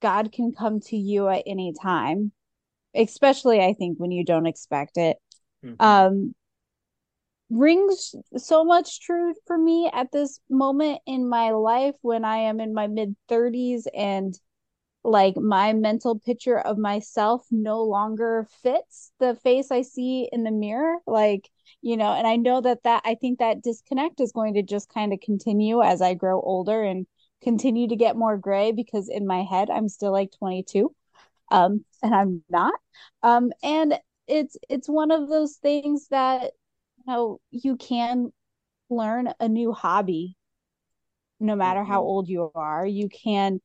God 0.00 0.32
can 0.32 0.52
come 0.52 0.80
to 0.80 0.96
you 0.96 1.28
at 1.28 1.42
any 1.46 1.72
time, 1.72 2.32
especially 2.94 3.60
I 3.60 3.74
think 3.74 3.98
when 3.98 4.10
you 4.10 4.24
don't 4.24 4.46
expect 4.46 4.96
it. 4.96 5.16
mm-hmm. 5.64 5.74
Um 5.78 6.34
rings 7.50 8.14
so 8.36 8.64
much 8.64 9.00
true 9.00 9.34
for 9.46 9.58
me 9.58 9.90
at 9.92 10.12
this 10.12 10.40
moment 10.48 11.00
in 11.06 11.28
my 11.28 11.50
life 11.50 11.96
when 12.02 12.24
I 12.24 12.36
am 12.38 12.60
in 12.60 12.72
my 12.72 12.86
mid 12.86 13.16
30s 13.28 13.88
and 13.94 14.38
like 15.04 15.36
my 15.36 15.72
mental 15.72 16.18
picture 16.18 16.58
of 16.58 16.78
myself 16.78 17.46
no 17.50 17.82
longer 17.82 18.46
fits 18.62 19.12
the 19.18 19.34
face 19.36 19.70
I 19.70 19.82
see 19.82 20.28
in 20.30 20.44
the 20.44 20.50
mirror 20.50 20.98
like 21.06 21.48
you 21.82 21.96
know 21.96 22.12
and 22.12 22.26
I 22.26 22.36
know 22.36 22.60
that 22.60 22.82
that 22.84 23.02
I 23.04 23.14
think 23.16 23.38
that 23.38 23.62
disconnect 23.62 24.20
is 24.20 24.32
going 24.32 24.54
to 24.54 24.62
just 24.62 24.88
kind 24.92 25.12
of 25.12 25.20
continue 25.20 25.82
as 25.82 26.02
I 26.02 26.14
grow 26.14 26.40
older 26.40 26.82
and 26.84 27.06
continue 27.42 27.88
to 27.88 27.96
get 27.96 28.16
more 28.16 28.36
gray 28.36 28.72
because 28.72 29.08
in 29.08 29.26
my 29.26 29.42
head 29.42 29.70
I'm 29.70 29.88
still 29.88 30.12
like 30.12 30.32
22 30.38 30.94
um 31.50 31.84
and 32.02 32.14
I'm 32.14 32.42
not. 32.50 32.74
Um 33.22 33.52
and 33.62 33.98
it's 34.28 34.56
it's 34.68 34.88
one 34.88 35.10
of 35.10 35.28
those 35.28 35.56
things 35.56 36.08
that 36.08 36.52
you 36.98 37.04
know 37.12 37.40
you 37.50 37.76
can 37.76 38.32
learn 38.90 39.32
a 39.40 39.48
new 39.48 39.72
hobby 39.72 40.36
no 41.38 41.56
matter 41.56 41.84
how 41.84 42.00
Mhm. 42.00 42.04
old 42.04 42.28
you 42.28 42.50
are. 42.54 42.86
You 42.86 43.08
can 43.08 43.60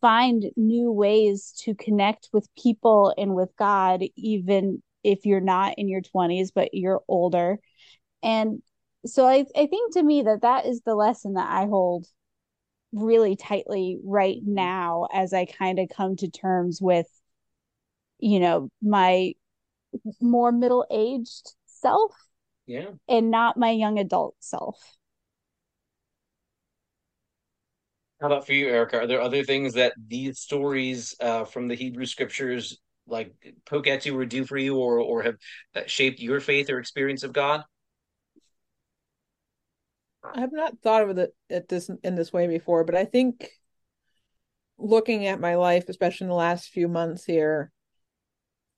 find 0.00 0.44
new 0.56 0.92
ways 0.92 1.52
to 1.64 1.74
connect 1.74 2.28
with 2.32 2.48
people 2.56 3.14
and 3.16 3.34
with 3.34 3.54
God 3.56 4.02
even 4.16 4.82
if 5.04 5.24
you're 5.26 5.40
not 5.40 5.74
in 5.78 5.88
your 5.88 6.02
20s 6.02 6.50
but 6.52 6.74
you're 6.74 7.02
older. 7.08 7.58
And 8.22 8.62
so 9.06 9.26
I 9.26 9.46
I 9.56 9.66
think 9.66 9.94
to 9.94 10.02
me 10.04 10.22
that 10.22 10.42
that 10.42 10.66
is 10.66 10.82
the 10.82 10.94
lesson 10.96 11.34
that 11.34 11.48
I 11.50 11.66
hold 11.66 12.06
really 12.96 13.36
tightly 13.36 13.98
right 14.04 14.38
now 14.44 15.06
as 15.12 15.32
I 15.32 15.44
kind 15.44 15.78
of 15.78 15.88
come 15.94 16.16
to 16.16 16.30
terms 16.30 16.80
with, 16.80 17.06
you 18.18 18.40
know, 18.40 18.70
my 18.82 19.34
more 20.20 20.52
middle 20.52 20.86
aged 20.90 21.52
self. 21.66 22.12
Yeah. 22.66 22.90
And 23.08 23.30
not 23.30 23.56
my 23.56 23.70
young 23.70 23.98
adult 23.98 24.34
self. 24.40 24.96
How 28.20 28.28
about 28.28 28.46
for 28.46 28.54
you, 28.54 28.68
Erica? 28.68 29.00
Are 29.00 29.06
there 29.06 29.20
other 29.20 29.44
things 29.44 29.74
that 29.74 29.92
these 30.08 30.40
stories 30.40 31.14
uh, 31.20 31.44
from 31.44 31.68
the 31.68 31.74
Hebrew 31.74 32.06
scriptures 32.06 32.78
like 33.06 33.34
poke 33.66 33.86
at 33.86 34.04
you 34.06 34.18
or 34.18 34.24
do 34.24 34.44
for 34.44 34.56
you 34.56 34.76
or 34.76 34.98
or 34.98 35.22
have 35.22 35.36
uh, 35.74 35.82
shaped 35.86 36.18
your 36.18 36.40
faith 36.40 36.70
or 36.70 36.78
experience 36.78 37.22
of 37.22 37.32
God? 37.32 37.62
I 40.34 40.40
have 40.40 40.52
not 40.52 40.78
thought 40.82 41.08
of 41.08 41.18
it 41.18 41.34
at 41.50 41.68
this 41.68 41.90
in 42.02 42.14
this 42.14 42.32
way 42.32 42.46
before, 42.46 42.84
but 42.84 42.94
I 42.94 43.04
think 43.04 43.48
looking 44.78 45.26
at 45.26 45.40
my 45.40 45.54
life, 45.54 45.88
especially 45.88 46.26
in 46.26 46.28
the 46.28 46.34
last 46.34 46.68
few 46.68 46.88
months 46.88 47.24
here, 47.24 47.72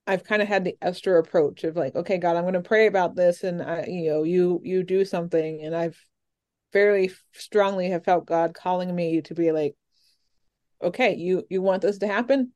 I've 0.07 0.25
kind 0.25 0.41
of 0.41 0.49
had 0.49 0.65
the 0.65 0.77
Esther 0.81 1.19
approach 1.19 1.65
of 1.65 1.77
like, 1.77 1.95
okay, 1.95 2.17
God, 2.17 2.37
I'm 2.37 2.45
going 2.45 2.55
to 2.55 2.61
pray 2.61 2.87
about 2.87 3.15
this, 3.15 3.45
and 3.45 3.63
I, 3.63 3.85
you 3.87 4.11
know, 4.11 4.23
you 4.23 4.61
you 4.65 4.83
do 4.83 5.05
something, 5.05 5.63
and 5.63 5.77
I've 5.77 5.99
fairly 6.73 7.11
strongly 7.33 7.91
have 7.91 8.05
felt 8.05 8.27
God 8.27 8.55
calling 8.55 8.95
me 8.95 9.21
to 9.23 9.35
be 9.35 9.53
like, 9.53 9.75
okay, 10.83 11.15
you 11.15 11.45
you 11.51 11.61
want 11.61 11.83
this 11.83 11.99
to 11.99 12.07
happen? 12.07 12.53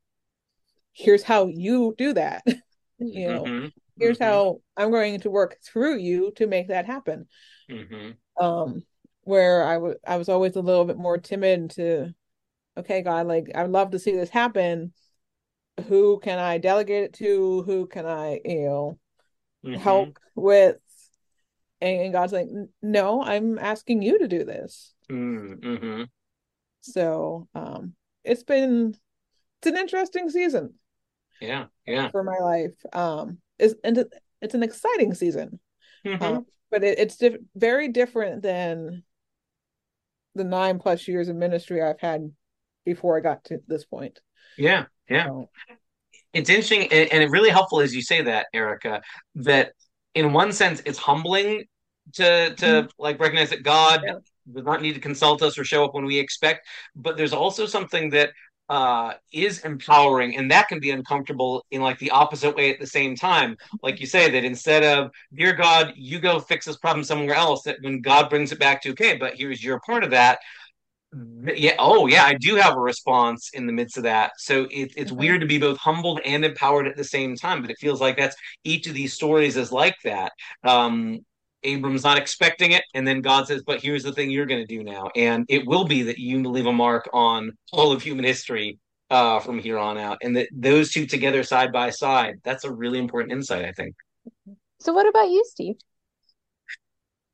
Here's 0.92 1.22
how 1.22 1.46
you 1.46 1.94
do 1.98 2.14
that. 2.14 2.42
you 2.98 3.28
know, 3.28 3.44
mm-hmm. 3.44 3.66
here's 3.98 4.18
mm-hmm. 4.18 4.24
how 4.24 4.60
I'm 4.76 4.90
going 4.90 5.20
to 5.20 5.30
work 5.30 5.58
through 5.64 5.98
you 5.98 6.32
to 6.36 6.46
make 6.46 6.68
that 6.68 6.86
happen. 6.86 7.26
Mm-hmm. 7.72 8.44
Um, 8.44 8.82
where 9.24 9.64
I 10.06 10.16
was 10.16 10.28
always 10.28 10.56
a 10.56 10.60
little 10.60 10.84
bit 10.84 10.98
more 10.98 11.18
timid 11.18 11.70
to, 11.72 12.12
okay, 12.76 13.02
God, 13.02 13.26
like 13.26 13.50
I'd 13.54 13.70
love 13.70 13.92
to 13.92 13.98
see 13.98 14.12
this 14.12 14.30
happen. 14.30 14.92
Who 15.88 16.20
can 16.20 16.38
I 16.38 16.58
delegate 16.58 17.04
it 17.04 17.12
to? 17.14 17.62
Who 17.62 17.86
can 17.86 18.04
I, 18.04 18.40
you 18.44 18.64
know, 18.66 18.98
mm-hmm. 19.64 19.80
help 19.80 20.18
with? 20.34 20.76
And 21.80 22.12
God's 22.12 22.32
like, 22.32 22.48
no, 22.82 23.22
I'm 23.22 23.58
asking 23.58 24.02
you 24.02 24.18
to 24.18 24.28
do 24.28 24.44
this. 24.44 24.92
Mm-hmm. 25.10 26.04
So 26.80 27.48
um, 27.54 27.94
it's 28.24 28.42
been 28.42 28.94
it's 29.60 29.66
an 29.68 29.76
interesting 29.76 30.30
season. 30.30 30.74
Yeah, 31.40 31.66
yeah. 31.86 32.10
For 32.10 32.22
my 32.22 32.38
life, 32.38 32.74
um, 32.92 33.38
is 33.58 33.76
and 33.82 34.04
it's 34.40 34.54
an 34.54 34.62
exciting 34.62 35.14
season, 35.14 35.58
mm-hmm. 36.04 36.22
um, 36.22 36.46
but 36.72 36.82
it, 36.82 36.98
it's 36.98 37.16
diff- 37.16 37.36
very 37.54 37.86
different 37.88 38.42
than 38.42 39.04
the 40.34 40.42
nine 40.42 40.78
plus 40.80 41.06
years 41.06 41.28
of 41.28 41.36
ministry 41.36 41.82
I've 41.82 42.00
had 42.00 42.32
before 42.84 43.16
I 43.16 43.20
got 43.20 43.44
to 43.44 43.60
this 43.68 43.84
point. 43.84 44.18
Yeah, 44.58 44.86
yeah. 45.08 45.26
So, 45.26 45.50
it's 46.32 46.48
interesting 46.48 46.90
and, 46.90 47.12
and 47.12 47.22
it 47.22 47.30
really 47.30 47.50
helpful 47.50 47.80
as 47.80 47.94
you 47.94 48.02
say 48.02 48.22
that, 48.22 48.46
Erica, 48.54 49.02
that 49.36 49.72
in 50.14 50.32
one 50.32 50.52
sense 50.52 50.82
it's 50.86 50.98
humbling 50.98 51.64
to 52.14 52.54
to 52.54 52.66
mm-hmm. 52.66 52.86
like 52.98 53.20
recognize 53.20 53.50
that 53.50 53.62
God 53.62 54.00
yeah. 54.04 54.14
does 54.50 54.64
not 54.64 54.82
need 54.82 54.94
to 54.94 55.00
consult 55.00 55.42
us 55.42 55.58
or 55.58 55.64
show 55.64 55.84
up 55.84 55.94
when 55.94 56.06
we 56.06 56.18
expect. 56.18 56.66
But 56.96 57.18
there's 57.18 57.34
also 57.34 57.66
something 57.66 58.10
that 58.10 58.30
uh, 58.72 59.12
is 59.34 59.58
empowering, 59.66 60.34
and 60.38 60.50
that 60.50 60.66
can 60.66 60.80
be 60.80 60.92
uncomfortable 60.92 61.62
in 61.72 61.82
like 61.82 61.98
the 61.98 62.10
opposite 62.10 62.56
way 62.56 62.72
at 62.72 62.80
the 62.80 62.86
same 62.86 63.14
time. 63.14 63.54
Like 63.82 64.00
you 64.00 64.06
say 64.06 64.30
that 64.30 64.44
instead 64.46 64.82
of 64.82 65.10
dear 65.34 65.52
God, 65.52 65.92
you 65.94 66.18
go 66.18 66.40
fix 66.40 66.64
this 66.64 66.78
problem 66.78 67.04
somewhere 67.04 67.36
else. 67.36 67.64
That 67.64 67.76
when 67.82 68.00
God 68.00 68.30
brings 68.30 68.50
it 68.50 68.58
back 68.58 68.80
to 68.82 68.92
okay, 68.92 69.18
but 69.18 69.34
here's 69.34 69.62
your 69.62 69.78
part 69.80 70.04
of 70.04 70.10
that. 70.12 70.38
Yeah. 71.54 71.74
Oh, 71.78 72.06
yeah. 72.06 72.24
I 72.24 72.32
do 72.32 72.54
have 72.54 72.74
a 72.74 72.80
response 72.80 73.50
in 73.52 73.66
the 73.66 73.74
midst 73.74 73.98
of 73.98 74.04
that. 74.04 74.32
So 74.38 74.62
it, 74.70 74.94
it's 74.96 75.10
mm-hmm. 75.10 75.20
weird 75.20 75.40
to 75.42 75.46
be 75.46 75.58
both 75.58 75.76
humbled 75.76 76.20
and 76.24 76.42
empowered 76.42 76.88
at 76.88 76.96
the 76.96 77.04
same 77.04 77.36
time. 77.36 77.60
But 77.60 77.70
it 77.70 77.76
feels 77.78 78.00
like 78.00 78.16
that's 78.16 78.36
each 78.64 78.86
of 78.86 78.94
these 78.94 79.12
stories 79.12 79.58
is 79.58 79.70
like 79.70 79.96
that. 80.04 80.32
Um, 80.64 81.26
Abram's 81.64 82.04
not 82.04 82.18
expecting 82.18 82.72
it, 82.72 82.84
and 82.94 83.06
then 83.06 83.20
God 83.20 83.46
says, 83.46 83.62
"But 83.64 83.82
here's 83.82 84.02
the 84.02 84.12
thing 84.12 84.30
you're 84.30 84.46
going 84.46 84.66
to 84.66 84.66
do 84.66 84.82
now, 84.82 85.10
and 85.16 85.44
it 85.48 85.66
will 85.66 85.84
be 85.84 86.02
that 86.02 86.18
you 86.18 86.42
leave 86.42 86.66
a 86.66 86.72
mark 86.72 87.08
on 87.12 87.52
all 87.72 87.92
of 87.92 88.02
human 88.02 88.24
history 88.24 88.78
uh, 89.10 89.40
from 89.40 89.58
here 89.58 89.78
on 89.78 89.98
out." 89.98 90.18
And 90.22 90.36
that 90.36 90.48
those 90.52 90.92
two 90.92 91.06
together, 91.06 91.42
side 91.42 91.72
by 91.72 91.90
side—that's 91.90 92.64
a 92.64 92.72
really 92.72 92.98
important 92.98 93.32
insight, 93.32 93.64
I 93.64 93.72
think. 93.72 93.94
So, 94.80 94.92
what 94.92 95.08
about 95.08 95.28
you, 95.28 95.44
Steve? 95.46 95.76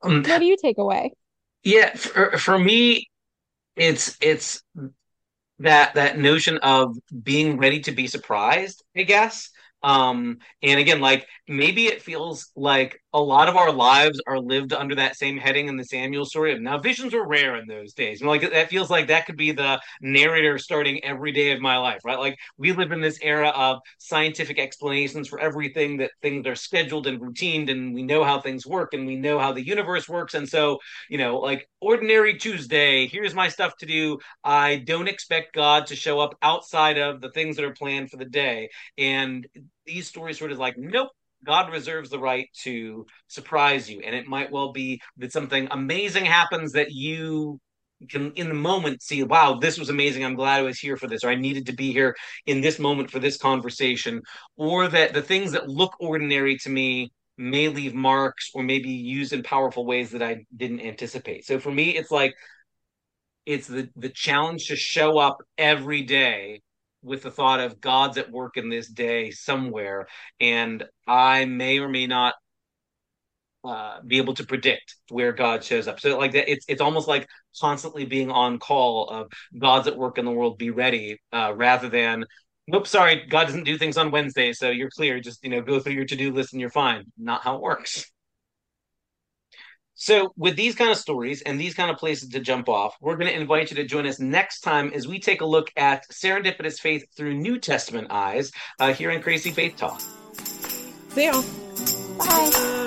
Um, 0.03 0.23
what 0.23 0.39
do 0.39 0.45
you 0.45 0.57
take 0.61 0.79
away? 0.79 1.13
Yeah, 1.65 1.95
for, 1.95 2.39
for 2.39 2.59
me, 2.59 3.09
it's 3.77 4.17
it's 4.21 4.63
that 5.61 5.95
that 5.95 6.19
notion 6.19 6.59
of 6.59 6.97
being 7.23 7.59
ready 7.59 7.81
to 7.81 7.93
be 7.93 8.07
surprised. 8.07 8.85
I 8.97 9.03
guess 9.03 9.51
um 9.83 10.39
and 10.63 10.81
again 10.81 11.01
like 11.01 11.27
maybe 11.47 11.87
it 11.87 12.03
feels 12.03 12.51
like 12.57 13.01
a 13.15 13.21
lot 13.21 13.49
of 13.49 13.57
our 13.57 13.73
lives 13.73 14.21
are 14.27 14.39
lived 14.39 14.73
under 14.73 14.95
that 14.95 15.17
same 15.17 15.39
heading 15.39 15.69
in 15.69 15.77
the 15.77 15.85
samuel 15.85 16.27
story 16.27 16.53
of 16.53 16.61
now 16.61 16.79
visions 16.79 17.15
were 17.15 17.27
rare 17.27 17.57
in 17.57 17.67
those 17.67 17.95
days. 17.95 18.21
And 18.21 18.29
like 18.29 18.43
that 18.43 18.69
feels 18.69 18.91
like 18.91 19.07
that 19.09 19.25
could 19.25 19.37
be 19.37 19.53
the 19.53 19.81
narrator 20.03 20.59
starting 20.59 21.03
every 21.03 21.33
day 21.33 21.53
of 21.53 21.61
my 21.61 21.79
life 21.79 22.01
right? 22.05 22.19
Like 22.19 22.39
we 22.59 22.73
live 22.73 22.93
in 22.93 23.01
this 23.01 23.19
era 23.23 23.49
of 23.49 23.79
scientific 23.99 24.59
explanations 24.59 25.27
for 25.29 25.41
everything 25.41 25.97
that 25.99 26.11
things 26.21 26.47
are 26.47 26.55
scheduled 26.55 27.07
and 27.07 27.21
routined 27.21 27.71
and 27.71 27.95
we 27.95 28.03
know 28.03 28.25
how 28.25 28.41
things 28.41 28.67
work 28.67 28.93
and 28.93 29.07
we 29.07 29.17
know 29.17 29.39
how 29.39 29.53
the 29.53 29.67
universe 29.67 30.09
works 30.09 30.35
and 30.35 30.49
so 30.49 30.79
you 31.09 31.19
know 31.19 31.39
like 31.39 31.67
ordinary 31.81 32.37
tuesday 32.37 33.07
here's 33.07 33.35
my 33.35 33.49
stuff 33.49 33.77
to 33.79 33.87
do. 33.87 34.19
I 34.45 34.77
don't 34.77 35.09
expect 35.09 35.55
god 35.55 35.87
to 35.87 35.97
show 35.97 36.21
up 36.21 36.37
outside 36.43 36.99
of 36.99 37.21
the 37.21 37.31
things 37.31 37.57
that 37.57 37.65
are 37.65 37.73
planned 37.73 38.11
for 38.11 38.19
the 38.19 38.25
day. 38.25 38.69
And 38.99 39.47
these 39.87 40.07
stories 40.07 40.39
sort 40.39 40.53
of 40.53 40.59
like, 40.59 40.77
nope, 40.77 41.09
God 41.45 41.73
reserves 41.73 42.11
the 42.11 42.19
right 42.19 42.49
to 42.63 43.07
surprise 43.29 43.89
you. 43.91 44.01
And 44.05 44.15
it 44.15 44.27
might 44.27 44.51
well 44.51 44.73
be 44.73 45.01
that 45.19 45.33
something 45.33 45.69
amazing 45.71 46.25
happens 46.25 46.73
that 46.73 46.91
you 46.91 47.61
can 48.09 48.33
in 48.33 48.49
the 48.49 48.55
moment 48.55 49.03
see, 49.03 49.23
wow, 49.23 49.59
this 49.61 49.79
was 49.79 49.89
amazing. 49.89 50.25
I'm 50.25 50.37
glad 50.37 50.61
I 50.61 50.63
was 50.63 50.79
here 50.79 50.97
for 50.97 51.09
this, 51.09 51.25
or 51.25 51.31
I 51.31 51.35
needed 51.35 51.67
to 51.67 51.73
be 51.73 51.93
here 51.93 52.15
in 52.47 52.61
this 52.61 52.79
moment 52.79 53.11
for 53.11 53.19
this 53.19 53.37
conversation. 53.37 54.23
Or 54.57 54.89
that 54.89 55.15
the 55.15 55.23
things 55.23 55.53
that 55.53 55.69
look 55.69 55.95
ordinary 56.01 56.57
to 56.59 56.71
me 56.71 57.11
may 57.37 57.69
leave 57.69 57.95
marks 57.95 58.51
or 58.55 58.63
maybe 58.63 58.91
used 58.91 59.33
in 59.33 59.43
powerful 59.43 59.87
ways 59.87 60.11
that 60.11 60.23
I 60.23 60.45
didn't 60.57 60.81
anticipate. 60.81 61.47
So 61.47 61.59
for 61.59 61.71
me, 61.73 61.97
it's 61.97 62.11
like 62.11 62.35
it's 63.47 63.67
the 63.67 63.89
the 63.97 64.11
challenge 64.11 64.67
to 64.69 64.77
show 64.77 65.19
up 65.19 65.39
every 65.57 66.03
day 66.03 66.61
with 67.03 67.23
the 67.23 67.31
thought 67.31 67.61
of 67.61 67.81
God's 67.81 68.19
at 68.19 68.31
work 68.31 68.57
in 68.57 68.69
this 68.69 68.89
day 68.89 69.31
somewhere, 69.31 70.07
and 70.41 70.85
I 71.07 71.45
may 71.45 71.79
or 71.79 71.89
may 71.89 72.07
not 72.07 72.35
uh, 73.65 74.01
be 74.07 74.19
able 74.19 74.35
to 74.35 74.45
predict 74.45 74.97
where 75.11 75.33
God 75.33 75.65
shows 75.65 75.89
up. 75.89 76.01
So 76.01 76.17
like 76.19 76.33
that, 76.33 76.51
it's 76.51 76.65
it's 76.69 76.81
almost 76.81 77.09
like 77.09 77.27
constantly 77.61 78.07
being 78.07 78.31
on 78.31 78.59
call 78.59 79.09
of 79.09 79.33
God's 79.59 79.89
at 79.89 79.97
work 79.97 80.19
in 80.19 80.25
the 80.25 80.31
world. 80.31 80.59
Be 80.59 80.71
ready, 80.71 81.19
uh, 81.33 81.53
rather 81.55 81.89
than 81.89 82.25
nope, 82.67 82.87
sorry, 82.87 83.27
God 83.29 83.47
doesn't 83.47 83.65
do 83.65 83.79
things 83.79 83.97
on 83.97 84.11
Wednesday, 84.11 84.53
so 84.53 84.71
you're 84.71 84.91
clear. 84.91 85.21
Just 85.21 85.43
you 85.43 85.51
know, 85.51 85.61
go 85.61 85.81
through 85.81 85.95
your 85.95 86.05
to 86.07 86.17
do 86.17 86.33
list 86.33 86.53
and 86.53 86.61
you're 86.61 86.71
fine. 86.71 87.05
Not 87.19 87.43
how 87.43 87.57
it 87.57 87.63
works. 87.63 88.11
So, 90.01 90.33
with 90.37 90.55
these 90.55 90.77
kind 90.77 90.93
of 90.93 90.97
stories 90.97 91.43
and 91.43 91.61
these 91.61 91.75
kind 91.75 91.91
of 91.91 91.97
places 91.97 92.29
to 92.29 92.39
jump 92.39 92.69
off, 92.69 92.97
we're 93.01 93.17
going 93.17 93.27
to 93.27 93.37
invite 93.37 93.71
you 93.71 93.77
to 93.79 93.85
join 93.85 94.07
us 94.07 94.21
next 94.21 94.61
time 94.61 94.93
as 94.95 95.09
we 95.09 95.19
take 95.19 95.41
a 95.41 95.45
look 95.45 95.73
at 95.77 96.09
serendipitous 96.09 96.79
faith 96.79 97.05
through 97.17 97.35
New 97.35 97.59
Testament 97.59 98.07
eyes 98.09 98.53
uh, 98.79 98.93
here 98.93 99.11
in 99.11 99.21
Crazy 99.21 99.51
Faith 99.51 99.77
Talk. 99.77 100.01
See 101.11 101.25
you. 101.25 101.43
Bye. 102.17 102.79